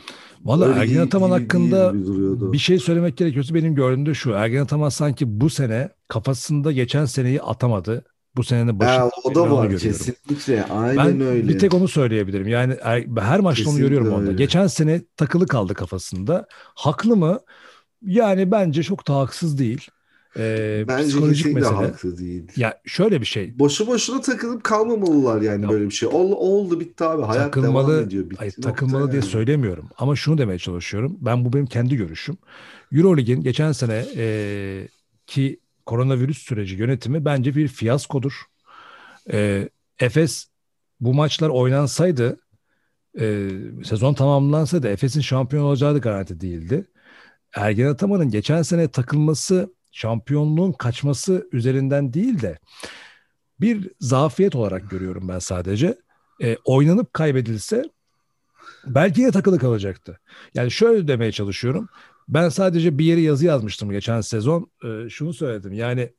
Valla 0.45 0.67
Ergin 0.67 0.99
Ataman 0.99 1.29
hakkında 1.29 1.93
bir 2.53 2.57
şey 2.57 2.79
söylemek 2.79 3.17
gerekiyorsa 3.17 3.53
benim 3.55 3.75
gördüğümde 3.75 4.13
şu. 4.13 4.31
Ergin 4.31 4.59
Ataman 4.59 4.89
sanki 4.89 5.41
bu 5.41 5.49
sene 5.49 5.89
kafasında 6.07 6.71
geçen 6.71 7.05
seneyi 7.05 7.41
atamadı. 7.41 8.05
Bu 8.35 8.43
senenin 8.43 8.79
başında. 8.79 8.93
Ya, 8.93 9.09
o 9.23 9.35
da 9.35 9.51
var 9.51 9.77
kesinlikle. 9.77 10.63
Aynen 10.63 10.97
ben 10.97 11.21
öyle. 11.21 11.47
bir 11.47 11.59
tek 11.59 11.73
onu 11.73 11.87
söyleyebilirim. 11.87 12.47
Yani 12.47 12.77
er, 12.81 13.05
her 13.19 13.39
maçta 13.39 13.63
kesinlikle 13.63 13.69
onu 13.69 13.79
görüyorum 13.79 14.13
onda. 14.13 14.31
Geçen 14.31 14.67
sene 14.67 15.01
takılı 15.17 15.47
kaldı 15.47 15.73
kafasında. 15.73 16.47
Haklı 16.75 17.15
mı? 17.15 17.39
Yani 18.01 18.51
bence 18.51 18.83
çok 18.83 19.07
da 19.07 19.15
haksız 19.15 19.59
değil. 19.59 19.87
Ee, 20.37 20.85
Bence 20.87 21.07
psikolojik 21.07 21.53
mesele. 21.53 21.75
haklı 21.75 22.17
değil. 22.17 22.43
Ya 22.55 22.81
şöyle 22.85 23.21
bir 23.21 23.25
şey. 23.25 23.59
Boşu 23.59 23.87
boşuna 23.87 24.21
takılıp 24.21 24.63
kalmamalılar 24.63 25.41
yani 25.41 25.63
ya, 25.63 25.69
böyle 25.69 25.85
bir 25.85 25.91
şey. 25.91 26.09
Oldu, 26.09 26.35
oldu 26.35 26.79
bitti 26.79 27.03
abi. 27.03 27.23
Hayat 27.23 27.43
takılmalı, 27.43 27.93
devam 27.93 28.03
ediyor. 28.03 28.23
Bitti 28.25 28.35
hayır, 28.39 28.53
takılmalı 28.61 29.01
yani. 29.01 29.11
diye 29.11 29.21
söylemiyorum. 29.21 29.89
Ama 29.97 30.15
şunu 30.15 30.37
demeye 30.37 30.59
çalışıyorum. 30.59 31.17
Ben 31.21 31.45
bu 31.45 31.53
benim 31.53 31.65
kendi 31.65 31.95
görüşüm. 31.95 32.37
Eurolig'in 32.91 33.41
geçen 33.43 33.71
sene 33.71 34.05
e, 34.15 34.87
ki 35.27 35.59
koronavirüs 35.85 36.37
süreci 36.37 36.75
yönetimi 36.75 37.25
bence 37.25 37.55
bir 37.55 37.67
fiyaskodur. 37.67 38.33
E, 39.31 39.69
Efes 39.99 40.45
bu 40.99 41.13
maçlar 41.13 41.49
oynansaydı 41.49 42.39
e, 43.19 43.49
sezon 43.83 44.13
tamamlansaydı 44.13 44.87
Efes'in 44.87 45.21
şampiyon 45.21 45.63
olacağı 45.63 45.93
da 45.93 45.97
garanti 45.97 46.41
değildi. 46.41 46.87
Ergen 47.55 47.87
Ataman'ın 47.87 48.29
geçen 48.29 48.61
sene 48.61 48.87
takılması 48.87 49.73
şampiyonluğun 49.91 50.71
kaçması 50.71 51.49
üzerinden 51.51 52.13
değil 52.13 52.41
de 52.41 52.59
bir 53.61 53.91
zafiyet 53.99 54.55
olarak 54.55 54.89
görüyorum 54.89 55.27
ben 55.27 55.39
sadece. 55.39 55.97
E, 56.41 56.57
oynanıp 56.65 57.13
kaybedilse 57.13 57.83
belki 58.85 59.21
yine 59.21 59.31
takılı 59.31 59.59
kalacaktı. 59.59 60.19
Yani 60.53 60.71
şöyle 60.71 61.07
demeye 61.07 61.31
çalışıyorum. 61.31 61.89
Ben 62.27 62.49
sadece 62.49 62.97
bir 62.97 63.05
yere 63.05 63.21
yazı 63.21 63.45
yazmıştım 63.45 63.91
geçen 63.91 64.21
sezon. 64.21 64.71
Ee, 64.83 65.09
şunu 65.09 65.33
söyledim. 65.33 65.73
Yani 65.73 66.13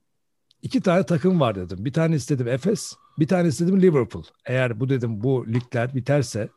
iki 0.63 0.81
tane 0.81 1.07
takım 1.07 1.41
var 1.41 1.55
dedim. 1.55 1.85
Bir 1.85 1.93
tane 1.93 2.17
istedim 2.17 2.49
Efes, 2.49 2.95
bir 3.19 3.29
tane 3.29 3.49
istedim 3.49 3.83
Liverpool. 3.83 4.25
Eğer 4.47 4.81
bu 4.81 4.89
dedim 4.89 5.23
bu 5.23 5.47
ligler 5.47 5.95
biterse 5.95 6.49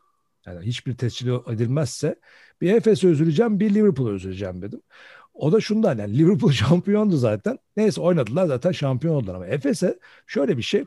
yani 0.46 0.66
hiçbir 0.66 0.96
tescil 0.96 1.28
edilmezse 1.28 2.16
bir 2.60 2.74
Efes'e 2.74 3.08
üzüleceğim, 3.08 3.60
bir 3.60 3.74
Liverpool'a 3.74 4.12
üzüleceğim 4.12 4.62
dedim. 4.62 4.80
O 5.34 5.52
da 5.52 5.60
şundan 5.60 5.98
yani 5.98 6.18
Liverpool 6.18 6.52
şampiyondu 6.52 7.16
zaten. 7.16 7.58
Neyse 7.76 8.00
oynadılar 8.00 8.46
zaten 8.46 8.72
şampiyon 8.72 9.14
oldular 9.14 9.34
ama 9.34 9.46
Efes'e 9.46 9.98
şöyle 10.26 10.56
bir 10.56 10.62
şey 10.62 10.84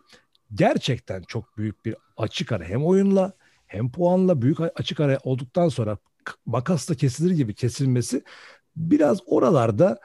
gerçekten 0.54 1.22
çok 1.22 1.58
büyük 1.58 1.86
bir 1.86 1.96
açık 2.18 2.52
ara 2.52 2.64
hem 2.64 2.86
oyunla 2.86 3.34
hem 3.68 3.92
puanla 3.92 4.42
büyük 4.42 4.60
açık 4.60 5.00
ara 5.00 5.20
olduktan 5.24 5.70
sonra 5.70 5.98
makasla 6.46 6.96
kesilir 6.96 7.32
gibi 7.32 7.54
kesilmesi 7.54 8.24
biraz 8.76 9.20
oralarda 9.26 10.00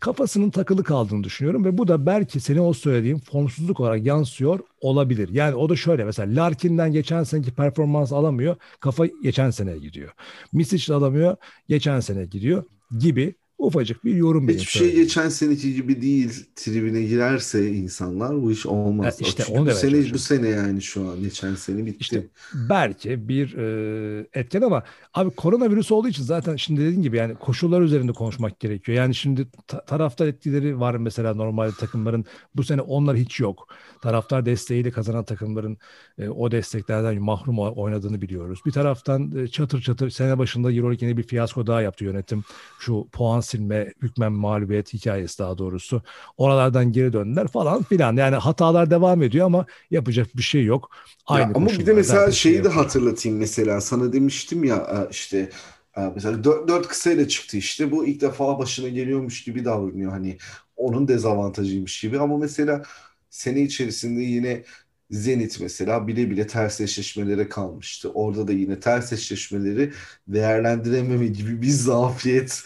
kafasının 0.00 0.50
takılı 0.50 0.84
kaldığını 0.84 1.24
düşünüyorum 1.24 1.64
ve 1.64 1.78
bu 1.78 1.88
da 1.88 2.06
belki 2.06 2.40
senin 2.40 2.58
o 2.58 2.72
söylediğin 2.72 3.18
formsuzluk 3.18 3.80
olarak 3.80 4.06
yansıyor 4.06 4.60
olabilir. 4.80 5.28
Yani 5.28 5.54
o 5.54 5.68
da 5.68 5.76
şöyle 5.76 6.04
mesela 6.04 6.42
Larkin'den 6.42 6.92
geçen 6.92 7.22
seneki 7.22 7.54
performans 7.54 8.12
alamıyor, 8.12 8.56
kafa 8.80 9.06
geçen 9.06 9.50
seneye 9.50 9.78
gidiyor. 9.78 10.12
Misic 10.52 10.94
alamıyor, 10.94 11.36
geçen 11.68 12.00
sene 12.00 12.24
gidiyor 12.24 12.64
gibi 12.98 13.34
ufacık 13.66 14.04
bir 14.04 14.14
yorum 14.14 14.48
Hiçbir 14.48 14.64
şey 14.66 14.94
geçen 14.94 15.28
seneki 15.28 15.74
gibi 15.74 16.02
değil 16.02 16.46
tribine 16.56 17.02
girerse 17.02 17.70
insanlar 17.70 18.42
bu 18.42 18.52
iş 18.52 18.66
olmaz. 18.66 19.20
Ya 19.20 19.26
işte 19.28 19.44
Çünkü 19.46 19.60
onu 19.60 19.66
bu 19.66 19.74
sene 19.74 20.12
bu 20.12 20.18
sene 20.18 20.48
yani 20.48 20.82
şu 20.82 21.08
an 21.10 21.20
geçen 21.20 21.54
sene 21.54 21.86
bitti. 21.86 21.96
İşte 22.00 22.26
belki 22.54 23.28
bir 23.28 23.54
e, 23.56 24.26
etken 24.34 24.62
ama 24.62 24.82
abi 25.14 25.30
koronavirüs 25.30 25.92
olduğu 25.92 26.08
için 26.08 26.22
zaten 26.22 26.56
şimdi 26.56 26.80
dediğin 26.80 27.02
gibi 27.02 27.16
yani 27.16 27.34
koşullar 27.34 27.80
üzerinde 27.80 28.12
konuşmak 28.12 28.60
gerekiyor. 28.60 28.98
Yani 28.98 29.14
şimdi 29.14 29.46
ta- 29.66 29.84
taraftar 29.84 30.26
etkileri 30.26 30.80
var 30.80 30.94
mesela 30.94 31.34
normalde 31.34 31.72
takımların 31.80 32.24
bu 32.56 32.64
sene 32.64 32.80
onlar 32.80 33.16
hiç 33.16 33.40
yok. 33.40 33.68
Taraftar 34.02 34.46
desteğiyle 34.46 34.90
kazanan 34.90 35.24
takımların 35.24 35.78
e, 36.18 36.28
o 36.28 36.50
desteklerden 36.50 37.22
mahrum 37.22 37.58
oynadığını 37.58 38.22
biliyoruz. 38.22 38.60
Bir 38.66 38.72
taraftan 38.72 39.36
e, 39.36 39.48
çatır 39.48 39.80
çatır 39.80 40.10
sene 40.10 40.38
başında 40.38 40.72
Euroleague 40.72 41.08
yine 41.08 41.18
bir 41.18 41.22
fiyasko 41.22 41.66
daha 41.66 41.82
yaptı 41.82 42.04
yönetim. 42.04 42.44
Şu 42.80 43.08
puan 43.12 43.40
silme, 43.52 43.92
hükmen 44.02 44.32
mağlubiyet 44.32 44.92
hikayesi 44.92 45.38
daha 45.38 45.58
doğrusu. 45.58 46.02
Oralardan 46.36 46.92
geri 46.92 47.12
döndüler 47.12 47.48
falan 47.48 47.82
filan. 47.82 48.16
Yani 48.16 48.36
hatalar 48.36 48.90
devam 48.90 49.22
ediyor 49.22 49.46
ama 49.46 49.66
yapacak 49.90 50.36
bir 50.36 50.42
şey 50.42 50.64
yok. 50.64 50.90
Aynı 51.26 51.48
ya 51.48 51.52
ama 51.54 51.66
bir 51.66 51.86
de 51.86 51.92
mesela 51.92 52.30
şeyi 52.30 52.54
şey 52.54 52.64
de 52.64 52.68
hatırlatayım 52.68 53.38
mesela. 53.38 53.80
Sana 53.80 54.12
demiştim 54.12 54.64
ya 54.64 54.76
e, 54.76 55.10
işte 55.10 55.50
e, 55.96 56.00
mesela 56.14 56.44
dört, 56.44 56.68
dört 56.68 56.88
kısayla 56.88 57.28
çıktı 57.28 57.56
işte. 57.56 57.90
Bu 57.90 58.06
ilk 58.06 58.20
defa 58.20 58.58
başına 58.58 58.88
geliyormuş 58.88 59.44
gibi 59.44 59.64
davranıyor. 59.64 60.10
Hani 60.10 60.38
onun 60.76 61.08
dezavantajıymış 61.08 62.00
gibi 62.00 62.18
ama 62.18 62.38
mesela 62.38 62.82
sene 63.30 63.60
içerisinde 63.60 64.22
yine 64.22 64.64
Zenit 65.12 65.60
mesela 65.60 66.06
bile 66.06 66.30
bile 66.30 66.46
ters 66.46 66.80
eşleşmelere 66.80 67.48
kalmıştı. 67.48 68.10
Orada 68.14 68.48
da 68.48 68.52
yine 68.52 68.80
ters 68.80 69.12
eşleşmeleri 69.12 69.92
değerlendirememe 70.28 71.26
gibi 71.26 71.62
bir 71.62 71.68
zafiyet 71.68 72.62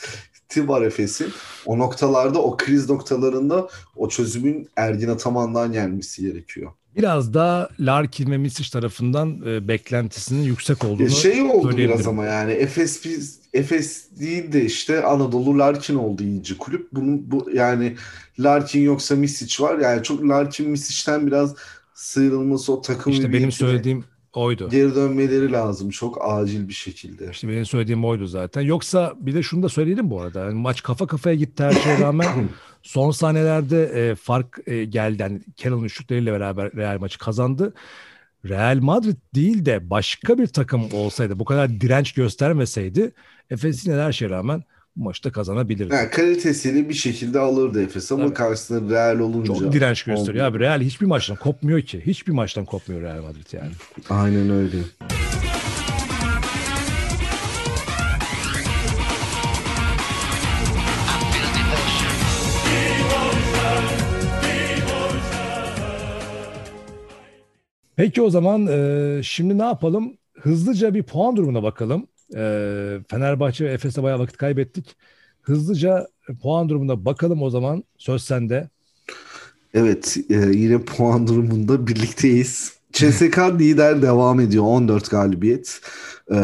var 0.64 0.82
Efes'in. 0.82 1.28
O 1.66 1.78
noktalarda, 1.78 2.42
o 2.42 2.56
kriz 2.56 2.90
noktalarında 2.90 3.68
o 3.96 4.08
çözümün 4.08 4.68
Ergin 4.76 5.08
Ataman'dan 5.08 5.72
gelmesi 5.72 6.22
gerekiyor. 6.22 6.72
Biraz 6.96 7.34
da 7.34 7.68
Larkin 7.80 8.30
ve 8.30 8.38
Misic 8.38 8.70
tarafından 8.70 9.42
e, 9.46 9.68
beklentisinin 9.68 10.42
yüksek 10.42 10.84
olduğunu 10.84 11.10
Şey 11.10 11.42
oldu 11.42 11.76
biraz 11.76 12.06
ama 12.06 12.24
yani 12.24 12.52
Efes 12.52 13.02
Efes 13.52 14.06
değil 14.20 14.52
de 14.52 14.64
işte 14.64 15.04
Anadolu 15.04 15.58
Larkin 15.58 15.94
oldu 15.94 16.22
iyice 16.22 16.58
kulüp. 16.58 16.88
Bunun 16.92 17.30
bu 17.30 17.50
yani 17.54 17.96
Larkin 18.38 18.80
yoksa 18.80 19.16
Misic 19.16 19.64
var. 19.64 19.78
Yani 19.78 20.02
çok 20.02 20.28
Larkin 20.28 20.70
Misic'ten 20.70 21.26
biraz 21.26 21.54
sıyrılması 21.94 22.72
o 22.72 22.82
takım 22.82 23.12
İşte 23.12 23.32
benim 23.32 23.52
söylediğim 23.52 24.04
oydu. 24.36 24.68
Geri 24.70 24.94
dönmeleri 24.94 25.52
lazım 25.52 25.90
çok 25.90 26.18
acil 26.20 26.68
bir 26.68 26.72
şekilde. 26.72 27.30
İşte 27.30 27.48
benim 27.48 27.66
söylediğim 27.66 28.04
oydu 28.04 28.26
zaten. 28.26 28.60
Yoksa 28.60 29.14
bir 29.20 29.34
de 29.34 29.42
şunu 29.42 29.62
da 29.62 29.68
söyleyelim 29.68 30.10
bu 30.10 30.20
arada. 30.20 30.44
Yani 30.44 30.54
maç 30.54 30.82
kafa 30.82 31.06
kafaya 31.06 31.36
gitti 31.36 31.64
her 31.64 31.72
şeye 31.72 32.00
rağmen 32.00 32.28
son 32.82 33.10
saniyelerde 33.10 33.84
e, 33.84 34.14
fark 34.14 34.58
e, 34.66 34.84
geldi. 34.84 35.22
Yani 35.22 35.40
Carroll'ın 35.56 35.84
üçlükleriyle 35.84 36.32
beraber 36.32 36.72
Real 36.72 36.98
maçı 37.00 37.18
kazandı. 37.18 37.74
Real 38.48 38.78
Madrid 38.80 39.16
değil 39.34 39.66
de 39.66 39.90
başka 39.90 40.38
bir 40.38 40.46
takım 40.46 40.92
olsaydı 40.92 41.38
bu 41.38 41.44
kadar 41.44 41.80
direnç 41.80 42.12
göstermeseydi 42.12 43.12
Efes 43.50 43.86
yine 43.86 43.96
her 43.96 44.12
şeye 44.12 44.30
rağmen 44.30 44.62
maçta 44.96 45.32
kazanabilirdi. 45.32 45.94
Yani 45.94 46.10
kalitesiyle 46.10 46.88
bir 46.88 46.94
şekilde 46.94 47.38
alırdı 47.38 47.82
Efes 47.82 48.12
ama 48.12 48.24
Tabii. 48.24 48.34
karşısında 48.34 48.94
Real 48.94 49.18
olunca. 49.18 49.54
Çok 49.54 49.72
direnç 49.72 50.02
gösteriyor 50.02 50.46
olmuyor. 50.46 50.46
abi. 50.46 50.58
Real 50.58 50.80
hiçbir 50.80 51.06
maçtan 51.06 51.36
kopmuyor 51.36 51.80
ki. 51.82 52.02
Hiçbir 52.06 52.32
maçtan 52.32 52.64
kopmuyor 52.64 53.02
Real 53.02 53.22
Madrid 53.22 53.52
yani. 53.52 53.70
Aynen 54.10 54.50
öyle. 54.50 54.76
Peki 67.96 68.22
o 68.22 68.30
zaman 68.30 68.66
e, 68.66 69.20
şimdi 69.22 69.58
ne 69.58 69.62
yapalım? 69.64 70.16
Hızlıca 70.40 70.94
bir 70.94 71.02
puan 71.02 71.36
durumuna 71.36 71.62
bakalım. 71.62 72.06
E, 72.34 72.40
Fenerbahçe 73.10 73.64
ve 73.64 73.72
Efes'e 73.72 74.02
bayağı 74.02 74.18
vakit 74.18 74.36
kaybettik. 74.36 74.96
Hızlıca 75.42 76.06
puan 76.42 76.68
durumuna 76.68 77.04
bakalım 77.04 77.42
o 77.42 77.50
zaman. 77.50 77.84
Söz 77.98 78.22
sende. 78.22 78.68
Evet 79.74 80.16
e, 80.30 80.34
yine 80.34 80.78
puan 80.78 81.26
durumunda 81.26 81.86
birlikteyiz. 81.86 82.76
CSK 82.92 83.38
lider 83.38 84.02
devam 84.02 84.40
ediyor 84.40 84.64
14 84.64 85.10
galibiyet. 85.10 85.80
Ee, 86.30 86.36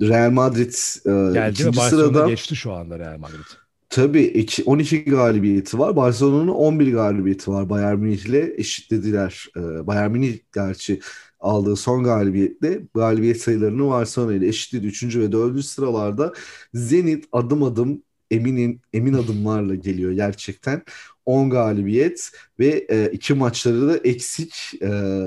Real 0.00 0.30
Madrid 0.30 0.72
e, 1.06 1.32
Geldi 1.32 1.60
ikinci 1.60 1.80
sırada. 1.80 2.28
geçti 2.28 2.56
şu 2.56 2.72
anda 2.72 2.98
Real 2.98 3.18
Madrid. 3.18 3.44
Tabii 3.90 4.46
12 4.66 5.04
galibiyeti 5.04 5.78
var. 5.78 5.96
Barcelona'nın 5.96 6.48
11 6.48 6.92
galibiyeti 6.92 7.50
var. 7.50 7.68
Bayern 7.70 7.98
Münih 7.98 8.26
ile 8.26 8.54
eşitlediler. 8.56 9.46
Ee, 9.56 9.86
Bayern 9.86 10.10
Münih 10.10 10.38
gerçi 10.54 11.00
aldığı 11.42 11.76
son 11.76 12.04
galibiyetle 12.04 12.82
galibiyet 12.94 13.40
sayılarını 13.40 13.88
Barcelona 13.90 14.34
ile 14.34 14.48
eşitledi. 14.48 14.86
3. 14.86 15.16
ve 15.16 15.32
4. 15.32 15.64
sıralarda 15.64 16.32
Zenit 16.74 17.24
adım 17.32 17.62
adım 17.62 18.02
emin 18.30 18.80
emin 18.92 19.12
adımlarla 19.12 19.74
geliyor 19.74 20.12
gerçekten. 20.12 20.82
10 21.26 21.50
galibiyet 21.50 22.30
ve 22.58 22.86
e, 22.90 23.10
iki 23.12 23.34
maçları 23.34 23.88
da 23.88 23.96
eksik. 23.96 24.54
E, 24.80 24.86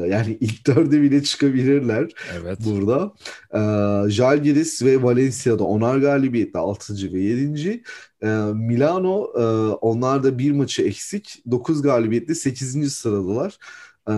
yani 0.10 0.38
ilk 0.40 0.68
dörde 0.68 1.02
bile 1.02 1.24
çıkabilirler 1.24 2.12
evet. 2.40 2.60
burada. 2.66 3.14
E, 3.54 3.60
Jalgiris 4.12 4.84
ve 4.84 5.04
Valencia'da 5.04 5.64
onar 5.64 5.98
galibiyetle 5.98 6.60
6. 6.60 7.14
ve 7.14 7.20
7. 7.20 7.84
E, 8.24 8.28
Milano 8.54 9.32
e, 9.38 9.44
onlar 9.76 10.24
da 10.24 10.40
bir 10.40 10.52
maçı 10.52 10.82
eksik. 10.82 11.44
9 11.52 11.82
galibiyetle 11.82 12.36
8. 12.36 12.94
sıradalar. 12.94 13.58
E, 14.10 14.14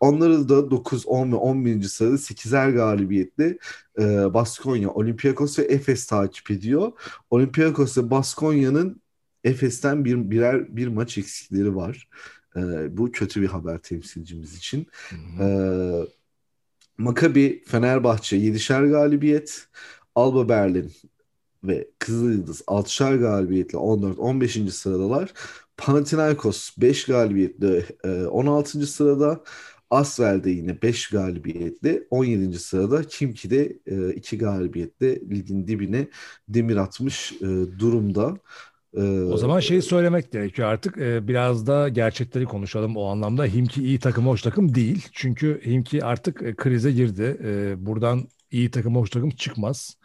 Onları 0.00 0.48
da 0.48 0.70
9, 0.70 1.06
10 1.06 1.32
ve 1.32 1.36
11. 1.36 1.82
sırada 1.82 2.14
8'er 2.14 2.70
galibiyetle 2.70 3.58
e, 3.98 4.34
Baskonya, 4.34 4.90
Olympiakos 4.90 5.58
ve 5.58 5.62
Efes 5.62 6.06
takip 6.06 6.50
ediyor. 6.50 6.92
Olympiakos 7.30 7.98
ve 7.98 8.10
Baskonya'nın 8.10 9.02
Efes'ten 9.44 10.04
bir 10.04 10.30
birer 10.30 10.76
bir 10.76 10.88
maç 10.88 11.18
eksikleri 11.18 11.76
var. 11.76 12.08
E, 12.56 12.60
bu 12.96 13.12
kötü 13.12 13.42
bir 13.42 13.46
haber 13.46 13.78
temsilcimiz 13.78 14.56
için. 14.56 14.86
E, 15.40 15.46
Maccabi, 16.98 17.62
Fenerbahçe 17.66 18.36
7'şer 18.36 18.90
galibiyet. 18.90 19.68
Alba 20.14 20.48
Berlin 20.48 20.92
ve 21.64 21.88
Kızılyıldız 21.98 22.60
6'şer 22.60 23.18
galibiyetle 23.18 23.78
14-15. 23.78 24.70
sıradalar. 24.70 25.32
Panathinaikos 25.76 26.70
5 26.78 27.04
galibiyetle 27.04 27.86
16. 28.28 28.86
sırada. 28.86 29.44
Asvel 29.90 30.44
de 30.44 30.50
yine 30.50 30.82
5 30.82 31.08
galibiyetle 31.08 32.02
17. 32.10 32.58
sırada. 32.58 33.02
Kimki 33.02 33.50
de 33.50 33.78
2 34.14 34.38
galibiyetle 34.38 35.20
ligin 35.20 35.66
dibine 35.66 36.08
demir 36.48 36.76
atmış 36.76 37.32
durumda. 37.78 38.34
O 39.32 39.36
zaman 39.36 39.60
şeyi 39.60 39.82
söylemek 39.82 40.32
gerekiyor 40.32 40.68
artık. 40.68 40.96
Biraz 41.28 41.66
da 41.66 41.88
gerçekleri 41.88 42.44
konuşalım 42.44 42.96
o 42.96 43.04
anlamda. 43.04 43.44
Himki 43.44 43.82
iyi 43.82 43.98
takım, 43.98 44.26
hoş 44.26 44.42
takım 44.42 44.74
değil. 44.74 45.08
Çünkü 45.12 45.60
Himki 45.66 46.04
artık 46.04 46.56
krize 46.56 46.92
girdi. 46.92 47.36
Buradan 47.78 48.28
iyi 48.50 48.70
takım, 48.70 48.96
hoş 48.96 49.10
takım 49.10 49.30
çıkmaz. 49.30 49.96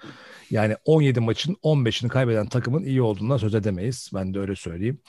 Yani 0.50 0.76
17 0.86 1.20
maçın 1.20 1.56
15'ini 1.64 2.08
kaybeden 2.08 2.48
takımın 2.48 2.84
iyi 2.84 3.02
olduğundan 3.02 3.38
söz 3.38 3.56
edemeyiz. 3.56 4.12
Ben 4.14 4.34
de 4.34 4.40
öyle 4.40 4.56
söyleyeyim. 4.56 5.00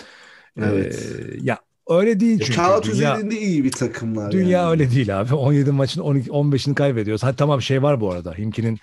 Evet. 0.56 1.12
Ee, 1.18 1.36
ya 1.42 1.58
öyle 1.88 2.20
değil 2.20 2.38
çünkü. 2.38 2.54
Kağıt 2.56 2.84
dünya, 2.84 2.94
üzerinde 2.94 3.38
iyi 3.40 3.64
bir 3.64 3.72
takımlar. 3.72 4.32
Dünya 4.32 4.60
yani. 4.60 4.70
öyle 4.70 4.90
değil 4.90 5.20
abi. 5.20 5.34
17 5.34 5.70
maçın 5.72 6.00
12, 6.00 6.30
15'ini 6.30 6.74
kaybediyoruz. 6.74 7.22
Hadi 7.22 7.36
tamam 7.36 7.62
şey 7.62 7.82
var 7.82 8.00
bu 8.00 8.12
arada. 8.12 8.34
Himki'nin 8.38 8.78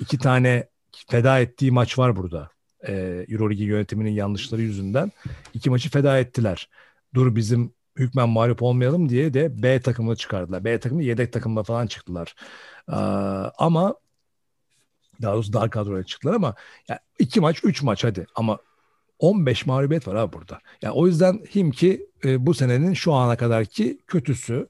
iki 0.00 0.18
tane 0.18 0.68
feda 1.10 1.40
ettiği 1.40 1.70
maç 1.70 1.98
var 1.98 2.16
burada. 2.16 2.50
e, 2.88 2.92
Euroleague 3.28 3.66
yönetiminin 3.66 4.10
yanlışları 4.10 4.62
yüzünden 4.62 5.12
iki 5.54 5.70
maçı 5.70 5.90
feda 5.90 6.18
ettiler. 6.18 6.68
Dur 7.14 7.36
bizim 7.36 7.72
hükmen 7.96 8.28
mağlup 8.28 8.62
olmayalım 8.62 9.08
diye 9.08 9.34
de 9.34 9.62
B 9.62 9.80
takımını 9.80 10.16
çıkardılar. 10.16 10.64
B 10.64 10.80
takımı 10.80 11.02
yedek 11.02 11.32
takımla 11.32 11.62
falan 11.62 11.86
çıktılar. 11.86 12.34
Ee, 12.88 12.94
ama 13.58 13.94
daha 15.22 15.34
doğrusu 15.34 15.52
daha 15.52 15.70
kadroya 15.70 16.04
çıktılar 16.04 16.34
ama 16.34 16.54
yani 16.88 17.00
iki 17.18 17.40
maç, 17.40 17.60
üç 17.64 17.82
maç 17.82 18.04
hadi 18.04 18.26
ama 18.34 18.58
15 19.24 19.66
mağlubiyet 19.66 20.08
var 20.08 20.14
abi 20.14 20.32
burada. 20.32 20.60
Yani 20.82 20.92
o 20.92 21.06
yüzden 21.06 21.40
Himki 21.54 22.06
e, 22.24 22.46
bu 22.46 22.54
senenin 22.54 22.94
şu 22.94 23.12
ana 23.12 23.36
kadarki 23.36 23.98
kötüsü. 24.06 24.68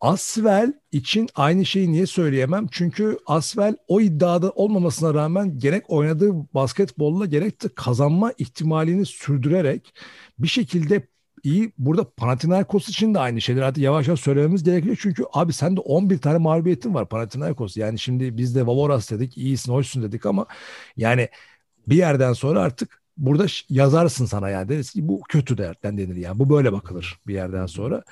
Asvel 0.00 0.72
için 0.92 1.28
aynı 1.34 1.66
şeyi 1.66 1.92
niye 1.92 2.06
söyleyemem? 2.06 2.66
Çünkü 2.70 3.18
Asvel 3.26 3.76
o 3.88 4.00
iddiada 4.00 4.50
olmamasına 4.50 5.14
rağmen 5.14 5.58
gerek 5.58 5.84
oynadığı 5.90 6.32
basketbolla 6.54 7.26
gerek 7.26 7.62
de 7.62 7.68
kazanma 7.74 8.32
ihtimalini 8.38 9.06
sürdürerek 9.06 9.94
bir 10.38 10.48
şekilde 10.48 11.06
iyi. 11.42 11.72
Burada 11.78 12.10
Panathinaikos 12.10 12.88
için 12.88 13.14
de 13.14 13.18
aynı 13.18 13.40
şeyler 13.40 13.62
artık 13.62 13.82
yavaş 13.82 14.08
yavaş 14.08 14.20
söylememiz 14.20 14.62
gerekiyor. 14.62 14.98
Çünkü 15.00 15.24
abi 15.32 15.52
sen 15.52 15.76
de 15.76 15.80
11 15.80 16.18
tane 16.18 16.38
mağlubiyetin 16.38 16.94
var 16.94 17.08
Panathinaikos. 17.08 17.76
Yani 17.76 17.98
şimdi 17.98 18.36
biz 18.36 18.54
de 18.54 18.66
Vavoras 18.66 19.10
dedik, 19.10 19.38
iyisin, 19.38 19.72
hoşsun 19.72 20.02
dedik 20.02 20.26
ama 20.26 20.46
yani 20.96 21.28
bir 21.88 21.96
yerden 21.96 22.32
sonra 22.32 22.60
artık 22.60 23.01
burada 23.16 23.46
yazarsın 23.68 24.26
sana 24.26 24.48
yani 24.48 24.68
deriz 24.68 24.90
ki 24.92 25.08
bu 25.08 25.20
kötü 25.28 25.58
dertten 25.58 25.98
denir 25.98 26.16
yani. 26.16 26.38
Bu 26.38 26.50
böyle 26.50 26.72
bakılır 26.72 27.18
bir 27.26 27.34
yerden 27.34 27.66
sonra. 27.66 28.02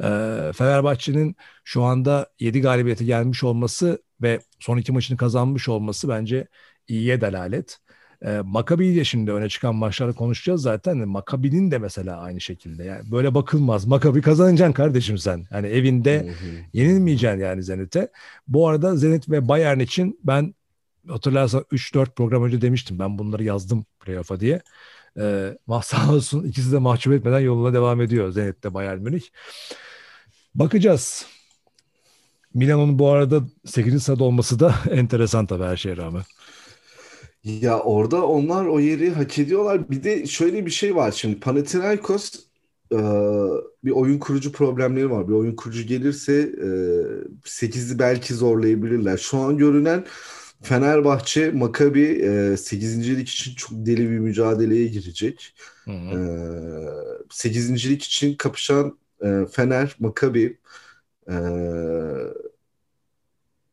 Ee, 0.00 0.52
Fenerbahçe'nin 0.54 1.36
şu 1.64 1.82
anda 1.82 2.26
7 2.40 2.60
galibiyete 2.60 3.04
gelmiş 3.04 3.44
olması 3.44 4.02
ve 4.22 4.40
son 4.58 4.76
iki 4.78 4.92
maçını 4.92 5.16
kazanmış 5.16 5.68
olması 5.68 6.08
bence 6.08 6.46
iyiye 6.88 7.20
delalet. 7.20 7.78
E, 8.24 8.40
Maccabi 8.44 8.86
ile 8.86 9.04
şimdi 9.04 9.32
öne 9.32 9.48
çıkan 9.48 9.74
maçları 9.74 10.14
konuşacağız 10.14 10.62
zaten. 10.62 11.08
Maccabi'nin 11.08 11.70
de 11.70 11.78
mesela 11.78 12.20
aynı 12.20 12.40
şekilde. 12.40 12.84
Yani 12.84 13.10
böyle 13.10 13.34
bakılmaz. 13.34 13.86
Maccabi 13.86 14.20
kazanacaksın 14.22 14.72
kardeşim 14.72 15.18
sen. 15.18 15.44
Yani 15.50 15.66
evinde 15.66 16.34
yenilmeyeceksin 16.72 17.40
yani 17.40 17.62
Zenit'e. 17.62 18.08
Bu 18.48 18.68
arada 18.68 18.96
Zenit 18.96 19.30
ve 19.30 19.48
Bayern 19.48 19.78
için 19.80 20.20
ben 20.24 20.54
hatırlarsan 21.08 21.64
3-4 21.72 22.14
program 22.14 22.44
önce 22.44 22.60
demiştim. 22.60 22.98
Ben 22.98 23.18
bunları 23.18 23.44
yazdım 23.44 23.86
playoff'a 24.06 24.40
diye. 24.40 24.62
Ee, 25.20 25.58
sağ 25.84 26.12
olsun 26.12 26.44
ikisi 26.44 26.72
de 26.72 26.78
mahcup 26.78 27.12
etmeden 27.12 27.40
yoluna 27.40 27.72
devam 27.74 28.00
ediyor 28.00 28.30
Zenit'te 28.30 28.74
Bayern 28.74 29.00
Münih. 29.00 29.22
Bakacağız. 30.54 31.26
Milan'ın 32.54 32.98
bu 32.98 33.08
arada 33.10 33.42
8. 33.64 34.02
sırada 34.02 34.24
olması 34.24 34.60
da 34.60 34.74
enteresan 34.90 35.46
tabii 35.46 35.64
her 35.64 35.76
şeye 35.76 35.96
rağmen. 35.96 36.22
Ya 37.44 37.78
orada 37.80 38.26
onlar 38.26 38.66
o 38.66 38.80
yeri 38.80 39.10
hak 39.10 39.38
ediyorlar. 39.38 39.90
Bir 39.90 40.02
de 40.04 40.26
şöyle 40.26 40.66
bir 40.66 40.70
şey 40.70 40.96
var 40.96 41.12
şimdi 41.12 41.40
Panathinaikos 41.40 42.34
e, 42.92 42.98
bir 43.84 43.90
oyun 43.90 44.18
kurucu 44.18 44.52
problemleri 44.52 45.10
var. 45.10 45.28
Bir 45.28 45.32
oyun 45.32 45.56
kurucu 45.56 45.82
gelirse 45.82 46.32
e, 46.34 46.68
8'i 47.44 47.98
belki 47.98 48.34
zorlayabilirler. 48.34 49.16
Şu 49.16 49.38
an 49.38 49.58
görünen 49.58 50.04
Fenerbahçe, 50.62 51.50
Makabi 51.50 52.02
e, 52.02 52.56
8. 52.56 53.10
lig 53.10 53.28
için 53.28 53.54
çok 53.54 53.70
deli 53.72 54.10
bir 54.10 54.18
mücadeleye 54.18 54.86
girecek. 54.86 55.54
Hı 55.84 55.90
hı. 55.90 56.20
E, 57.24 57.30
8. 57.30 57.90
lig 57.90 58.02
için 58.02 58.34
kapışan 58.34 58.98
e, 59.24 59.46
Fener, 59.52 59.96
Makabi, 59.98 60.58
e, 61.28 61.34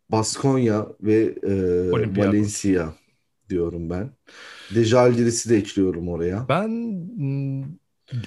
Baskonya 0.10 0.88
ve 1.02 1.36
e, 1.44 1.92
Valencia 1.92 2.94
diyorum 3.50 3.90
ben. 3.90 4.10
Dejalgiris'i 4.76 5.50
de 5.50 5.58
ekliyorum 5.58 6.10
oraya. 6.10 6.46
Ben 6.50 6.68
hmm, 7.18 7.64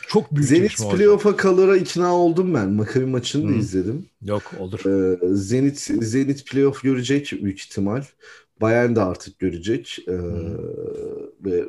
çok 0.09 0.35
büyük 0.35 0.49
Zenit 0.49 0.77
playoff'a 0.77 1.37
kalıra 1.37 1.77
ikna 1.77 2.17
oldum 2.17 2.55
ben. 2.55 2.71
Makabi 2.71 3.07
maçını 3.07 3.43
hmm. 3.43 3.55
da 3.55 3.59
izledim. 3.59 4.07
Yok 4.23 4.43
olur. 4.59 4.81
Ee, 4.87 5.19
Zenit 5.35 5.79
Zenit 6.01 6.47
playoff 6.47 6.83
görecek 6.83 7.33
büyük 7.43 7.61
ihtimal. 7.61 8.03
Bayern 8.61 8.97
de 8.97 9.03
artık 9.03 9.39
görecek. 9.39 9.99
Ee, 10.09 10.13
hmm. 10.13 10.57
ve 11.45 11.65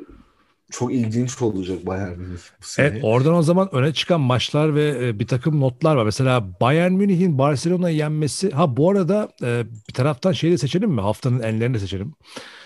çok 0.70 0.92
ilginç 0.92 1.42
olacak 1.42 1.86
Bayern 1.86 2.18
Münih 2.18 2.38
bu 2.60 2.66
sene. 2.66 2.86
Evet 2.86 3.00
oradan 3.04 3.34
o 3.34 3.42
zaman 3.42 3.74
öne 3.74 3.92
çıkan 3.92 4.20
maçlar 4.20 4.74
ve 4.74 5.08
e, 5.08 5.18
bir 5.18 5.26
takım 5.26 5.60
notlar 5.60 5.96
var. 5.96 6.04
Mesela 6.04 6.60
Bayern 6.60 6.92
Münih'in 6.92 7.38
Barcelona'yı 7.38 7.96
yenmesi. 7.96 8.50
Ha 8.50 8.76
bu 8.76 8.90
arada 8.90 9.28
e, 9.42 9.64
bir 9.88 9.94
taraftan 9.94 10.32
şeyi 10.32 10.52
de 10.52 10.58
seçelim 10.58 10.90
mi? 10.90 11.00
Haftanın 11.00 11.40
enlerini 11.40 11.74
de 11.74 11.78
seçelim. 11.78 12.14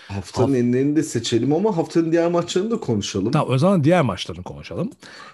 Haftanın 0.07 0.53
Haft- 0.53 0.57
enlerini 0.57 0.95
de 0.95 1.03
seçelim 1.03 1.53
ama 1.53 1.77
haftanın 1.77 2.11
diğer 2.11 2.31
maçlarını 2.31 2.71
da 2.71 2.79
konuşalım. 2.79 3.31
Tamam 3.31 3.53
o 3.53 3.57
zaman 3.57 3.83
diğer 3.83 4.01
maçlarını 4.01 4.43
konuşalım. 4.43 4.89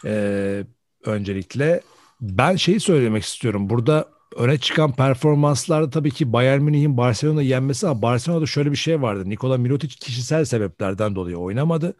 Ee, 0.05 0.63
öncelikle 1.05 1.81
ben 2.21 2.55
şeyi 2.55 2.79
söylemek 2.79 3.23
istiyorum. 3.23 3.69
Burada 3.69 4.05
öne 4.35 4.57
çıkan 4.57 4.93
performanslarda 4.93 5.89
tabii 5.89 6.11
ki 6.11 6.33
Bayern 6.33 6.61
Münih'in 6.61 6.97
Barcelona'yı 6.97 7.47
yenmesi 7.47 7.87
ama 7.87 8.01
Barcelona'da 8.01 8.45
şöyle 8.45 8.71
bir 8.71 8.75
şey 8.75 9.01
vardı. 9.01 9.29
Nikola 9.29 9.57
Mirotic 9.57 9.95
kişisel 9.95 10.45
sebeplerden 10.45 11.15
dolayı 11.15 11.37
oynamadı. 11.37 11.95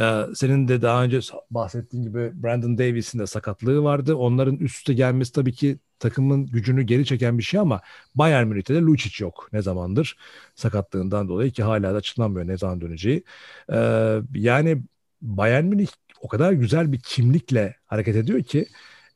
Ee, 0.00 0.22
senin 0.34 0.68
de 0.68 0.82
daha 0.82 1.04
önce 1.04 1.20
bahsettiğin 1.50 2.04
gibi 2.04 2.42
Brandon 2.42 2.78
Davis'in 2.78 3.18
de 3.18 3.26
sakatlığı 3.26 3.84
vardı. 3.84 4.14
Onların 4.14 4.56
üst 4.56 4.76
üste 4.78 4.94
gelmesi 4.94 5.32
tabii 5.32 5.52
ki 5.52 5.78
takımın 5.98 6.46
gücünü 6.46 6.82
geri 6.82 7.06
çeken 7.06 7.38
bir 7.38 7.42
şey 7.42 7.60
ama 7.60 7.80
Bayern 8.14 8.46
Münih'te 8.46 8.74
de 8.74 8.80
Lucic 8.80 9.24
yok 9.24 9.48
ne 9.52 9.62
zamandır 9.62 10.16
sakatlığından 10.54 11.28
dolayı 11.28 11.50
ki 11.50 11.62
hala 11.62 11.92
da 11.94 11.96
açıklanmıyor 11.96 12.46
ne 12.46 12.58
zaman 12.58 12.80
döneceği. 12.80 13.24
Ee, 13.72 14.18
yani 14.34 14.82
Bayern 15.22 15.64
Münih 15.64 15.88
o 16.20 16.28
kadar 16.28 16.52
güzel 16.52 16.92
bir 16.92 17.00
kimlikle 17.00 17.76
hareket 17.86 18.16
ediyor 18.16 18.42
ki 18.42 18.68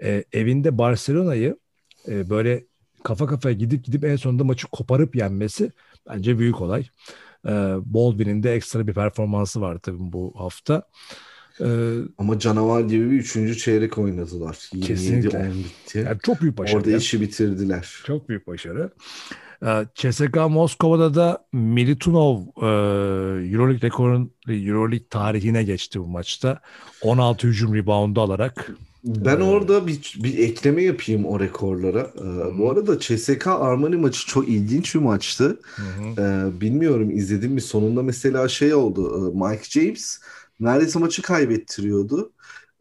e, 0.03 0.24
evinde 0.32 0.78
Barcelona'yı 0.78 1.57
e, 2.09 2.31
böyle 2.31 2.65
kafa 3.03 3.27
kafaya 3.27 3.55
gidip 3.55 3.85
gidip 3.85 4.05
en 4.05 4.17
sonunda 4.17 4.45
maçı 4.45 4.67
koparıp 4.67 5.17
yenmesi 5.17 5.73
bence 6.09 6.39
büyük 6.39 6.61
olay. 6.61 6.87
E, 7.47 7.51
Baldwin'in 7.85 8.43
de 8.43 8.55
ekstra 8.55 8.87
bir 8.87 8.95
performansı 8.95 9.61
var 9.61 9.79
tabii 9.79 10.13
bu 10.13 10.35
hafta. 10.37 10.83
Ee, 11.61 11.99
Ama 12.19 12.39
canavar 12.39 12.81
gibi 12.81 13.11
bir 13.11 13.17
üçüncü 13.17 13.57
çeyrek 13.57 13.99
oynadılar. 13.99 14.71
Kesinlikle. 14.83 15.39
10 15.39 15.51
bitti. 15.51 15.99
Yani 15.99 16.19
çok 16.23 16.41
büyük 16.41 16.59
başarı. 16.59 16.77
Orada 16.77 16.97
işi 16.97 17.21
bitirdiler. 17.21 18.03
Çok 18.07 18.29
büyük 18.29 18.47
başarı. 18.47 18.91
Ee, 19.63 19.87
CSKA 19.95 20.49
Moskova'da 20.49 21.15
da 21.15 21.47
Militunov 21.53 22.41
e, 22.41 22.67
Euroleague 23.53 23.81
rekorun 23.89 24.33
Euroleague 24.49 25.09
tarihine 25.11 25.63
geçti 25.65 26.01
bu 26.01 26.07
maçta. 26.07 26.61
16 27.03 27.47
hücum 27.47 27.75
reboundu 27.75 28.21
alarak. 28.21 28.71
Ben 29.07 29.41
orada 29.41 29.87
bir, 29.87 30.17
bir 30.23 30.39
ekleme 30.39 30.83
yapayım 30.83 31.25
o 31.25 31.41
rekorlara. 31.41 32.11
Ee, 32.19 32.59
bu 32.59 32.71
arada 32.71 32.99
CSK 32.99 33.47
Armani 33.47 33.97
maçı 33.97 34.27
çok 34.27 34.49
ilginç 34.49 34.95
bir 34.95 35.01
maçtı. 35.01 35.61
Ee, 36.19 36.61
bilmiyorum 36.61 37.11
izledim 37.11 37.53
mi 37.53 37.61
sonunda 37.61 38.03
mesela 38.03 38.49
şey 38.49 38.75
oldu. 38.75 39.33
Mike 39.35 39.81
James 39.81 40.21
neredeyse 40.61 40.99
maçı 40.99 41.23
kaybettiriyordu. 41.23 42.33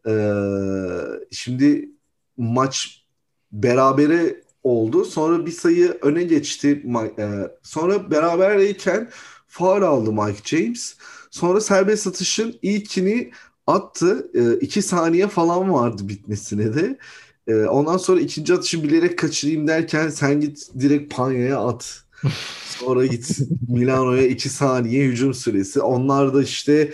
Ee, 0.08 0.12
şimdi 1.30 1.88
maç 2.36 3.04
berabere 3.52 4.40
oldu. 4.62 5.04
Sonra 5.04 5.46
bir 5.46 5.50
sayı 5.50 5.98
öne 6.02 6.22
geçti. 6.22 6.82
E, 7.18 7.28
sonra 7.62 8.10
berabereyken 8.10 9.10
faul 9.48 9.82
aldı 9.82 10.12
Mike 10.12 10.56
James. 10.56 10.96
Sonra 11.30 11.60
serbest 11.60 12.06
atışın 12.06 12.58
ilkini 12.62 13.30
attı. 13.66 14.30
E, 14.34 14.54
iki 14.60 14.82
saniye 14.82 15.28
falan 15.28 15.72
vardı 15.72 16.08
bitmesine 16.08 16.74
de. 16.74 16.98
E, 17.46 17.54
ondan 17.54 17.96
sonra 17.96 18.20
ikinci 18.20 18.54
atışı 18.54 18.82
bilerek 18.82 19.18
kaçırayım 19.18 19.68
derken 19.68 20.08
sen 20.08 20.40
git 20.40 20.68
direkt 20.80 21.14
Panya'ya 21.14 21.60
at. 21.60 22.02
Sonra 22.78 23.06
git 23.06 23.38
Milano'ya 23.68 24.26
iki 24.26 24.48
saniye 24.48 25.04
hücum 25.04 25.34
süresi. 25.34 25.82
Onlar 25.82 26.34
da 26.34 26.42
işte 26.42 26.92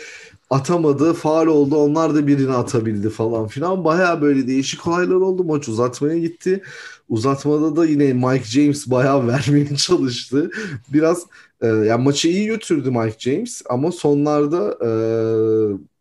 atamadı, 0.50 1.12
faal 1.14 1.46
oldu. 1.46 1.76
Onlar 1.76 2.14
da 2.14 2.26
birini 2.26 2.52
atabildi 2.52 3.10
falan 3.10 3.48
filan. 3.48 3.84
Baya 3.84 4.22
böyle 4.22 4.46
değişik 4.46 4.86
olaylar 4.86 5.14
oldu. 5.14 5.44
Maç 5.44 5.68
uzatmaya 5.68 6.18
gitti. 6.18 6.62
Uzatmada 7.08 7.76
da 7.76 7.86
yine 7.86 8.12
Mike 8.12 8.44
James 8.44 8.90
bayağı 8.90 9.26
vermeye 9.28 9.76
çalıştı. 9.76 10.50
Biraz 10.88 11.26
e, 11.60 11.66
yani 11.66 12.04
maçı 12.04 12.28
iyi 12.28 12.46
götürdü 12.46 12.90
Mike 12.90 13.18
James 13.18 13.62
ama 13.70 13.92
sonlarda 13.92 14.78
e, 14.86 14.90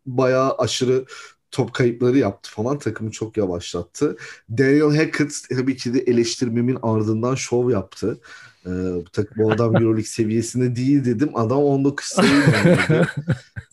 bayağı 0.06 0.54
aşırı 0.58 1.04
top 1.50 1.74
kayıpları 1.74 2.18
yaptı 2.18 2.50
falan 2.50 2.78
takımı 2.78 3.10
çok 3.10 3.36
yavaşlattı. 3.36 4.16
Daniel 4.50 4.96
Hackett 4.96 5.32
tabii 5.50 5.76
ki 5.76 5.94
de 5.94 5.98
eleştirmemin 5.98 6.78
ardından 6.82 7.34
şov 7.34 7.70
yaptı. 7.70 8.20
Ee, 8.66 8.70
bu, 8.70 9.04
takım, 9.12 9.44
bu 9.44 9.52
adam 9.52 9.76
Euroleague 9.76 10.02
seviyesinde 10.04 10.76
değil 10.76 11.04
dedim. 11.04 11.30
Adam 11.34 11.58
19 11.58 12.06
sayı 12.06 12.30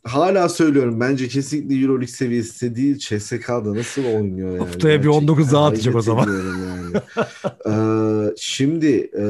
Hala 0.03 0.49
söylüyorum. 0.49 0.99
Bence 0.99 1.27
kesinlikle 1.27 1.75
Euroleague 1.75 2.07
seviyesinde 2.07 2.75
değil. 2.75 2.97
CSK'da 2.97 3.75
nasıl 3.75 4.05
oynuyor 4.05 4.49
yani. 4.49 4.59
Haftaya 4.59 5.03
bir 5.03 5.07
19 5.07 5.51
daha 5.51 5.67
atacak 5.67 5.95
o 5.95 6.01
zaman. 6.01 6.27
Yani. 6.27 6.97
ee, 7.65 8.34
şimdi 8.38 9.11
e, 9.17 9.23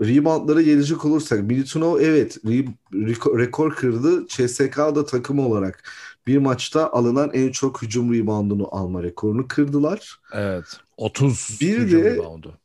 reboundlara 0.00 0.62
gelecek 0.62 1.04
olursak 1.04 1.42
Militinov 1.42 2.00
evet 2.00 2.36
re- 2.44 3.38
rekor 3.38 3.74
kırdı. 3.74 4.26
CSK'da 4.28 5.06
takım 5.06 5.38
olarak 5.38 5.90
bir 6.26 6.38
maçta 6.38 6.92
alınan 6.92 7.30
en 7.34 7.50
çok 7.50 7.82
hücum 7.82 8.14
reboundunu 8.14 8.68
alma 8.74 9.02
rekorunu 9.02 9.48
kırdılar. 9.48 10.20
Evet. 10.32 10.64
30 10.96 11.58
bir 11.60 11.78
hücum 11.78 12.04
de 12.04 12.14
reboundu. 12.14 12.58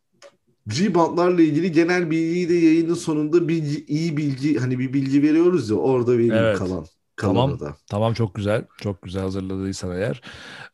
Reboundlarla 0.67 1.41
ilgili 1.41 1.71
genel 1.71 2.11
bilgiyi 2.11 2.49
de 2.49 2.53
yayının 2.53 2.93
sonunda 2.93 3.47
bilgi, 3.47 3.85
iyi 3.85 4.17
bilgi 4.17 4.57
hani 4.57 4.79
bir 4.79 4.93
bilgi 4.93 5.21
veriyoruz 5.23 5.69
ya 5.69 5.75
orada 5.75 6.11
vereyim 6.13 6.33
Evet. 6.33 6.57
kalan. 6.57 6.85
Tamam. 7.17 7.59
Da. 7.59 7.75
Tamam 7.87 8.13
çok 8.13 8.35
güzel. 8.35 8.65
Çok 8.81 9.01
güzel 9.01 9.21
hazırladıysan 9.21 9.91
eğer. 9.95 10.21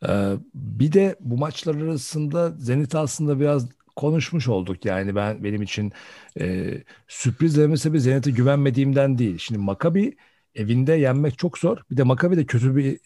Ee, 0.08 0.34
bir 0.54 0.92
de 0.92 1.16
bu 1.20 1.36
maçlar 1.36 1.74
arasında 1.74 2.54
Zenit 2.58 2.94
aslında 2.94 3.40
biraz 3.40 3.66
konuşmuş 4.00 4.48
olduk. 4.48 4.84
Yani 4.84 5.14
ben 5.14 5.44
benim 5.44 5.62
için 5.62 5.92
e, 6.40 6.70
sürpriz 7.08 7.56
deme 7.56 7.76
sebebi 7.76 8.00
Zenit'e 8.00 8.30
güvenmediğimden 8.30 9.18
değil. 9.18 9.38
Şimdi 9.38 9.60
Maccabi 9.60 10.16
evinde 10.54 10.92
yenmek 10.94 11.38
çok 11.38 11.58
zor. 11.58 11.78
Bir 11.90 11.96
de 11.96 12.02
Maccabi 12.02 12.36
de 12.36 12.46
kötü 12.46 12.76
bir 12.76 13.00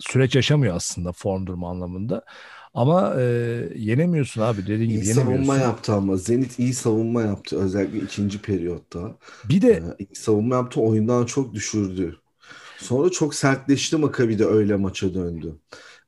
süreç 0.00 0.34
yaşamıyor 0.36 0.76
aslında 0.76 1.12
form 1.12 1.46
durumu 1.46 1.68
anlamında. 1.68 2.24
Ama 2.74 3.14
e, 3.18 3.22
yenemiyorsun 3.76 4.40
abi 4.42 4.66
dediğin 4.66 4.90
İyi 4.90 4.94
gibi 4.94 5.04
savunma 5.04 5.06
yenemiyorsun. 5.06 5.58
yaptı 5.58 5.92
ama 5.92 6.16
Zenit 6.16 6.58
iyi 6.58 6.74
savunma 6.74 7.22
yaptı 7.22 7.56
özellikle 7.62 7.98
ikinci 8.00 8.42
periyotta. 8.42 9.18
Bir 9.44 9.62
de 9.62 9.82
Ee, 9.82 9.96
iyi 9.98 10.14
savunma 10.14 10.54
yaptı 10.56 10.80
oyundan 10.80 11.26
çok 11.26 11.54
düşürdü. 11.54 12.20
Sonra 12.76 13.10
çok 13.10 13.34
sertleşti 13.34 13.96
Maccabi 13.96 14.38
de 14.38 14.44
öyle 14.44 14.76
maça 14.76 15.14
döndü. 15.14 15.56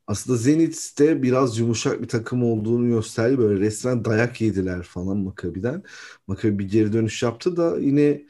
Aslında 0.09 0.39
Zenit 0.39 0.95
de 1.01 1.23
biraz 1.25 1.59
yumuşak 1.61 2.03
bir 2.03 2.09
takım 2.09 2.45
olduğunu 2.45 2.89
gösterdi. 2.89 3.39
Böyle 3.39 3.61
resmen 3.61 4.07
dayak 4.07 4.43
yediler 4.43 4.85
falan 4.85 5.19
Maccabi'den. 5.19 5.85
Maccabi 6.29 6.61
bir 6.61 6.69
geri 6.71 6.95
dönüş 6.95 7.25
yaptı 7.25 7.59
da 7.59 7.79
yine 7.81 8.27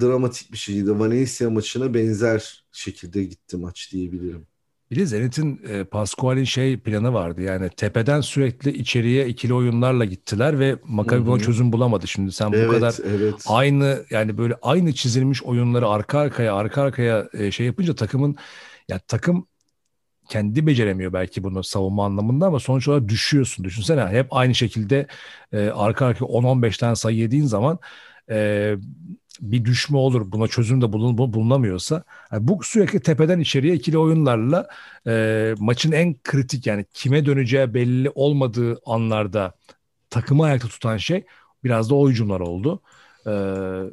dramatik 0.00 0.52
bir 0.52 0.58
şeydi. 0.58 1.00
Valencia 1.00 1.50
maçına 1.50 1.94
benzer 1.94 2.66
şekilde 2.72 3.24
gitti 3.24 3.58
maç 3.58 3.92
diyebilirim. 3.92 4.48
Bir 4.90 4.96
de 4.96 5.06
Zenit'in 5.06 5.60
e, 5.68 5.84
Pascual'in 5.84 6.44
şey 6.44 6.80
planı 6.80 7.12
vardı. 7.14 7.42
Yani 7.42 7.70
tepeden 7.76 8.20
sürekli 8.20 8.70
içeriye 8.72 9.28
ikili 9.28 9.54
oyunlarla 9.54 10.04
gittiler 10.04 10.58
ve 10.60 10.78
Maccabi 10.84 11.26
buna 11.26 11.38
çözüm 11.38 11.72
bulamadı. 11.72 12.06
Şimdi 12.08 12.32
sen 12.32 12.56
bu 12.56 12.56
Evet, 12.56 12.68
kadar 12.68 12.96
evet. 13.04 13.44
aynı 13.46 14.06
yani 14.10 14.38
böyle 14.38 14.54
aynı 14.62 14.92
çizilmiş 14.94 15.42
oyunları 15.42 15.88
arka 15.88 16.18
arkaya 16.18 16.54
arka 16.54 16.82
arkaya 16.82 17.28
e, 17.32 17.50
şey 17.50 17.66
yapınca 17.66 17.94
takımın 17.94 18.36
ya 18.88 18.98
takım 18.98 19.46
kendi 20.28 20.66
beceremiyor 20.66 21.12
belki 21.12 21.44
bunu 21.44 21.64
savunma 21.64 22.04
anlamında 22.06 22.46
ama 22.46 22.60
sonuç 22.60 22.88
olarak 22.88 23.08
düşüyorsun. 23.08 23.64
Düşünsene 23.64 24.06
hep 24.06 24.26
aynı 24.30 24.54
şekilde 24.54 25.06
e, 25.52 25.68
arka 25.68 26.06
arkaya 26.06 26.24
10-15 26.26 26.78
tane 26.78 26.96
sayı 26.96 27.16
yediğin 27.18 27.46
zaman 27.46 27.78
e, 28.30 28.74
bir 29.40 29.64
düşme 29.64 29.98
olur. 29.98 30.32
Buna 30.32 30.48
çözüm 30.48 30.80
de 30.82 30.92
bulun, 30.92 31.18
bu- 31.18 31.32
bulunamıyorsa. 31.32 32.04
Yani 32.32 32.48
bu 32.48 32.60
sürekli 32.62 33.00
tepeden 33.00 33.40
içeriye 33.40 33.74
ikili 33.74 33.98
oyunlarla 33.98 34.68
e, 35.06 35.54
maçın 35.58 35.92
en 35.92 36.14
kritik 36.24 36.66
yani 36.66 36.84
kime 36.94 37.26
döneceği 37.26 37.74
belli 37.74 38.10
olmadığı 38.14 38.78
anlarda 38.86 39.54
takımı 40.10 40.44
ayakta 40.44 40.68
tutan 40.68 40.96
şey 40.96 41.24
biraz 41.64 41.90
da 41.90 41.94
o 41.94 42.10
hücumlar 42.10 42.40
oldu. 42.40 42.82
E, 43.26 43.30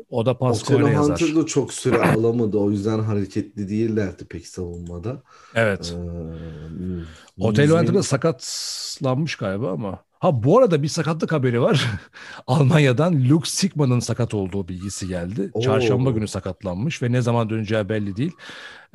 o 0.09 0.25
da 0.25 0.37
Pascual'e 0.37 0.83
Otello 0.83 0.93
yazar. 0.93 1.21
Hunter 1.21 1.35
da 1.35 1.45
çok 1.45 1.73
süre 1.73 2.01
alamadı. 2.03 2.57
O 2.57 2.71
yüzden 2.71 2.99
hareketli 2.99 3.69
değillerdi 3.69 4.25
pek 4.25 4.47
savunmada. 4.47 5.23
Evet. 5.55 5.95
Ee, 5.95 5.97
hmm. 5.97 7.03
Otello 7.39 7.79
Hunter 7.79 7.95
da 7.95 8.03
sakatlanmış 8.03 9.35
galiba 9.35 9.71
ama. 9.71 10.03
Ha 10.19 10.43
bu 10.43 10.59
arada 10.59 10.83
bir 10.83 10.87
sakatlık 10.87 11.31
haberi 11.31 11.61
var. 11.61 11.87
Almanya'dan 12.47 13.29
Luke 13.29 13.49
Sigma'nın 13.49 13.99
sakat 13.99 14.33
olduğu 14.33 14.67
bilgisi 14.67 15.07
geldi. 15.07 15.49
Oo. 15.53 15.61
Çarşamba 15.61 16.11
günü 16.11 16.27
sakatlanmış 16.27 17.01
ve 17.01 17.11
ne 17.11 17.21
zaman 17.21 17.49
döneceği 17.49 17.89
belli 17.89 18.15
değil. 18.15 18.31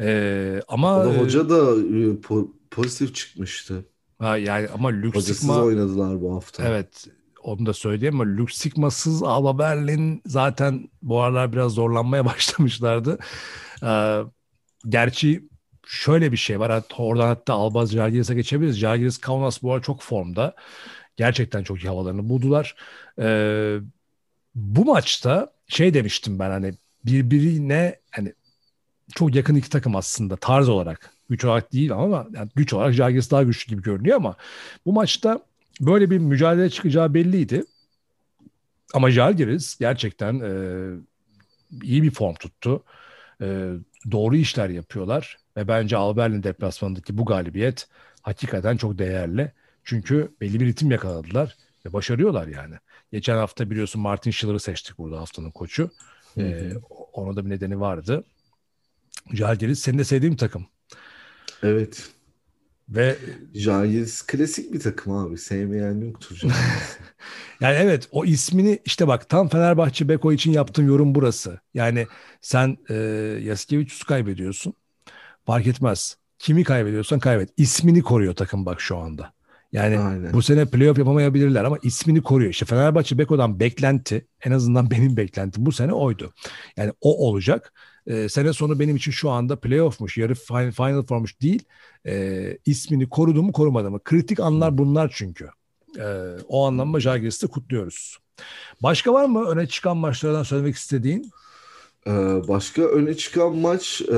Ee, 0.01 0.63
ama 0.69 1.01
O 1.01 1.05
da 1.05 1.15
e, 1.15 1.19
hoca 1.19 1.51
da 1.51 1.57
e, 1.57 2.21
po- 2.21 2.49
pozitif 2.71 3.15
çıkmıştı. 3.15 3.85
ha, 4.19 4.37
yani 4.37 4.69
ama 4.75 4.89
Luke 4.93 5.21
Sigma 5.21 5.63
oynadılar 5.63 6.21
bu 6.21 6.35
hafta. 6.35 6.65
evet 6.69 7.07
onu 7.47 7.67
da 7.67 7.73
söyleyeyim 7.73 8.21
ama 8.21 8.37
Luke 8.37 8.55
Sigma'sız 8.55 9.23
Alba 9.23 9.59
Berlin 9.59 10.23
zaten 10.27 10.89
bu 11.03 11.21
aralar 11.21 11.53
biraz 11.53 11.73
zorlanmaya 11.73 12.25
başlamışlardı. 12.25 13.19
Ee, 13.83 14.21
gerçi 14.89 15.49
şöyle 15.87 16.33
bir 16.33 16.37
şey 16.37 16.61
var. 16.61 16.71
Hatta 16.71 16.97
oradan 16.97 17.27
hatta 17.27 17.55
Alba 17.55 17.87
Žalgiris'e 17.87 18.35
geçebiliriz. 18.35 18.79
Žalgiris 18.79 19.19
Kaunas 19.19 19.63
bu 19.63 19.73
ara 19.73 19.83
çok 19.83 20.03
formda. 20.03 20.55
Gerçekten 21.17 21.63
çok 21.63 21.85
iyi 21.85 21.89
havalarını 21.89 22.29
buldular. 22.29 22.77
Ee, 23.19 23.79
bu 24.55 24.85
maçta 24.85 25.53
şey 25.69 25.95
demiştim 25.95 26.39
ben 26.39 26.51
hani 26.51 26.75
birbirine 27.05 28.01
hani 28.11 28.33
çok 29.15 29.35
yakın 29.35 29.55
iki 29.55 29.71
takım 29.71 29.97
aslında 29.97 30.37
tarz 30.37 30.69
olarak. 30.69 31.13
Güç 31.31 31.45
olarak 31.45 31.73
değil 31.73 31.93
ama 31.93 32.27
yani 32.35 32.51
güç 32.57 32.73
olarak 32.73 32.95
Žalgiris 32.95 33.31
daha 33.31 33.43
güçlü 33.43 33.71
gibi 33.71 33.83
görünüyor 33.83 34.17
ama 34.17 34.37
bu 34.87 34.93
maçta 34.93 35.41
böyle 35.81 36.11
bir 36.11 36.19
mücadele 36.19 36.71
çıkacağı 36.71 37.15
belliydi. 37.15 37.65
Ama 38.95 39.11
Žalgiris 39.11 39.79
gerçekten 39.79 40.41
e, 40.41 40.51
iyi 41.83 42.03
bir 42.03 42.11
form 42.11 42.35
tuttu. 42.35 42.85
E, 43.43 43.71
doğru 44.11 44.37
işler 44.37 44.69
yapıyorlar 44.69 45.39
ve 45.57 45.69
bence 45.69 45.97
Alberlin 45.97 46.43
deplasmanındaki 46.43 47.19
bu 47.19 47.25
galibiyet 47.25 47.89
hakikaten 48.23 48.77
çok 48.77 48.99
değerli. 48.99 49.53
Çünkü 49.85 50.35
belli 50.41 50.61
bir 50.61 50.67
ritim 50.67 50.91
yakaladılar 50.91 51.57
ve 51.87 51.93
başarıyorlar 51.93 52.47
yani. 52.49 52.75
Geçen 53.13 53.37
hafta 53.37 53.71
biliyorsun 53.71 54.03
Martin 54.03 54.31
Schiller'ı 54.31 54.61
seçtik 54.61 54.99
burada 54.99 55.21
haftanın 55.21 55.51
koçu. 55.51 55.91
Hı 56.35 56.43
E, 56.43 56.71
hı. 56.71 56.81
ona 57.13 57.37
da 57.37 57.45
bir 57.45 57.51
nedeni 57.51 57.81
vardı. 57.81 58.25
Žalgiris 59.33 59.79
senin 59.79 59.99
de 59.99 60.05
sevdiğin 60.05 60.33
bir 60.33 60.39
takım. 60.39 60.67
Evet. 61.63 62.11
Ve 62.89 63.17
Žalgiris 63.55 64.23
klasik 64.23 64.73
bir 64.73 64.81
takım 64.81 65.13
abi. 65.13 65.39
Sevmeyen 65.39 66.01
yoktur. 66.01 66.41
Yani 67.61 67.77
evet 67.77 68.09
o 68.11 68.25
ismini 68.25 68.79
işte 68.85 69.09
bak 69.09 69.29
tam 69.29 69.49
Fenerbahçe 69.49 70.09
Beko 70.09 70.33
için 70.33 70.53
yaptığım 70.53 70.87
yorum 70.87 71.15
burası. 71.15 71.61
Yani 71.75 72.07
sen 72.41 72.77
e, 72.91 72.95
Yasikevicius'u 73.43 74.07
kaybediyorsun. 74.07 74.75
Fark 75.47 75.67
etmez. 75.67 76.17
Kimi 76.39 76.65
kaybediyorsan 76.65 77.19
kaybet. 77.19 77.51
İsmini 77.57 78.03
koruyor 78.03 78.35
takım 78.35 78.67
bak 78.67 78.81
şu 78.81 78.99
anda. 78.99 79.33
Yani 79.73 79.99
Aynen. 79.99 80.33
bu 80.33 80.43
sene 80.43 80.67
playoff 80.67 80.99
yapamayabilirler 80.99 81.65
ama 81.65 81.79
ismini 81.83 82.23
koruyor. 82.23 82.51
İşte 82.51 82.67
Fenerbahçe 82.67 83.19
Beko'dan 83.19 83.61
beklenti 83.61 84.27
en 84.45 84.53
azından 84.53 84.91
benim 84.91 85.17
beklentim 85.17 85.67
bu 85.67 85.73
sene 85.73 85.93
oydu. 85.93 86.33
Yani 86.77 86.93
o 87.01 87.29
olacak. 87.29 87.73
E, 88.07 88.29
sene 88.29 88.53
sonu 88.53 88.79
benim 88.81 88.97
için 88.97 89.11
şu 89.13 89.31
anda 89.31 89.57
playoff'muş, 89.61 90.19
yarı 90.19 90.35
final, 90.35 90.71
final 90.73 91.03
formmuş 91.03 91.41
değil. 91.43 91.63
E, 92.07 92.59
ismini 92.67 93.09
korudu 93.09 93.43
mu 93.43 93.53
korumadı 93.53 93.91
mı? 93.91 94.01
Kritik 94.05 94.41
anlar 94.41 94.79
bunlar 94.79 95.13
çünkü. 95.15 95.49
Ee, 95.99 96.37
o 96.49 96.67
anlamda 96.67 97.01
Žalgiris'i 97.01 97.47
de 97.47 97.51
kutluyoruz. 97.51 98.19
Başka 98.83 99.13
var 99.13 99.25
mı 99.25 99.45
öne 99.49 99.67
çıkan 99.67 99.97
maçlardan 99.97 100.43
söylemek 100.43 100.75
istediğin? 100.77 101.31
Ee, 102.07 102.11
başka 102.49 102.83
öne 102.83 103.15
çıkan 103.17 103.57
maç 103.57 104.03
e, 104.13 104.17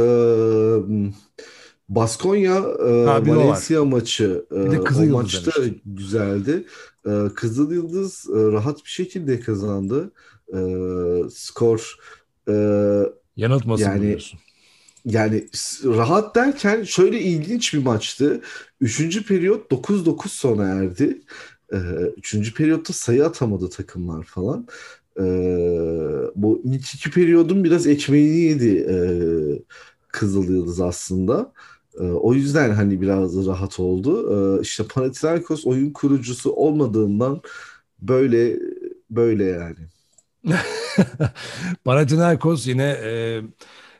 Baskonya 1.89 2.57
e, 2.89 3.05
Ha, 3.07 3.24
bir 3.26 3.30
o 3.30 3.36
var. 3.36 3.45
Valencia 3.45 3.84
maçı. 3.84 4.47
E, 4.53 4.64
Bir 4.64 4.70
de 4.70 4.80
o 4.80 4.84
Kızılyıldız 4.84 5.14
maç 5.22 5.47
da 5.47 5.53
demiştin. 5.62 5.82
güzeldi. 5.86 6.64
E, 7.07 7.11
Kızıl 7.34 7.72
Yıldız 7.72 8.26
e, 8.30 8.53
rahat 8.53 8.84
bir 8.84 8.91
şekilde 8.91 9.41
kazandı. 9.41 10.12
E, 10.55 10.59
skor 11.30 11.97
e, 12.49 12.55
Yanıltmasın 13.39 13.84
Yani- 13.84 14.03
diyorsun. 14.03 14.41
yani 15.05 15.49
rahat 15.84 16.34
derken 16.34 16.82
şöyle 16.82 17.20
ilginç 17.20 17.74
bir 17.74 17.78
maçtı. 17.78 18.41
Üçüncü 18.80 19.24
periyot 19.24 19.70
9-9 19.70 20.32
sona 20.32 20.64
erdi. 20.68 21.20
Ee, 21.72 21.76
üçüncü 22.16 22.55
periyotta 22.55 22.93
sayı 22.93 23.24
atamadı 23.26 23.70
takımlar 23.70 24.24
falan. 24.24 24.66
Ee, 25.20 25.22
bu 26.34 26.62
ilk 26.64 26.95
iki 26.95 27.11
periyodun 27.11 27.64
biraz 27.64 27.86
ekmeğini 27.86 28.39
yedi 28.39 28.86
e, 28.91 28.97
Kızıl 30.09 30.45
Yıldız 30.51 30.80
aslında. 30.80 31.53
Ee, 32.01 32.03
o 32.03 32.34
yüzden 32.34 32.70
hani 32.70 33.01
biraz 33.01 33.47
rahat 33.47 33.80
oldu. 33.80 34.61
İşte 34.62 34.84
Panathinaikos 34.84 35.66
oyun 35.66 35.91
kurucusu 35.91 36.53
olmadığından 36.53 37.41
böyle 38.03 38.59
böyle 39.11 39.45
yani. 39.45 39.78
Panathinaikos 41.85 42.67
yine 42.67 42.85
e, 43.05 43.41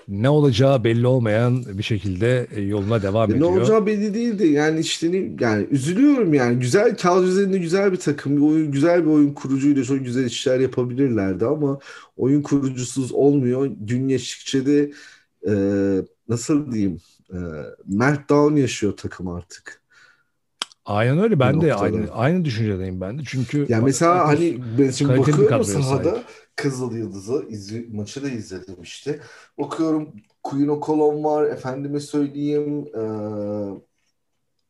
ne 0.09 0.29
olacağı 0.29 0.85
belli 0.85 1.07
olmayan 1.07 1.79
bir 1.79 1.83
şekilde 1.83 2.47
e, 2.51 2.61
yoluna 2.63 3.03
devam 3.03 3.31
E, 3.31 3.41
Ne 3.41 3.47
ediyor. 3.47 3.51
olacağı 3.51 3.87
belli 3.87 4.15
değildi. 4.15 4.47
Yani 4.47 4.81
işte 4.81 5.13
ne- 5.13 5.37
yani 5.41 5.67
üzülüyorum 5.71 6.35
yani. 6.35 6.59
Güzel 6.61 6.97
kağıt 6.97 7.25
üzerinde 7.29 7.59
güzel 7.59 7.93
bir 7.93 7.97
takım, 7.97 8.37
bir 8.37 8.43
oyun, 8.43 8.73
güzel 8.73 9.05
bir 9.05 9.11
oyun 9.11 9.35
kurucuyla 9.35 9.85
çok 9.85 10.05
güzel 10.05 10.25
işler 10.25 10.61
yapabilirlerdi 10.61 11.45
ama 11.47 11.79
oyun 12.17 12.43
kurucusuz 12.43 13.13
olmuyor. 13.13 13.67
Gün 13.81 14.09
geçtikçe 14.09 14.67
de 14.67 14.93
e, 15.49 15.53
nasıl 16.29 16.73
diyeyim? 16.73 17.01
E, 17.33 17.37
meltdown 17.87 18.57
yaşıyor 18.57 18.97
takım 18.97 19.29
artık. 19.29 19.83
Aynen 20.89 21.19
öyle. 21.19 21.41
Ben 21.41 21.61
de 21.61 21.75
aynı 21.75 22.13
aynı 22.13 22.45
düşüncedeyim 22.45 23.01
ben 23.01 23.19
de. 23.19 23.23
Çünkü 23.27 23.67
Ya 23.69 23.81
mesela 23.81 24.29
hani 24.29 24.59
ben 24.79 24.91
şimdi 24.91 25.19
bakıyorum 25.19 25.65
sahada 25.65 26.11
sahip. 26.11 26.25
Kızıl 26.57 26.97
Yıldız'ı 26.97 27.47
izli, 27.49 27.89
maçı 27.93 28.23
da 28.23 28.29
izledim 28.29 28.77
işte. 28.83 29.21
Bakıyorum 29.59 30.13
Queen 30.43 30.69
O'Connor 30.69 31.25
var. 31.25 31.45
Efendime 31.45 32.01
söyleyeyim 32.01 32.85
eee, 32.95 33.81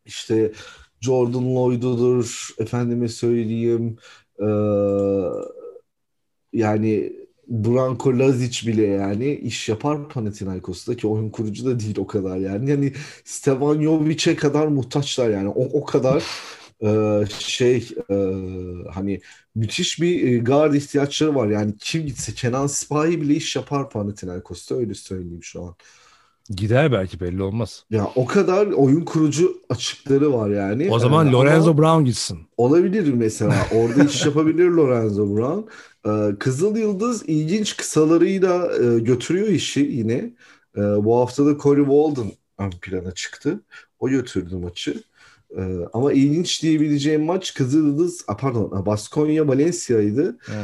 işte 0.05 0.53
Jordan 1.01 1.55
Lloyd'udur. 1.55 2.49
Efendime 2.59 3.09
söyleyeyim 3.09 3.97
eee, 4.41 4.47
yani 6.53 7.13
Branko 7.49 8.19
Lazic 8.19 8.67
bile 8.67 8.87
yani 8.87 9.35
iş 9.35 9.69
yapar 9.69 10.09
Panathinaikos'ta 10.09 10.97
ki 10.97 11.07
oyun 11.07 11.31
kurucu 11.31 11.65
da 11.67 11.81
değil 11.81 11.99
o 11.99 12.07
kadar 12.07 12.37
yani. 12.37 12.71
Yani 12.71 12.93
Stevan 13.25 13.83
Jovic'e 13.83 14.37
kadar 14.37 14.67
muhtaçlar 14.67 15.31
yani. 15.31 15.49
O, 15.49 15.65
o 15.81 15.85
kadar 15.85 16.25
eee, 16.81 17.25
şey 17.39 17.89
eee, 18.11 18.35
hani 18.95 19.21
müthiş 19.55 20.01
bir 20.01 20.33
e, 20.33 20.39
guard 20.39 20.75
ihtiyaçları 20.75 21.35
var. 21.35 21.49
Yani 21.49 21.75
kim 21.79 22.07
gitse 22.07 22.33
Kenan 22.35 22.67
Sipahi 22.67 23.21
bile 23.23 23.35
iş 23.35 23.57
yapar 23.57 23.91
Panathinaikos'ta 23.91 24.75
öyle 24.75 24.95
söyleyeyim 24.95 25.43
şu 25.43 25.63
an. 25.65 25.75
gider 26.51 26.93
belki 26.93 27.21
belli 27.21 27.43
olmaz. 27.43 27.85
Ya 27.91 28.11
o 28.15 28.27
kadar 28.27 28.67
oyun 28.67 29.01
kurucu 29.05 29.59
açıkları 29.69 30.33
var 30.33 30.51
yani. 30.51 30.89
O 30.91 30.99
zaman 30.99 31.27
Ee, 31.27 31.33
Lorenzo 31.33 31.79
Brown 31.79 32.05
gitsin. 32.05 32.39
olabilir 32.57 33.13
mesela. 33.15 33.55
Orada 33.75 34.05
iş 34.05 34.27
yapabilir 34.27 34.65
Lorenzo 34.69 35.37
Brown. 35.37 35.61
Ee, 36.09 36.39
Kızıl 36.39 36.77
Yıldız 36.77 37.23
ilginç 37.29 37.77
kısalarıyla 37.77 38.73
e, 38.77 38.99
götürüyor 38.99 39.49
işi 39.49 39.81
yine. 39.81 40.31
Ee, 40.77 40.81
bu 40.81 41.17
hafta 41.17 41.47
da 41.47 41.59
Corey 41.59 41.85
Walden 41.85 42.33
ön 42.59 42.71
plana 42.71 43.13
çıktı. 43.13 43.61
O 43.99 44.09
götürdü 44.09 44.57
maçı. 44.57 45.03
Ee, 45.57 45.63
ama 45.93 46.13
ilginç 46.13 46.63
diyebileceğim 46.63 47.25
maç 47.25 47.55
Kızıl 47.55 47.87
Yıldız, 47.87 48.27
pardon 48.27 48.87
Baskonya 48.87 49.49
Valencia'ydı. 49.49 50.39
Hı 50.41 50.61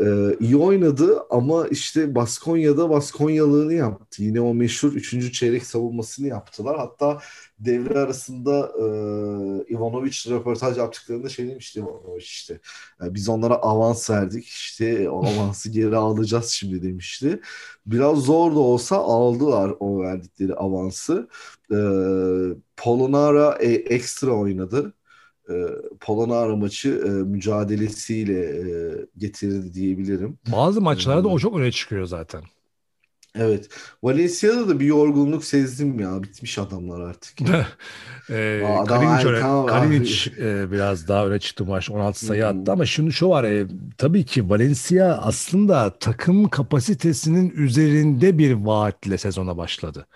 Ee, 0.00 0.04
e, 0.04 0.36
iyi 0.40 0.56
oynadı 0.56 1.22
ama 1.30 1.68
işte 1.68 2.14
Baskonya'da 2.14 2.90
Baskonyalığını 2.90 3.74
yaptı. 3.74 4.22
Yine 4.22 4.40
o 4.40 4.54
meşhur 4.54 4.92
3. 4.92 5.32
çeyrek 5.32 5.66
savunmasını 5.66 6.26
yaptılar. 6.28 6.76
Hatta 6.78 7.18
devre 7.58 7.98
arasında 7.98 8.72
e, 8.78 9.72
Ivanovic 9.74 10.30
röportaj 10.30 10.78
yaptıklarında 10.78 11.28
şey 11.28 11.48
demişti 11.48 11.80
Ivanovic 11.80 12.24
işte. 12.24 12.60
"Ya 13.02 13.14
biz 13.14 13.28
onlara 13.28 13.54
avans 13.54 14.10
verdik 14.10 14.46
işte 14.46 15.10
o 15.10 15.26
avansı 15.26 15.70
geri 15.70 15.96
alacağız 15.96 16.48
şimdi 16.48 16.82
demişti. 16.82 17.40
Biraz 17.86 18.18
zor 18.18 18.54
da 18.54 18.58
olsa 18.58 18.96
aldılar 18.96 19.72
o 19.80 20.00
verdikleri 20.02 20.54
avansı. 20.54 21.28
E, 21.72 21.76
Polonara 22.76 23.58
e, 23.60 23.72
ekstra 23.72 24.30
oynadı 24.32 24.94
e, 25.50 25.54
Polonara 26.00 26.56
maçı 26.56 26.90
e, 27.06 27.08
mücadelesiyle 27.08 28.40
e, 28.40 28.64
getirdi 29.18 29.74
diyebilirim. 29.74 30.38
Bazı 30.52 30.80
maçlarda 30.80 31.28
Ee, 31.28 31.30
o 31.30 31.38
çok 31.38 31.56
öne 31.56 31.72
çıkıyor 31.72 32.06
zaten. 32.06 32.42
Evet. 33.38 33.68
Valencia'da 34.02 34.68
da 34.68 34.80
bir 34.80 34.86
yorgunluk 34.86 35.44
sezdim 35.44 36.00
ya. 36.00 36.22
Bitmiş 36.22 36.58
adamlar 36.58 37.00
artık. 37.00 37.40
e, 38.30 38.64
adam 38.66 38.86
Kalinic, 38.86 39.42
var. 39.42 39.66
Kalinic, 39.66 40.30
e, 40.38 40.70
biraz 40.72 41.08
daha 41.08 41.26
öne 41.26 41.38
çıktı 41.38 41.64
maç 41.64 41.90
16 41.90 42.26
sayı 42.26 42.46
attı 42.46 42.72
ama 42.72 42.86
şunu 42.86 43.12
şu 43.12 43.28
var 43.28 43.44
e, 43.44 43.66
tabii 43.98 44.24
ki 44.24 44.50
Valencia 44.50 45.18
aslında 45.22 45.90
takım 46.00 46.48
kapasitesinin 46.48 47.50
üzerinde 47.50 48.38
bir 48.38 48.52
vaatle 48.52 49.18
sezona 49.18 49.56
başladı. 49.56 50.06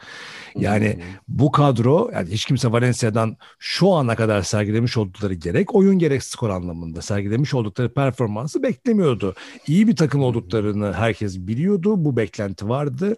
Yani 0.59 0.99
bu 1.29 1.53
kadro 1.53 2.11
yani 2.15 2.31
hiç 2.31 2.45
kimse 2.45 2.73
Valencia'dan 2.73 3.37
şu 3.59 3.93
ana 3.93 4.17
kadar 4.17 4.43
sergilemiş 4.43 4.97
oldukları 4.97 5.35
gerek 5.35 5.75
oyun 5.75 5.99
gerek 5.99 6.25
skor 6.25 6.51
anlamında 6.51 7.03
sergilemiş 7.03 7.55
oldukları 7.55 7.95
performansı 7.95 8.63
beklemiyordu. 8.63 9.35
İyi 9.67 9.89
bir 9.89 9.97
takım 9.97 10.23
olduklarını 10.23 10.93
herkes 10.93 11.39
biliyordu. 11.39 12.05
Bu 12.05 12.17
beklenti 12.17 12.69
vardı. 12.69 13.17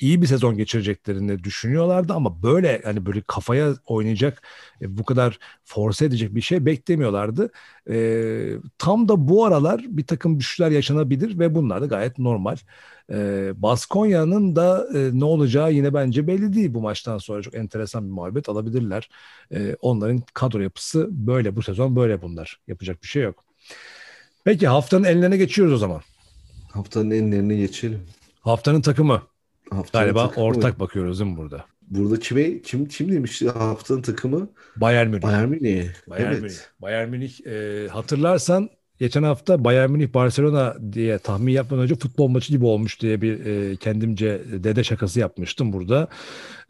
İyi 0.00 0.22
bir 0.22 0.26
sezon 0.26 0.56
geçireceklerini 0.56 1.44
düşünüyorlardı 1.44 2.12
ama 2.12 2.42
böyle 2.42 2.82
hani 2.84 3.06
böyle 3.06 3.22
kafaya 3.26 3.74
oynayacak 3.86 4.42
e, 4.82 4.98
bu 4.98 5.04
kadar 5.04 5.38
force 5.64 6.04
edecek 6.04 6.34
bir 6.34 6.40
şey 6.40 6.66
beklemiyorlardı. 6.66 7.50
E, 7.90 7.96
tam 8.78 9.08
da 9.08 9.28
bu 9.28 9.44
aralar 9.44 9.82
bir 9.88 10.06
takım 10.06 10.40
düşüşler 10.40 10.70
yaşanabilir 10.70 11.38
ve 11.38 11.54
bunlar 11.54 11.82
da 11.82 11.86
gayet 11.86 12.18
normal. 12.18 12.56
E, 13.12 13.50
Baskonya'nın 13.56 14.56
da 14.56 14.88
e, 14.94 15.10
ne 15.12 15.24
olacağı 15.24 15.72
yine 15.72 15.94
bence 15.94 16.26
belli 16.26 16.52
değil 16.52 16.74
bu 16.74 16.80
maçtan 16.80 17.18
sonra 17.18 17.42
çok 17.42 17.54
enteresan 17.54 18.06
bir 18.06 18.12
muhabbet 18.12 18.48
alabilirler. 18.48 19.10
E, 19.52 19.76
onların 19.80 20.22
kadro 20.34 20.60
yapısı 20.60 21.08
böyle 21.10 21.56
bu 21.56 21.62
sezon 21.62 21.96
böyle 21.96 22.22
bunlar. 22.22 22.60
Yapacak 22.68 23.02
bir 23.02 23.08
şey 23.08 23.22
yok. 23.22 23.44
Peki 24.44 24.68
haftanın 24.68 25.04
enlerine 25.04 25.36
geçiyoruz 25.36 25.74
o 25.74 25.78
zaman. 25.78 26.00
Haftanın 26.70 27.10
enlerine 27.10 27.56
geçelim. 27.56 28.00
Haftanın 28.40 28.80
takımı. 28.80 29.22
Haftanın 29.70 30.04
Galiba 30.04 30.28
takımı. 30.28 30.46
ortak 30.46 30.80
bakıyoruz 30.80 31.20
değil 31.20 31.30
mi 31.30 31.36
burada? 31.36 31.64
Burada 31.82 32.18
kime 32.18 32.62
kim 32.62 32.88
kim 32.88 33.12
demişti 33.12 33.48
haftanın 33.50 34.02
takımı? 34.02 34.48
Bayern 34.76 35.08
Münih. 35.08 35.22
Bayern 35.22 35.48
Münih. 35.48 35.88
Bayern 36.06 36.32
evet. 36.32 36.42
Münih. 36.42 36.54
Bayern 36.82 37.08
Münih 37.10 37.46
e, 37.46 37.88
hatırlarsan 37.88 38.70
geçen 38.98 39.22
hafta 39.22 39.64
Bayern 39.64 39.90
Münih 39.90 40.14
Barcelona 40.14 40.76
diye 40.92 41.18
tahmin 41.18 41.52
yapmadan 41.52 41.82
önce 41.84 41.94
futbol 41.94 42.28
maçı 42.28 42.52
gibi 42.52 42.64
olmuş 42.64 43.00
diye 43.02 43.20
bir 43.22 43.46
e, 43.46 43.76
kendimce 43.76 44.42
dede 44.52 44.84
şakası 44.84 45.20
yapmıştım 45.20 45.72
burada. 45.72 46.08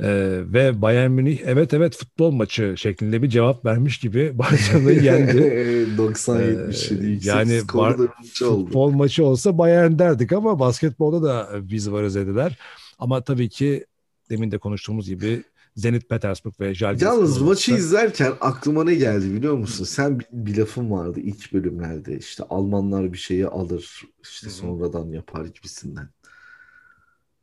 E, 0.00 0.08
ve 0.52 0.82
Bayern 0.82 1.10
Münih 1.10 1.38
evet 1.44 1.74
evet 1.74 1.96
futbol 1.96 2.30
maçı 2.30 2.74
şeklinde 2.76 3.22
bir 3.22 3.28
cevap 3.28 3.64
vermiş 3.64 3.98
gibi 3.98 4.32
Barcelona'yı 4.38 5.02
yendi. 5.02 5.38
90-77 5.98 7.04
Ee, 7.04 7.06
yüksek 7.06 7.26
yani 7.26 7.50
bir 7.50 8.08
maç 8.18 8.42
oldu. 8.42 8.64
Futbol 8.64 8.90
maçı 8.90 9.24
olsa 9.24 9.58
Bayern 9.58 9.98
derdik 9.98 10.32
ama 10.32 10.58
basketbolda 10.58 11.22
da 11.28 11.48
biz 11.70 11.92
varız 11.92 12.14
dediler. 12.14 12.58
Ama 13.04 13.24
tabii 13.24 13.48
ki 13.48 13.86
demin 14.30 14.50
de 14.50 14.58
konuştuğumuz 14.58 15.08
gibi 15.08 15.44
Zenit 15.76 16.08
Petersburg 16.08 16.60
ve 16.60 16.74
Žalgiris 16.74 17.02
Yalnız 17.02 17.40
maçı 17.40 17.74
izlerken 17.74 18.32
aklıma 18.40 18.84
ne 18.84 18.94
geldi 18.94 19.34
biliyor 19.34 19.54
musun? 19.54 19.84
Sen 19.84 20.20
bir, 20.20 20.26
bir 20.32 20.56
lafın 20.56 20.90
vardı 20.90 21.20
ilk 21.20 21.52
bölümlerde 21.52 22.18
işte 22.18 22.44
Almanlar 22.50 23.12
bir 23.12 23.18
şeyi 23.18 23.46
alır 23.46 24.02
işte 24.22 24.50
sonradan 24.50 25.06
yapar 25.06 25.44
gibisinden. 25.44 26.08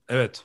Evet. 0.09 0.43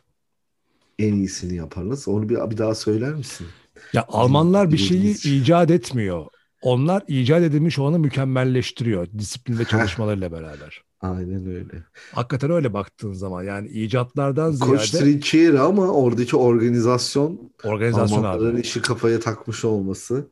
En 0.99 1.14
iyisini 1.14 1.57
yapar. 1.57 1.89
Nasıl? 1.89 2.12
Onu 2.12 2.29
bir, 2.29 2.51
bir 2.51 2.59
daha 2.59 2.75
söyler 2.75 3.14
misin? 3.14 3.47
Ya 3.93 4.05
Almanlar 4.09 4.73
bir 4.73 4.79
şeyi 4.79 5.14
icat 5.25 5.71
etmiyor. 5.71 6.27
Onlar 6.62 7.03
icat 7.09 7.43
edilmiş 7.43 7.79
olanı 7.79 7.99
mükemmelleştiriyor 7.99 9.09
disiplin 9.19 9.59
ve 9.59 9.64
çalışmalarıyla 9.64 10.33
beraber. 10.33 10.86
Aynen 11.01 11.47
öyle. 11.47 11.85
Hakikaten 12.13 12.51
öyle 12.51 12.73
baktığın 12.73 13.13
zaman 13.13 13.43
yani 13.43 13.69
icatlardan 13.69 14.59
Koç 14.59 14.91
ziyade 14.91 15.05
Trinkieri 15.05 15.61
ama 15.61 15.89
oradaki 15.89 16.37
organizasyon 16.37 17.51
organizasyon 17.65 18.19
Almanların 18.19 18.55
abi. 18.55 18.61
işi 18.61 18.83
kafaya 18.83 19.21
takmış 19.21 19.65
olması. 19.65 20.29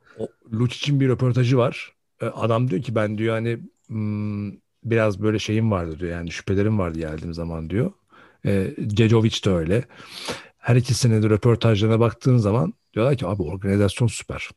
Lucic'in 0.52 1.00
bir 1.00 1.08
röportajı 1.08 1.56
var. 1.56 1.92
E, 2.20 2.26
Adam 2.26 2.70
diyor 2.70 2.82
ki 2.82 2.94
ben 2.94 3.18
diyor 3.18 3.34
hani 3.34 3.58
hmm, 3.86 4.52
biraz 4.84 5.22
böyle 5.22 5.38
şeyim 5.38 5.70
vardı 5.70 5.98
diyor 5.98 6.12
yani 6.12 6.30
şüphelerim 6.30 6.78
vardı 6.78 6.98
geldiğim 6.98 7.34
zaman 7.34 7.70
diyor. 7.70 7.92
E, 8.46 8.74
Cecovic 8.86 9.44
de 9.44 9.50
öyle. 9.50 9.84
Her 10.58 10.76
ikisinin 10.76 11.22
de 11.22 11.30
röportajlarına 11.30 12.00
baktığın 12.00 12.36
zaman 12.36 12.74
diyorlar 12.94 13.16
ki 13.16 13.26
abi 13.26 13.42
organizasyon 13.42 14.08
süper. 14.08 14.50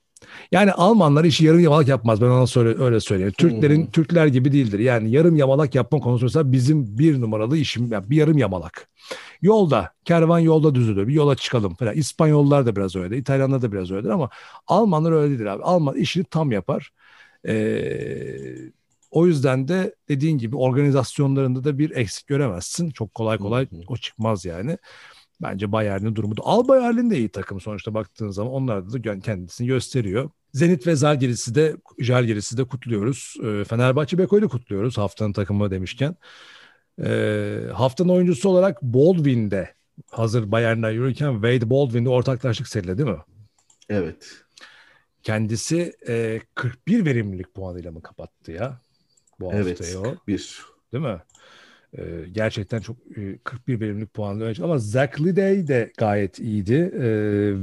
Yani 0.51 0.71
Almanlar 0.71 1.23
işi 1.23 1.45
yarım 1.45 1.59
yamalak 1.59 1.87
yapmaz. 1.87 2.21
Ben 2.21 2.25
ona 2.25 2.47
söyle, 2.47 2.83
öyle 2.83 2.99
söyleyeyim. 2.99 3.33
Türklerin 3.37 3.85
hı. 3.85 3.91
Türkler 3.91 4.27
gibi 4.27 4.51
değildir. 4.51 4.79
Yani 4.79 5.11
yarım 5.11 5.35
yamalak 5.35 5.75
yapma 5.75 5.99
konusu 5.99 6.25
mesela 6.25 6.51
bizim 6.51 6.97
bir 6.99 7.21
numaralı 7.21 7.57
işim 7.57 7.91
yani 7.91 8.09
bir 8.09 8.15
yarım 8.15 8.37
yamalak. 8.37 8.89
Yolda, 9.41 9.91
kervan 10.05 10.39
yolda 10.39 10.75
düzülür. 10.75 11.07
Bir 11.07 11.13
yola 11.13 11.35
çıkalım 11.35 11.75
falan. 11.75 11.93
İspanyollar 11.93 12.65
da 12.65 12.75
biraz 12.75 12.95
öyle. 12.95 13.17
İtalyanlar 13.17 13.61
da 13.61 13.71
biraz 13.71 13.91
öyledir 13.91 14.09
ama 14.09 14.29
Almanlar 14.67 15.11
öyle 15.11 15.29
değildir 15.29 15.45
abi. 15.45 15.63
Alman 15.63 15.95
işini 15.95 16.23
tam 16.23 16.51
yapar. 16.51 16.91
Ee, 17.47 18.31
o 19.11 19.27
yüzden 19.27 19.67
de 19.67 19.95
dediğin 20.09 20.37
gibi 20.37 20.55
organizasyonlarında 20.55 21.63
da 21.63 21.77
bir 21.77 21.95
eksik 21.95 22.27
göremezsin. 22.27 22.89
Çok 22.89 23.15
kolay 23.15 23.37
kolay 23.37 23.65
hı. 23.71 23.75
o 23.87 23.97
çıkmaz 23.97 24.45
yani. 24.45 24.77
Bence 25.41 25.71
Bayern'in 25.71 26.15
durumu 26.15 26.37
da. 26.37 26.41
Al 26.45 26.67
Bayern'in 26.67 27.09
de 27.09 27.17
iyi 27.17 27.29
takım 27.29 27.61
sonuçta 27.61 27.93
baktığın 27.93 28.29
zaman. 28.29 28.53
Onlar 28.53 28.93
da 28.93 29.19
kendisini 29.19 29.67
gösteriyor. 29.67 30.29
Zenit 30.53 30.87
ve 30.87 30.95
Zalgiris'i 30.95 31.55
de 31.55 31.75
Žalgiris'i 31.99 32.57
de 32.57 32.63
kutluyoruz. 32.63 33.35
Ee, 33.43 33.63
Fenerbahçe 33.63 34.17
Beko'yu 34.17 34.41
da 34.41 34.47
kutluyoruz 34.47 34.97
haftanın 34.97 35.33
takımı 35.33 35.71
demişken. 35.71 36.15
Ee, 37.03 37.59
haftanın 37.73 38.09
oyuncusu 38.09 38.49
olarak 38.49 38.81
Baldwin'de 38.81 39.73
hazır 40.11 40.51
Bayern'den 40.51 40.91
yürürken 40.91 41.33
Wade 41.33 41.69
Baldwin'de 41.69 42.09
ortaklaşlık 42.09 42.67
serili 42.67 42.97
değil 42.97 43.09
mi? 43.09 43.17
Evet. 43.89 44.43
Kendisi 45.23 45.93
e, 46.07 46.41
41 46.55 47.05
verimlilik 47.05 47.53
puanıyla 47.53 47.91
mı 47.91 48.01
kapattı 48.01 48.51
ya 48.51 48.81
bu 49.39 49.53
Evet. 49.53 49.79
haftayı 49.79 49.99
o? 49.99 50.15
Bir. 50.27 50.61
Değil 50.93 51.03
mi? 51.03 51.21
E, 51.97 52.29
gerçekten 52.31 52.79
çok 52.79 52.97
e, 53.17 53.37
41 53.43 53.79
verimlilik 53.79 54.13
puanlı 54.13 54.43
önce 54.43 54.63
ama 54.63 54.77
Zach 54.77 55.21
Liday 55.21 55.67
de 55.67 55.91
gayet 55.97 56.39
iyiydi 56.39 56.91
e, 56.95 57.07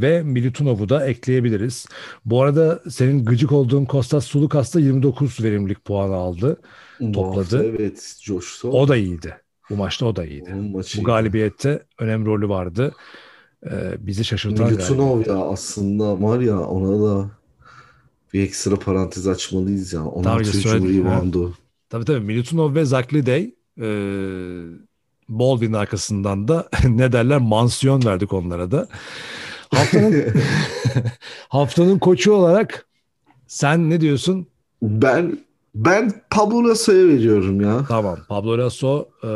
ve 0.00 0.22
Milutinov'u 0.22 0.88
da 0.88 1.06
ekleyebiliriz. 1.06 1.86
Bu 2.24 2.42
arada 2.42 2.82
senin 2.90 3.24
gıcık 3.24 3.52
olduğun 3.52 3.84
Kostas 3.84 4.24
Sulukas 4.24 4.74
da 4.74 4.80
29 4.80 5.44
verimlilik 5.44 5.84
puanı 5.84 6.14
aldı. 6.14 6.60
Topladı. 6.98 7.38
hafta 7.38 7.64
evet 7.64 8.16
coştu. 8.22 8.68
O 8.68 8.88
da 8.88 8.96
iyiydi. 8.96 9.36
Bu 9.70 9.76
maçta 9.76 10.06
o 10.06 10.16
da 10.16 10.26
iyiydi. 10.26 10.54
Bu 10.96 11.04
galibiyette 11.04 11.82
önemli 11.98 12.26
rolü 12.26 12.48
vardı. 12.48 12.94
E, 13.66 13.70
bizi 13.98 14.24
şaşırtan 14.24 14.66
Milutinov 14.66 15.26
ya 15.26 15.36
aslında 15.36 16.22
var 16.22 16.40
ya 16.40 16.60
ona 16.60 17.08
da 17.08 17.30
bir 18.32 18.42
ekstra 18.42 18.76
parantez 18.76 19.26
açmalıyız 19.26 19.92
ya. 19.92 20.04
Ona 20.04 20.22
Tabii, 20.22 20.34
atıyor 20.34 20.52
söyledim, 20.52 20.78
Cumhuriyet 20.78 21.06
evet. 21.06 21.22
bandı. 21.22 21.54
Tabii 21.88 22.04
tabii 22.04 22.20
Milutinov 22.20 22.74
ve 22.74 22.84
Zach 22.84 23.12
Liday 23.14 23.42
e, 23.42 23.54
Baldwin 25.28 25.72
arkasından 25.72 26.48
da 26.48 26.68
ne 26.88 27.12
derler 27.12 27.38
mansiyon 27.38 28.04
verdik 28.04 28.32
onlara 28.32 28.70
da. 28.70 28.88
Haftanın 29.74 30.24
haftanın 31.48 31.98
koçu 31.98 32.32
olarak 32.32 32.86
sen 33.46 33.90
ne 33.90 34.00
diyorsun? 34.00 34.46
Ben 34.82 35.38
ben 35.74 36.12
Pablo 36.30 36.68
Lasso'ya 36.68 37.08
veriyorum 37.08 37.60
ya. 37.60 37.84
Tamam 37.88 38.18
Pablo 38.28 38.58
Lasso 38.58 39.08
e, 39.24 39.30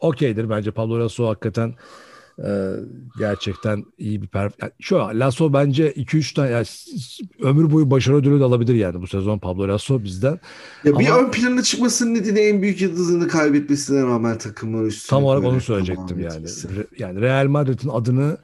okeydir 0.00 0.50
bence 0.50 0.70
Pablo 0.70 1.00
Lasso 1.00 1.28
hakikaten 1.28 1.74
e, 2.38 2.50
gerçekten 3.18 3.84
iyi 3.98 4.22
bir 4.22 4.26
perf. 4.26 4.52
Yani 4.62 4.72
şu 4.80 5.02
an 5.02 5.20
Lasso 5.20 5.52
bence 5.52 5.92
2-3 5.92 6.34
tane 6.34 6.50
yani 6.50 6.66
ömür 7.42 7.70
boyu 7.72 7.90
başarı 7.90 8.16
ödülü 8.16 8.40
de 8.40 8.44
alabilir 8.44 8.74
yani 8.74 9.02
bu 9.02 9.06
sezon 9.06 9.38
Pablo 9.38 9.68
Lasso 9.68 10.04
bizden. 10.04 10.40
Ya 10.84 10.98
bir 10.98 11.06
Ama- 11.08 11.18
ön 11.18 11.30
plana 11.30 11.62
çıkmasının 11.62 12.14
nedeni 12.14 12.40
en 12.40 12.62
büyük 12.62 12.80
yıldızını 12.80 13.28
kaybetmesine 13.28 14.02
rağmen 14.02 14.38
takımı 14.38 14.86
üstüne 14.86 15.10
Tam 15.10 15.24
olarak 15.24 15.44
onu 15.44 15.60
söyleyecektim 15.60 16.20
yani. 16.20 16.34
etmesi. 16.34 16.68
Yani 16.98 17.20
Real 17.20 17.46
Madrid'in 17.46 17.88
adını 17.88 18.36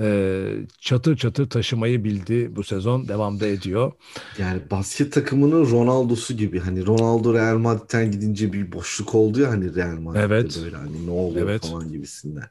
e, 0.00 0.46
çatır 0.80 1.16
çatır 1.16 1.50
taşımayı 1.50 2.04
bildi 2.04 2.50
bu 2.56 2.64
sezon. 2.64 3.08
Devamda 3.08 3.46
ediyor. 3.46 3.92
Yani 4.38 4.60
basket 4.70 5.12
takımının 5.12 5.70
Ronaldo'su 5.70 6.34
gibi. 6.34 6.58
Hani 6.60 6.86
Ronaldo 6.86 7.34
Real 7.34 7.58
Madrid'den 7.58 8.10
gidince 8.10 8.52
bir 8.52 8.72
boşluk 8.72 9.14
oldu 9.14 9.40
ya 9.40 9.50
hani 9.50 9.74
Real 9.74 9.98
Madrid'de 10.00 10.24
Evet. 10.24 10.60
böyle 10.64 10.76
hani 10.76 11.06
ne 11.06 11.10
oluyor 11.10 11.48
Evet. 11.50 11.66
falan 11.66 11.92
gibisinden. 11.92 12.44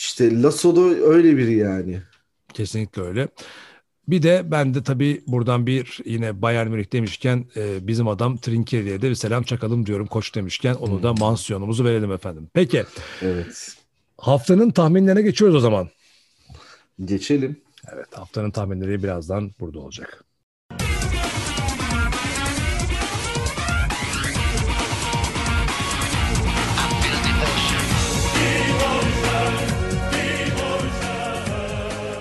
İşte 0.00 0.42
Lasso 0.42 0.76
da 0.76 0.80
öyle 0.80 1.36
biri 1.36 1.54
yani. 1.54 2.02
Kesinlikle 2.54 3.02
öyle. 3.02 3.28
Bir 4.08 4.22
de 4.22 4.42
ben 4.50 4.74
de 4.74 4.82
tabii 4.82 5.22
buradan 5.26 5.66
bir 5.66 5.98
yine 6.04 6.42
Bayern 6.42 6.68
Münih 6.68 6.92
demişken 6.92 7.46
e, 7.56 7.86
bizim 7.86 8.08
adam 8.08 8.36
Trinkeri'ye 8.36 9.02
de 9.02 9.10
bir 9.10 9.14
selam 9.14 9.42
çakalım 9.42 9.86
diyorum 9.86 10.06
koç 10.06 10.34
demişken 10.34 10.74
onu 10.74 11.02
da 11.02 11.12
mansiyonumuzu 11.12 11.84
verelim 11.84 12.12
efendim. 12.12 12.48
Peki 12.54 12.84
Evet. 13.22 13.76
haftanın 14.18 14.70
tahminlerine 14.70 15.22
geçiyoruz 15.22 15.56
o 15.56 15.60
zaman. 15.60 15.88
Geçelim. 17.04 17.60
Evet 17.92 18.18
haftanın 18.18 18.50
tahminleri 18.50 19.02
birazdan 19.02 19.50
burada 19.60 19.78
olacak. 19.78 20.24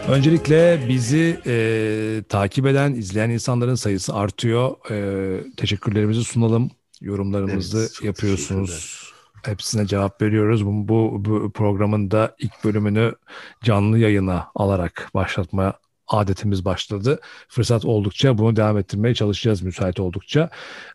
Öncelikle 0.10 0.80
bizi 0.90 1.40
e, 1.46 2.24
takip 2.30 2.66
eden, 2.68 2.94
izleyen 2.94 3.30
insanların 3.30 3.76
sayısı 3.76 4.14
artıyor. 4.16 4.92
E, 4.92 5.56
teşekkürlerimizi 5.58 6.24
sunalım. 6.24 6.72
Yorumlarımızı 7.02 7.80
Evet, 7.80 8.04
yapıyorsunuz. 8.04 9.04
Hepsine 9.44 9.88
cevap 9.88 10.22
veriyoruz. 10.22 10.66
Bu, 10.66 10.88
bu, 10.88 11.26
bu 11.26 11.52
programın 11.52 12.12
da 12.12 12.36
ilk 12.40 12.64
bölümünü 12.64 13.16
canlı 13.64 14.00
yayına 14.00 14.48
alarak 14.56 15.10
başlatma 15.14 15.74
adetimiz 16.08 16.66
başladı. 16.66 17.20
Fırsat 17.48 17.86
oldukça 17.86 18.38
bunu 18.38 18.56
devam 18.56 18.78
ettirmeye 18.78 19.14
çalışacağız 19.14 19.62
müsait 19.62 20.00
oldukça. 20.00 20.50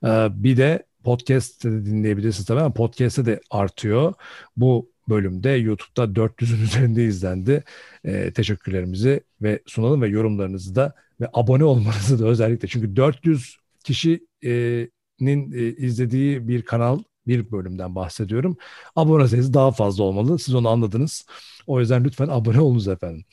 Ee, 0.04 0.28
bir 0.30 0.56
de 0.56 0.86
podcast'te 1.04 1.72
de 1.72 1.86
dinleyebilirsiniz 1.86 2.46
tabii 2.46 2.60
ama 2.60 2.74
podcast'te 2.74 3.26
de 3.26 3.40
artıyor. 3.50 4.14
Bu 4.56 4.93
bölümde 5.08 5.50
YouTube'da 5.50 6.14
400'ün 6.14 6.62
üzerinde 6.64 7.04
izlendi. 7.04 7.64
Ee, 8.04 8.32
teşekkürlerimizi 8.32 9.20
ve 9.42 9.62
sunalım 9.66 10.02
ve 10.02 10.08
yorumlarınızı 10.08 10.74
da 10.74 10.94
ve 11.20 11.28
abone 11.32 11.64
olmanızı 11.64 12.18
da 12.18 12.26
özellikle. 12.26 12.68
Çünkü 12.68 12.96
400 12.96 13.56
kişinin 13.84 15.52
e, 15.52 15.76
izlediği 15.76 16.48
bir 16.48 16.62
kanal 16.62 16.98
bir 17.26 17.52
bölümden 17.52 17.94
bahsediyorum. 17.94 18.56
Abone 18.96 19.28
sayısı 19.28 19.54
daha 19.54 19.72
fazla 19.72 20.04
olmalı. 20.04 20.38
Siz 20.38 20.54
onu 20.54 20.68
anladınız. 20.68 21.26
O 21.66 21.80
yüzden 21.80 22.04
lütfen 22.04 22.28
abone 22.28 22.60
olunuz 22.60 22.88
efendim. 22.88 23.24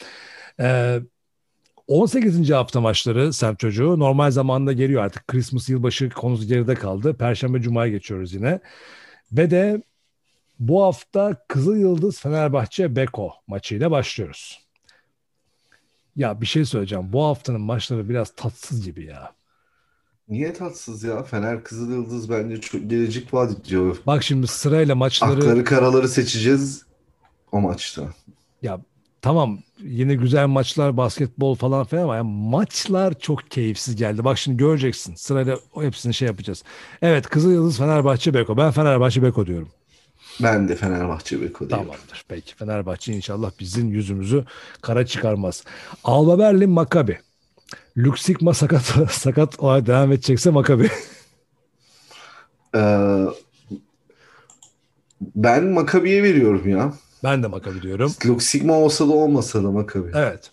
Ee, 0.59 0.99
18. 1.87 2.49
hafta 2.49 2.81
maçları 2.81 3.33
semt 3.33 3.59
çocuğu 3.59 3.99
normal 3.99 4.31
zamanda 4.31 4.73
geliyor 4.73 5.03
artık. 5.03 5.27
Christmas 5.27 5.69
yılbaşı 5.69 6.09
konusu 6.09 6.47
geride 6.47 6.75
kaldı. 6.75 7.17
Perşembe 7.17 7.61
Cuma'ya 7.61 7.91
geçiyoruz 7.91 8.33
yine. 8.33 8.59
Ve 9.31 9.51
de 9.51 9.83
bu 10.61 10.83
hafta 10.83 11.35
Kızıl 11.47 11.75
Yıldız 11.75 12.19
Fenerbahçe 12.19 12.95
Beko 12.95 13.31
maçıyla 13.47 13.91
başlıyoruz. 13.91 14.59
Ya 16.15 16.41
bir 16.41 16.45
şey 16.45 16.65
söyleyeceğim. 16.65 17.13
Bu 17.13 17.23
haftanın 17.23 17.61
maçları 17.61 18.09
biraz 18.09 18.35
tatsız 18.35 18.85
gibi 18.85 19.05
ya. 19.05 19.33
Niye 20.29 20.53
tatsız 20.53 21.03
ya? 21.03 21.23
Fener 21.23 21.63
Kızıl 21.63 21.91
Yıldız 21.91 22.29
bence 22.29 22.61
çok 22.61 22.89
gelecek 22.89 23.33
vaat 23.33 23.51
ediyor. 23.59 23.97
Bak 24.07 24.23
şimdi 24.23 24.47
sırayla 24.47 24.95
maçları 24.95 25.31
Akları 25.31 25.63
karaları 25.63 26.09
seçeceğiz 26.09 26.85
o 27.51 27.61
maçta. 27.61 28.03
ya 28.61 28.79
tamam 29.21 29.59
yine 29.83 30.15
güzel 30.15 30.47
maçlar 30.47 30.97
basketbol 30.97 31.55
falan 31.55 31.85
filan 31.85 32.03
ama 32.03 32.15
ya 32.15 32.23
maçlar 32.23 33.19
çok 33.19 33.51
keyifsiz 33.51 33.95
geldi. 33.95 34.23
Bak 34.23 34.37
şimdi 34.37 34.57
göreceksin. 34.57 35.15
Sırayla 35.15 35.57
hepsini 35.75 36.13
şey 36.13 36.27
yapacağız. 36.27 36.63
Evet 37.01 37.27
Kızıl 37.29 37.51
Yıldız 37.51 37.77
Fenerbahçe 37.77 38.33
Beko. 38.33 38.57
Ben 38.57 38.71
Fenerbahçe 38.71 39.23
Beko 39.23 39.45
diyorum. 39.47 39.69
Ben 40.43 40.67
de 40.69 40.75
Fenerbahçe 40.75 41.41
Beko 41.41 41.69
diyorum. 41.69 41.85
Tamamdır. 41.85 42.25
Peki 42.27 42.55
Fenerbahçe 42.55 43.13
inşallah 43.13 43.51
bizim 43.59 43.91
yüzümüzü 43.91 44.45
kara 44.81 45.05
çıkarmaz. 45.05 45.63
Alba 46.03 46.39
Berlin 46.39 46.69
Makabi. 46.69 47.19
Lüksikma 47.97 48.53
sakat 48.53 48.81
sakat 49.11 49.59
olarak 49.59 49.87
devam 49.87 50.11
edecekse 50.11 50.49
Makabi. 50.49 50.89
Ee, 52.75 53.25
ben 55.21 55.63
Makabi'ye 55.63 56.23
veriyorum 56.23 56.69
ya. 56.69 56.93
ben 57.23 57.43
de 57.43 57.47
Makabi 57.47 57.81
diyorum. 57.81 58.13
Lux 58.25 58.43
Sigma 58.45 58.73
olsa 58.73 59.07
da 59.07 59.11
olmasa 59.11 59.63
da 59.63 59.71
Makabi. 59.71 60.11
Evet. 60.15 60.51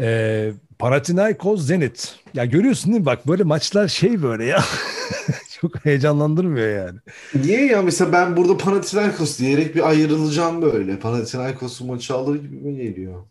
Ee, 0.00 0.52
Panathinaikos 0.78 1.66
Zenit. 1.66 2.14
Ya 2.34 2.44
görüyorsun 2.44 2.90
değil 2.92 3.00
mi? 3.00 3.06
Bak 3.06 3.26
böyle 3.28 3.42
maçlar 3.42 3.88
şey 3.88 4.22
böyle 4.22 4.44
ya. 4.44 4.64
Çok 5.60 5.84
heyecanlandırmıyor 5.84 6.86
yani. 6.86 6.98
Niye 7.34 7.66
ya? 7.66 7.82
Mesela 7.82 8.12
ben 8.12 8.36
burada 8.36 8.56
Panathinaikos 8.56 9.38
diyerek 9.38 9.74
bir 9.74 9.88
ayrılacağım 9.88 10.62
böyle. 10.62 10.98
Panathinaikos'un 10.98 11.86
maçı 11.86 12.14
alır 12.14 12.34
gibi 12.34 12.56
mi 12.56 12.76
geliyor? 12.76 13.24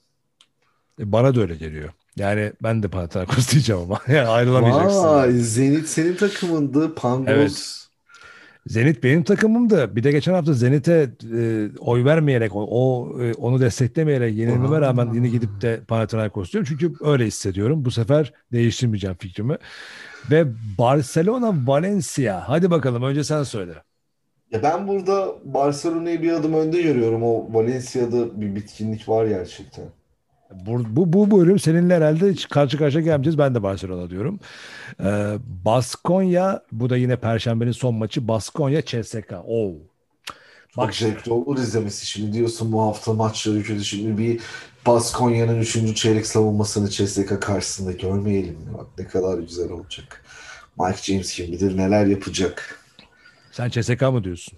E, 0.99 1.11
bana 1.11 1.35
da 1.35 1.41
öyle 1.41 1.55
geliyor. 1.55 1.89
Yani 2.15 2.53
ben 2.63 2.83
de 2.83 2.87
Panathinaikos 2.87 3.51
diyeceğim 3.51 3.81
ama. 3.81 4.01
Yani 4.07 4.27
ayrılamayacaksın. 4.27 5.03
Vay, 5.03 5.31
Zenit 5.31 5.87
senin 5.87 6.15
takımındı. 6.15 6.95
Pangos. 6.95 7.27
Evet. 7.31 7.87
Zenit 8.67 9.03
benim 9.03 9.23
takımımdı. 9.23 9.95
Bir 9.95 10.03
de 10.03 10.11
geçen 10.11 10.33
hafta 10.33 10.53
Zenit'e 10.53 11.09
e, 11.37 11.69
oy 11.79 12.05
vermeyerek, 12.05 12.55
o, 12.55 12.67
o 12.69 13.11
e, 13.23 13.33
onu 13.33 13.61
desteklemeyerek 13.61 14.35
yenilmeme 14.37 14.81
rağmen 14.81 15.13
yine 15.13 15.29
gidip 15.29 15.61
de 15.61 15.81
Panathinaikos 15.87 16.53
diyorum. 16.53 16.67
Çünkü 16.69 16.93
öyle 17.05 17.25
hissediyorum. 17.25 17.85
Bu 17.85 17.91
sefer 17.91 18.33
değiştirmeyeceğim 18.51 19.15
fikrimi. 19.19 19.57
Ve 20.31 20.45
Barcelona 20.77 21.53
Valencia. 21.67 22.43
Hadi 22.49 22.71
bakalım 22.71 23.03
önce 23.03 23.23
sen 23.23 23.43
söyle. 23.43 23.73
Ya 24.51 24.63
ben 24.63 24.87
burada 24.87 25.27
Barcelona'yı 25.45 26.21
bir 26.21 26.31
adım 26.31 26.53
önde 26.53 26.81
görüyorum. 26.81 27.23
O 27.23 27.53
Valencia'da 27.53 28.41
bir 28.41 28.55
bitkinlik 28.55 29.09
var 29.09 29.25
gerçekten. 29.25 29.85
Bu, 30.65 30.83
bu, 30.95 31.13
bu 31.13 31.39
bölüm 31.39 31.59
seninle 31.59 31.95
herhalde 31.95 32.33
karşı 32.49 32.77
karşıya 32.77 33.03
gelmeyeceğiz. 33.03 33.37
Ben 33.37 33.55
de 33.55 33.63
Barcelona 33.63 34.09
diyorum. 34.09 34.39
Ee, 34.99 35.35
Baskonya, 35.65 36.61
bu 36.71 36.89
da 36.89 36.97
yine 36.97 37.15
Perşembenin 37.15 37.71
son 37.71 37.95
maçı. 37.95 38.27
Baskonya 38.27 38.81
CSK. 38.81 39.33
Oo. 39.47 39.73
Çok 40.75 40.77
Bak 40.77 40.93
şimdi. 40.93 41.11
zevkli 41.11 41.31
olur 41.31 41.57
izlemesi. 41.57 42.05
Şimdi 42.07 42.33
diyorsun 42.33 42.71
bu 42.71 42.81
hafta 42.81 43.13
maçları 43.13 43.63
kötü. 43.63 43.85
Şimdi 43.85 44.17
bir 44.17 44.41
Baskonya'nın 44.87 45.59
3. 45.59 45.95
çeyrek 45.95 46.27
savunmasını 46.27 46.89
CSK 46.89 47.41
karşısında 47.41 47.91
görmeyelim 47.91 48.53
mi? 48.53 48.73
Bak 48.77 48.87
ne 48.97 49.07
kadar 49.07 49.39
güzel 49.39 49.69
olacak. 49.69 50.23
Mike 50.79 50.97
James 51.01 51.33
kim 51.33 51.51
bilir 51.51 51.77
neler 51.77 52.05
yapacak. 52.05 52.79
Sen 53.51 53.69
CSK 53.69 54.01
mı 54.01 54.23
diyorsun? 54.23 54.57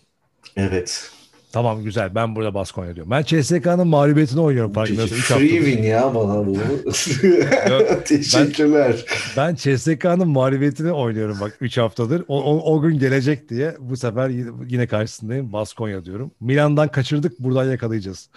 Evet. 0.55 1.11
Tamam 1.51 1.83
güzel. 1.83 2.15
Ben 2.15 2.35
burada 2.35 2.53
Baskonya 2.53 2.95
diyorum. 2.95 3.11
Ben 3.11 3.23
CSK'nın 3.23 3.87
mağlubiyetini 3.87 4.41
oynuyorum 4.41 4.73
farkındaysan. 4.73 5.17
Free 5.17 5.35
haftadır. 5.35 5.71
win 5.71 5.83
ya 5.83 6.15
bana 6.15 6.47
bu. 6.47 6.57
Teşekkürler. 8.05 9.05
Ben 9.37 9.55
CSK'nın 9.55 10.27
mağlubiyetini 10.27 10.91
oynuyorum 10.91 11.37
bak 11.41 11.57
3 11.61 11.77
haftadır. 11.77 12.23
O, 12.27 12.43
o, 12.43 12.75
o 12.75 12.81
gün 12.81 12.99
gelecek 12.99 13.49
diye 13.49 13.75
bu 13.79 13.97
sefer 13.97 14.29
yine, 14.29 14.49
yine 14.67 14.87
karşısındayım. 14.87 15.53
Baskonya 15.53 16.05
diyorum. 16.05 16.31
Milan'dan 16.39 16.87
kaçırdık 16.87 17.39
buradan 17.39 17.71
yakalayacağız. 17.71 18.29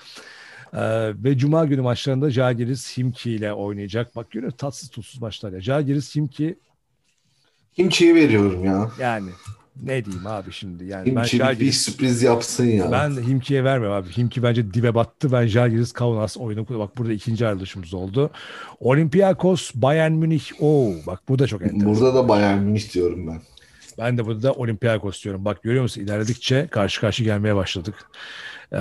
Ee, 0.75 0.79
ve 1.25 1.39
Cuma 1.39 1.65
günü 1.65 1.81
maçlarında 1.81 2.31
Žalgiris 2.31 2.99
Himki 2.99 3.31
ile 3.31 3.53
oynayacak. 3.53 4.17
Bak 4.17 4.31
görüyor 4.31 4.53
tatsız 4.53 4.89
tutsuz 4.91 5.21
maçlar 5.21 5.53
ya. 5.53 5.61
Žalgiris 5.61 6.17
Himki 6.17 6.59
Kimçiyi 7.77 8.15
veriyorum 8.15 8.65
ya. 8.65 8.91
yani 9.01 9.31
ne 9.83 10.05
diyeyim 10.05 10.27
abi 10.27 10.53
şimdi. 10.53 10.85
Yani 10.85 11.17
ben 11.17 11.25
Kimçi 11.25 11.61
bir 11.61 11.73
sürpriz 11.73 12.23
yapsın 12.23 12.65
ya. 12.67 12.93
ben 12.93 13.11
Himki'ye 13.11 13.65
vermiyorum 13.65 13.97
abi. 13.97 14.09
Himki 14.09 14.43
bence 14.43 14.75
dibe 14.75 14.95
battı. 14.95 15.33
Ben 15.33 15.47
Žalgiris 15.47 15.93
Kaunas 15.93 16.37
oyunu 16.37 16.67
bak 16.69 16.99
burada 16.99 17.13
ikinci 17.13 17.47
ayrılışımız 17.47 17.95
oldu. 17.95 18.31
Olympiakos 18.81 19.71
Bayern 19.75 20.13
Münih. 20.13 20.43
Oo 20.61 20.93
bak 21.07 21.21
bu 21.29 21.39
da 21.39 21.47
çok 21.47 21.63
enteresan. 21.63 21.89
Burada 21.95 22.15
da 22.15 22.29
Bayern 22.29 22.59
Münih 22.59 22.93
diyorum 22.95 23.27
ben. 23.27 23.41
Ben 23.99 24.19
de 24.19 24.25
burada 24.27 24.53
Olympiakos 24.53 25.25
diyorum. 25.25 25.45
Bak 25.45 25.63
görüyor 25.63 25.83
musun? 25.83 26.01
İlerledikçe 26.01 26.67
karşı 26.71 27.01
karşı 27.01 27.25
gelmeye 27.25 27.57
başladık. 27.57 27.95
Ee, 28.73 28.79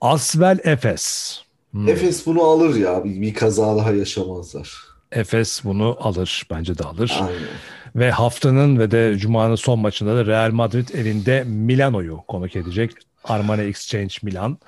Asvel 0.00 0.58
Efes. 0.64 1.38
Hmm. 1.70 1.88
Efes 1.88 2.26
bunu 2.26 2.42
alır 2.42 2.74
ya. 2.76 3.04
Bir, 3.04 3.20
bir 3.20 3.34
kaza 3.34 3.76
daha 3.76 3.90
yaşamazlar. 3.92 4.72
Efes 5.12 5.64
bunu 5.64 5.96
alır. 6.00 6.46
Bence 6.50 6.78
de 6.78 6.84
alır. 6.84 7.18
Aynen. 7.20 7.40
Ve 7.96 8.10
haftanın 8.10 8.78
ve 8.78 8.90
de 8.90 9.18
Cuma'nın 9.18 9.54
son 9.54 9.78
maçında 9.78 10.16
da 10.16 10.26
Real 10.26 10.50
Madrid 10.50 10.88
elinde 10.88 11.44
Milano'yu 11.44 12.20
konuk 12.28 12.56
edecek. 12.56 12.92
Armani 13.24 13.62
Exchange 13.62 14.14
Milan. 14.22 14.58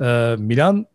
Ee, 0.00 0.34
Milan 0.38 0.86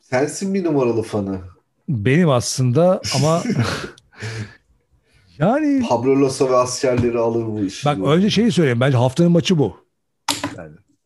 Sensin 0.00 0.54
bir 0.54 0.64
numaralı 0.64 1.02
fanı. 1.02 1.40
benim 1.88 2.30
aslında 2.30 3.00
ama 3.16 3.42
yani 5.38 5.86
Pablo 5.88 6.22
Laso 6.22 6.48
ve 6.50 6.56
askerleri 6.56 7.18
alır 7.18 7.46
bu 7.46 7.60
işi. 7.64 7.86
bak 7.86 7.98
önce 8.04 8.30
şeyi 8.30 8.52
söyleyeyim. 8.52 8.80
Bence 8.80 8.96
haftanın 8.96 9.32
maçı 9.32 9.58
bu. 9.58 9.83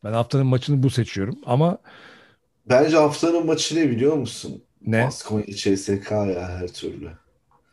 Ben 0.05 0.13
haftanın 0.13 0.47
maçını 0.47 0.83
bu 0.83 0.91
seçiyorum. 0.91 1.39
Ama 1.47 1.79
Bence 2.69 2.97
haftanın 2.97 3.47
maçı 3.47 3.77
ne 3.77 3.91
biliyor 3.91 4.17
musun? 4.17 4.63
ne? 4.87 5.05
Baskonya 5.07 5.47
CSK 5.47 6.11
ya 6.11 6.49
her 6.61 6.69
türlü. 6.69 7.11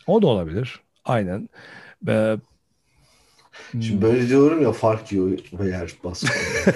O 0.07 0.21
da 0.21 0.28
olabilir. 0.28 0.80
Aynen. 1.05 1.49
Ee, 2.07 2.38
Şimdi 3.71 4.01
böyle 4.01 4.30
diyorum 4.30 4.61
ya 4.61 4.71
fark 4.71 5.11
yiyor 5.11 5.39
eğer 5.59 5.93
Baskonya. 6.03 6.73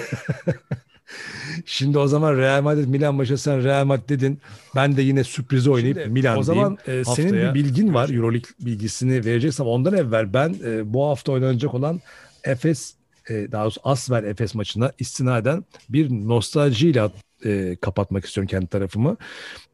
Şimdi 1.66 1.98
o 1.98 2.06
zaman 2.06 2.36
Real 2.36 2.62
Madrid 2.62 2.88
Milan 2.88 3.14
maçı 3.14 3.38
sen 3.38 3.64
Real 3.64 3.84
Madrid 3.84 4.08
dedin. 4.08 4.38
Ben 4.76 4.96
de 4.96 5.02
yine 5.02 5.24
sürprizi 5.24 5.70
oynayıp 5.70 5.98
Şimdi, 5.98 6.10
Milan 6.10 6.38
o 6.38 6.42
zaman, 6.42 6.78
diyeyim. 6.86 7.00
e, 7.00 7.04
senin 7.14 7.32
bir 7.32 7.54
bilgin 7.54 7.94
var. 7.94 8.08
Euroleague 8.08 8.50
bilgisini 8.60 9.24
vereceksem 9.24 9.66
ondan 9.66 9.94
evvel 9.94 10.32
ben 10.32 10.54
e, 10.64 10.92
bu 10.94 11.06
hafta 11.06 11.32
oynanacak 11.32 11.74
olan 11.74 12.00
Efes 12.44 12.94
e, 13.30 13.52
daha 13.52 13.62
doğrusu 13.62 13.80
Asvel 13.84 14.24
Efes 14.24 14.54
maçına 14.54 14.92
istinaden 14.98 15.64
bir 15.88 16.10
nostaljiyle 16.10 17.10
e, 17.44 17.76
kapatmak 17.80 18.24
istiyorum 18.24 18.48
kendi 18.48 18.66
tarafımı. 18.66 19.16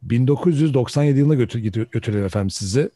1997 0.02 1.18
yılına 1.18 1.34
götür, 1.34 1.58
götür- 1.58 1.86
götürelim 1.90 2.24
efendim 2.24 2.50
sizi. 2.50 2.90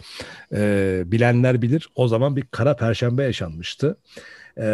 E, 0.53 1.03
bilenler 1.07 1.63
bilir. 1.63 1.89
O 1.95 2.09
zaman 2.09 2.37
bir 2.37 2.43
kara 2.51 2.77
perşembe 2.77 3.23
yaşanmıştı. 3.23 3.97
E, 4.59 4.67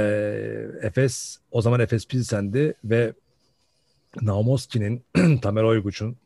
Efes 0.82 1.39
o 1.51 1.62
zaman 1.62 1.80
Efes 1.80 2.07
Pilsen'di 2.07 2.74
ve 2.84 3.12
Naumoski'nin, 4.22 5.03
Tamer 5.43 5.62
Oyguç'un, 5.62 6.16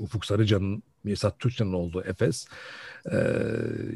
Ufuk 0.00 0.24
Sarıcan'ın, 0.26 0.82
Mirsat 1.04 1.38
Türkçen'in 1.38 1.72
olduğu 1.72 2.02
Efes 2.02 2.46
e, 3.12 3.16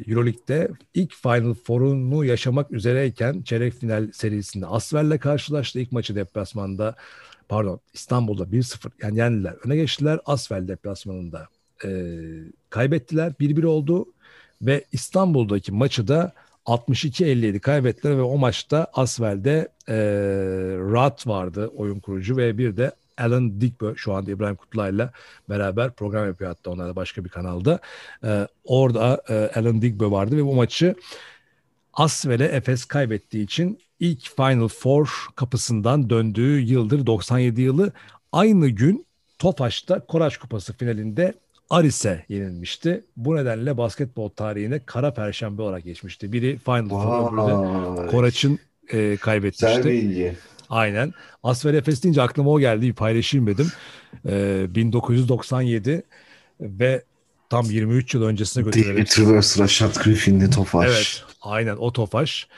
Euroleague'de 0.06 0.68
ilk 0.94 1.14
Final 1.14 1.54
Four'unu 1.54 2.24
yaşamak 2.24 2.72
üzereyken 2.72 3.42
çeyrek 3.42 3.74
final 3.74 4.12
serisinde 4.12 4.66
Asvel'le 4.66 5.18
karşılaştı. 5.18 5.80
İlk 5.80 5.92
maçı 5.92 6.14
deplasmanda 6.14 6.94
pardon 7.48 7.80
İstanbul'da 7.94 8.42
1-0 8.42 8.90
yani 9.02 9.18
yendiler. 9.18 9.54
Öne 9.64 9.76
geçtiler. 9.76 10.20
Asvel 10.26 10.68
deplasmanında 10.68 11.48
e, 11.84 11.88
kaybettiler. 12.70 13.32
1-1 13.40 13.66
oldu 13.66 14.06
ve 14.62 14.84
İstanbul'daki 14.92 15.72
maçı 15.72 16.08
da 16.08 16.32
62-57 16.66 17.60
kaybettiler 17.60 18.16
ve 18.16 18.22
o 18.22 18.38
maçta 18.38 18.86
Asvel'de 18.92 19.68
e, 19.88 19.96
Rat 20.92 21.26
vardı 21.26 21.66
oyun 21.66 22.00
kurucu 22.00 22.36
ve 22.36 22.58
bir 22.58 22.76
de 22.76 22.92
Alan 23.20 23.60
Digbö 23.60 23.96
şu 23.96 24.12
anda 24.14 24.30
İbrahim 24.30 24.56
Kutluay'la 24.56 25.12
beraber 25.48 25.90
program 25.92 26.26
yapıyor 26.26 26.50
hatta 26.50 26.70
onlar 26.70 26.88
da 26.88 26.96
başka 26.96 27.24
bir 27.24 27.28
kanalda. 27.28 27.78
E, 28.24 28.48
orada 28.64 29.22
e, 29.28 29.58
Alan 29.60 29.82
Digbö 29.82 30.10
vardı 30.10 30.36
ve 30.36 30.44
bu 30.44 30.54
maçı 30.54 30.94
Asvel'e 31.92 32.44
Efes 32.44 32.84
kaybettiği 32.84 33.44
için 33.44 33.78
ilk 34.00 34.36
Final 34.36 34.68
Four 34.68 35.26
kapısından 35.36 36.10
döndüğü 36.10 36.60
yıldır 36.60 37.06
97 37.06 37.60
yılı 37.60 37.92
aynı 38.32 38.68
gün 38.68 39.06
Tofaş'ta 39.38 40.00
Koraç 40.06 40.36
Kupası 40.38 40.72
finalinde 40.72 41.34
Aris'e 41.70 42.24
yenilmişti. 42.28 43.04
Bu 43.16 43.36
nedenle 43.36 43.76
basketbol 43.76 44.28
tarihine 44.28 44.80
kara 44.86 45.14
perşembe 45.14 45.62
olarak 45.62 45.84
geçmişti. 45.84 46.32
Biri 46.32 46.58
Final 46.58 46.88
Four, 46.88 47.28
öbürü 47.28 47.40
de 47.50 48.00
Vay. 48.00 48.06
Koraç'ın 48.10 48.52
e, 48.52 48.58
Güzel 48.88 49.16
kaybetmişti. 49.18 49.84
bilgi. 49.84 50.36
Aynen. 50.70 51.12
Asfer 51.42 51.74
Efes 51.74 52.02
deyince 52.02 52.22
aklıma 52.22 52.50
o 52.50 52.60
geldi. 52.60 52.86
Bir 52.86 52.92
paylaşayım 52.92 53.46
dedim. 53.46 53.72
Ee, 54.28 54.66
1997 54.74 56.02
ve 56.60 57.04
tam 57.50 57.64
23 57.64 58.14
yıl 58.14 58.22
öncesine. 58.22 58.64
David 58.64 59.18
Rivers, 59.18 59.58
Rashad 59.58 60.04
Griffin'li 60.04 60.50
Tofaş. 60.50 60.88
Evet. 60.90 61.24
Aynen 61.42 61.76
o 61.76 61.92
Tofaş. 61.92 62.48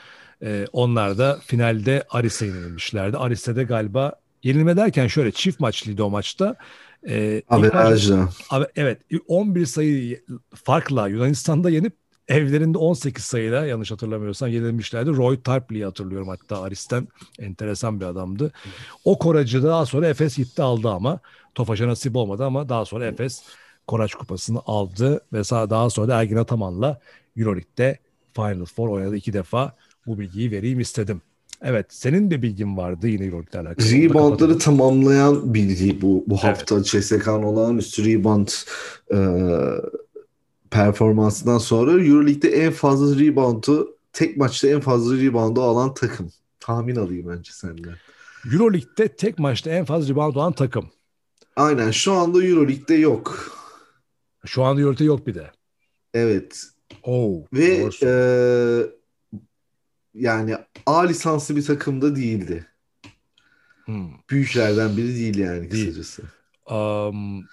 Ee, 0.43 0.65
onlar 0.73 1.17
da 1.17 1.39
finalde 1.45 2.03
Aris'e 2.09 2.45
yenilmişlerdi. 2.45 3.17
Aris'te 3.17 3.55
de 3.55 3.63
galiba 3.63 4.13
yenilme 4.43 4.77
derken 4.77 5.07
şöyle 5.07 5.31
çift 5.31 5.59
maçlıydı 5.59 6.03
o 6.03 6.09
maçta. 6.09 6.45
Maç- 6.45 7.43
Averajla. 7.49 8.29
Abi, 8.49 8.65
evet 8.75 9.01
11 9.27 9.65
sayı 9.65 10.23
farkla 10.63 11.07
Yunanistan'da 11.07 11.69
yenip 11.69 12.02
evlerinde 12.27 12.77
18 12.77 13.23
sayıyla 13.23 13.65
yanlış 13.65 13.91
hatırlamıyorsam 13.91 14.49
yenilmişlerdi. 14.49 15.09
Roy 15.09 15.41
Tarpley'i 15.41 15.85
hatırlıyorum 15.85 16.27
hatta 16.27 16.61
Aris'ten 16.61 17.07
enteresan 17.39 17.99
bir 17.99 18.05
adamdı. 18.05 18.51
O 19.05 19.19
koracı 19.19 19.63
daha 19.63 19.85
sonra 19.85 20.07
Efes 20.07 20.37
gitti 20.37 20.61
aldı 20.61 20.89
ama 20.89 21.19
Tofaş'a 21.55 21.87
nasip 21.87 22.15
olmadı 22.15 22.45
ama 22.45 22.69
daha 22.69 22.85
sonra 22.85 23.05
Efes 23.05 23.43
Koraç 23.87 24.15
kupasını 24.15 24.59
aldı 24.65 25.21
ve 25.33 25.39
daha 25.69 25.89
sonra 25.89 26.07
da 26.07 26.21
Ergin 26.21 26.35
Ataman'la 26.35 26.99
Euroleague'de 27.37 27.97
Final 28.33 28.65
Four 28.65 28.89
oynadı 28.89 29.15
iki 29.15 29.33
defa. 29.33 29.75
Bu 30.05 30.19
bilgiyi 30.19 30.51
vereyim 30.51 30.79
istedim. 30.79 31.21
Evet 31.61 31.85
senin 31.89 32.31
de 32.31 32.41
bilgin 32.41 32.77
vardı 32.77 33.07
yine 33.07 33.25
Euroleague'le 33.25 33.59
alakalı. 33.59 33.91
Reboundları 33.91 34.57
tamamlayan 34.57 35.53
bilgi 35.53 36.01
bu 36.01 36.23
bu 36.27 36.37
hafta 36.37 36.83
CSK'nın 36.83 37.43
olağanüstü 37.43 38.05
rebound 38.05 38.47
e, 39.11 39.17
performansından 40.73 41.57
sonra 41.57 41.91
Euroleague'de 41.91 42.49
en 42.49 42.71
fazla 42.71 43.19
reboundu 43.19 43.97
tek 44.13 44.37
maçta 44.37 44.67
en 44.67 44.79
fazla 44.79 45.17
reboundu 45.17 45.61
alan 45.61 45.93
takım. 45.93 46.31
Tahmin 46.59 46.95
alayım 46.95 47.27
önce 47.27 47.51
senden. 47.51 47.95
Euroleague'de 48.53 49.15
tek 49.15 49.39
maçta 49.39 49.69
en 49.71 49.85
fazla 49.85 50.13
rebound 50.13 50.35
olan 50.35 50.53
takım. 50.53 50.91
Aynen 51.55 51.91
şu 51.91 52.13
anda 52.13 52.43
Euroleague'de 52.43 52.93
yok. 52.93 53.57
Şu 54.45 54.63
anda 54.63 54.81
Euroleague'de 54.81 55.03
yok 55.03 55.27
bir 55.27 55.35
de. 55.35 55.51
Evet. 56.13 56.63
Oo, 57.03 57.45
Ve 57.53 57.89
e, 58.03 58.11
yani 60.13 60.55
A 60.85 61.05
lisanslı 61.05 61.55
bir 61.55 61.65
takımda 61.65 62.15
değildi. 62.15 62.67
Hmm. 63.85 64.09
Büyüklerden 64.29 64.97
biri 64.97 65.15
değil 65.15 65.37
yani 65.37 65.71
Değil. 65.71 65.85
kısacası. 65.85 66.23
Um, 66.71 67.45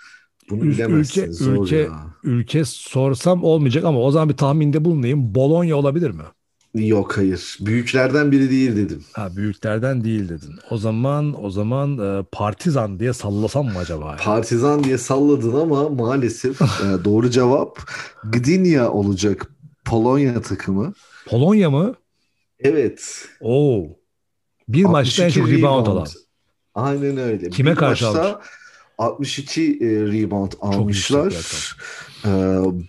Bunu 0.50 0.60
Ül- 0.64 0.70
bilemezsin. 0.70 1.22
ülke- 1.22 1.32
Zor 1.32 1.66
ülke- 1.66 1.76
ya. 1.76 2.06
ülke 2.24 2.64
sorsam 2.64 3.44
olmayacak 3.44 3.84
ama 3.84 4.00
o 4.00 4.10
zaman 4.10 4.28
bir 4.28 4.36
tahminde 4.36 4.84
bulunayım. 4.84 5.34
Bologna 5.34 5.74
olabilir 5.74 6.10
mi? 6.10 6.22
Yok 6.74 7.16
hayır. 7.18 7.58
Büyüklerden 7.60 8.32
biri 8.32 8.50
değil 8.50 8.76
dedim. 8.76 9.04
Ha 9.12 9.36
büyüklerden 9.36 10.04
değil 10.04 10.28
dedin. 10.28 10.54
O 10.70 10.76
zaman 10.78 11.44
o 11.44 11.50
zaman 11.50 11.98
e, 11.98 12.22
Partizan 12.32 13.00
diye 13.00 13.12
sallasam 13.12 13.64
mı 13.66 13.78
acaba? 13.78 14.10
ya? 14.10 14.16
Partizan 14.16 14.84
diye 14.84 14.98
salladın 14.98 15.60
ama 15.60 15.88
maalesef 15.88 16.62
e, 16.62 17.04
doğru 17.04 17.30
cevap 17.30 17.78
Gdynia 18.24 18.88
olacak 18.92 19.46
Polonya 19.84 20.42
takımı. 20.42 20.92
Polonya 21.26 21.70
mı? 21.70 21.94
Evet. 22.60 23.28
Oo. 23.40 23.84
Bir 24.68 24.84
maçta 24.84 25.22
en 25.22 25.26
62 25.28 25.34
çok 25.52 25.58
rebound 25.58 25.86
alan. 25.86 26.06
Aynen 26.74 27.16
öyle. 27.16 27.48
Kime 27.50 27.70
Bir 27.70 27.76
karşı 27.76 28.04
maçta 28.04 28.40
62 29.00 29.78
e, 29.80 29.86
rebound 29.86 30.52
almışlar. 30.60 31.34
E, 32.24 32.30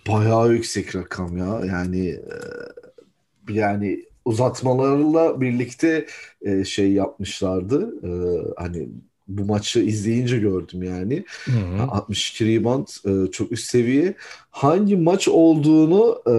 bayağı 0.08 0.52
yüksek 0.52 0.96
rakam 0.96 1.36
ya. 1.36 1.60
Yani 1.66 2.08
e, 2.08 3.52
yani 3.52 4.04
uzatmalarla 4.24 5.40
birlikte 5.40 6.06
e, 6.42 6.64
şey 6.64 6.92
yapmışlardı. 6.92 7.94
E, 8.04 8.10
hani 8.56 8.88
bu 9.28 9.44
maçı 9.44 9.80
izleyince 9.80 10.38
gördüm 10.38 10.82
yani. 10.82 11.24
Hı 11.44 11.50
hı. 11.52 11.82
62 11.82 12.46
rebound 12.46 12.86
e, 13.06 13.30
çok 13.30 13.52
üst 13.52 13.70
seviye. 13.70 14.14
Hangi 14.50 14.96
maç 14.96 15.28
olduğunu 15.28 16.22
e, 16.26 16.34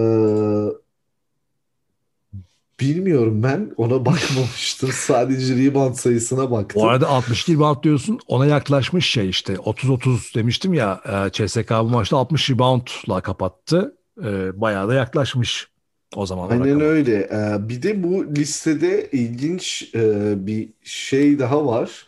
bilmiyorum 2.80 3.42
ben. 3.42 3.72
Ona 3.76 3.90
bakmamıştım. 4.06 4.90
Sadece 4.92 5.56
rebound 5.56 5.94
sayısına 5.94 6.50
baktım. 6.50 6.82
Bu 6.82 6.88
arada 6.88 7.08
62 7.08 7.54
rebound 7.54 7.82
diyorsun 7.82 8.18
ona 8.28 8.46
yaklaşmış 8.46 9.06
şey 9.06 9.28
işte 9.28 9.54
30-30 9.54 10.34
demiştim 10.34 10.74
ya 10.74 11.00
e, 11.06 11.30
CSK 11.30 11.70
bu 11.70 11.88
maçta 11.88 12.16
60 12.16 12.50
reboundla 12.50 13.20
kapattı. 13.20 13.96
E, 14.22 14.60
bayağı 14.60 14.88
da 14.88 14.94
yaklaşmış 14.94 15.68
o 16.16 16.26
zaman. 16.26 16.48
Aynen 16.50 16.80
öyle. 16.80 17.28
Ee, 17.32 17.68
bir 17.68 17.82
de 17.82 18.02
bu 18.02 18.26
listede 18.36 19.08
ilginç 19.12 19.90
e, 19.94 20.34
bir 20.46 20.68
şey 20.82 21.38
daha 21.38 21.66
var. 21.66 22.06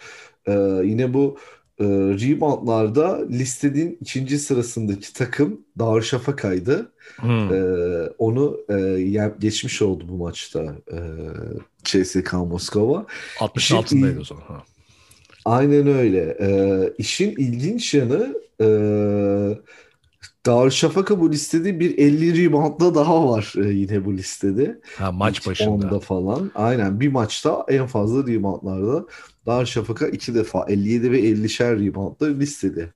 Yine 0.85 1.15
bu 1.15 1.39
e, 1.81 1.85
reboundlarda 1.85 3.27
listenin 3.29 3.99
ikinci 4.01 4.39
sırasındaki 4.39 5.13
takım 5.13 5.61
Darüşşafaka'ydı. 5.79 6.93
Hmm. 7.17 7.55
Ee, 7.55 8.09
onu 8.19 8.59
e, 8.71 9.31
geçmiş 9.39 9.83
oldu 9.83 10.05
bu 10.09 10.17
maçta 10.17 10.77
e, 10.93 10.99
CSK 11.85 12.33
Moskova. 12.33 13.07
60'ın 13.39 13.77
altındaydı 13.77 14.21
o 14.21 14.25
zaman. 14.25 14.43
Ha. 14.43 14.63
Aynen 15.45 15.87
öyle. 15.87 16.37
Ee, 16.41 16.93
işin 16.99 17.31
ilginç 17.31 17.95
yanı 17.95 18.35
e, 18.61 18.67
Darüşşafaka 20.47 21.21
bu 21.21 21.33
listede 21.33 21.81
bir 21.81 21.99
50 21.99 22.45
reboundla 22.45 22.95
daha 22.95 23.29
var 23.29 23.53
e, 23.57 23.69
yine 23.69 24.05
bu 24.05 24.17
listede. 24.17 24.81
Ha, 24.99 25.13
maç 25.13 25.39
İlk 25.39 25.47
başında. 25.47 25.87
10'da 25.87 26.01
falan. 26.01 26.51
Aynen 26.55 27.01
bir 27.01 27.09
maçta 27.09 27.65
en 27.69 27.87
fazla 27.87 28.27
reboundlarda 28.27 29.07
Darüşşafaka 29.47 30.07
iki 30.07 30.35
defa 30.35 30.65
57 30.69 31.13
ve 31.13 31.21
50'şer 31.21 31.87
reboundla 31.87 32.27
listede. 32.27 32.89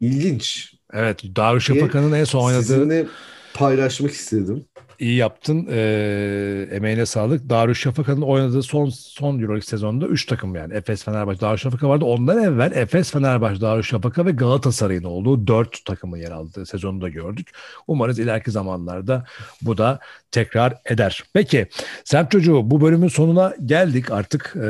İlginç. 0.00 0.74
Evet 0.92 1.22
Darüşşafaka'nın 1.36 2.12
en 2.12 2.24
son 2.24 2.44
oynadığı 2.44 2.62
Sizinle 2.62 3.06
paylaşmak 3.54 4.12
istedim. 4.12 4.64
iyi 4.98 5.16
yaptın. 5.16 5.66
E, 5.70 6.68
emeğine 6.70 7.06
sağlık. 7.06 7.50
Darüşşafaka'nın 7.50 8.22
oynadığı 8.22 8.62
son 8.62 8.88
son 8.88 9.34
Euroleague 9.34 9.60
sezonunda 9.62 10.06
3 10.06 10.26
takım 10.26 10.54
yani. 10.54 10.74
Efes, 10.74 11.04
Fenerbahçe, 11.04 11.40
Darüşşafaka 11.40 11.88
vardı. 11.88 12.04
Ondan 12.04 12.42
evvel 12.42 12.72
Efes, 12.72 13.10
Fenerbahçe, 13.10 13.60
Darüşşafaka 13.60 14.26
ve 14.26 14.30
Galatasaray'ın 14.30 15.02
olduğu 15.02 15.46
4 15.46 15.84
takımın 15.84 16.16
yer 16.18 16.30
aldığı 16.30 16.66
sezonu 16.66 17.00
da 17.00 17.08
gördük. 17.08 17.48
Umarız 17.86 18.18
ileriki 18.18 18.50
zamanlarda 18.50 19.24
bu 19.62 19.78
da 19.78 19.98
tekrar 20.30 20.74
eder. 20.90 21.24
Peki 21.34 21.66
Semt 22.04 22.30
Çocuğu 22.30 22.70
bu 22.70 22.80
bölümün 22.80 23.08
sonuna 23.08 23.54
geldik 23.66 24.10
artık. 24.10 24.54
E, 24.56 24.68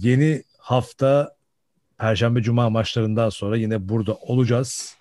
yeni 0.00 0.42
hafta 0.70 1.36
Perşembe 1.98 2.42
Cuma 2.42 2.70
maçlarından 2.70 3.28
sonra 3.28 3.56
yine 3.56 3.88
burada 3.88 4.14
olacağız. 4.14 4.96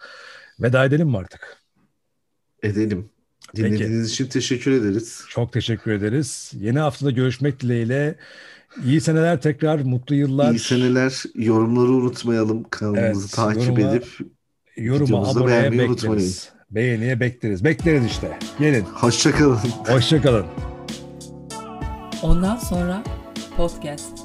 Veda 0.59 0.85
edelim 0.85 1.07
mi 1.09 1.17
artık? 1.17 1.57
Edelim. 2.63 3.09
Peki. 3.55 3.67
Dinlediğiniz 3.69 4.11
için 4.11 4.27
teşekkür 4.27 4.71
ederiz. 4.71 5.23
Çok 5.29 5.53
teşekkür 5.53 5.91
ederiz. 5.91 6.51
Yeni 6.55 6.79
haftada 6.79 7.11
görüşmek 7.11 7.59
dileğiyle. 7.59 8.15
İyi 8.85 9.01
seneler 9.01 9.41
tekrar, 9.41 9.79
mutlu 9.79 10.15
yıllar. 10.15 10.51
İyi 10.51 10.59
seneler. 10.59 11.23
Yorumları 11.35 11.87
unutmayalım. 11.91 12.63
Kanalımızı 12.69 13.21
Evet, 13.25 13.33
takip 13.35 13.63
yoruma- 13.63 13.91
edip 13.91 14.07
Yoruma, 14.77 15.27
aboneye 15.29 15.47
beğenmeyi 15.61 15.89
bekleriz. 15.89 16.03
unutmayın. 16.03 16.33
Beğeniye 16.71 17.19
bekleriz. 17.19 17.63
Bekleriz 17.63 18.05
işte. 18.05 18.39
Gelin. 18.59 18.81
hoşçakalın. 18.83 19.55
Hoşçakalın. 19.87 20.45
Ondan 22.23 22.57
sonra 22.57 23.03
podcast. 23.57 24.19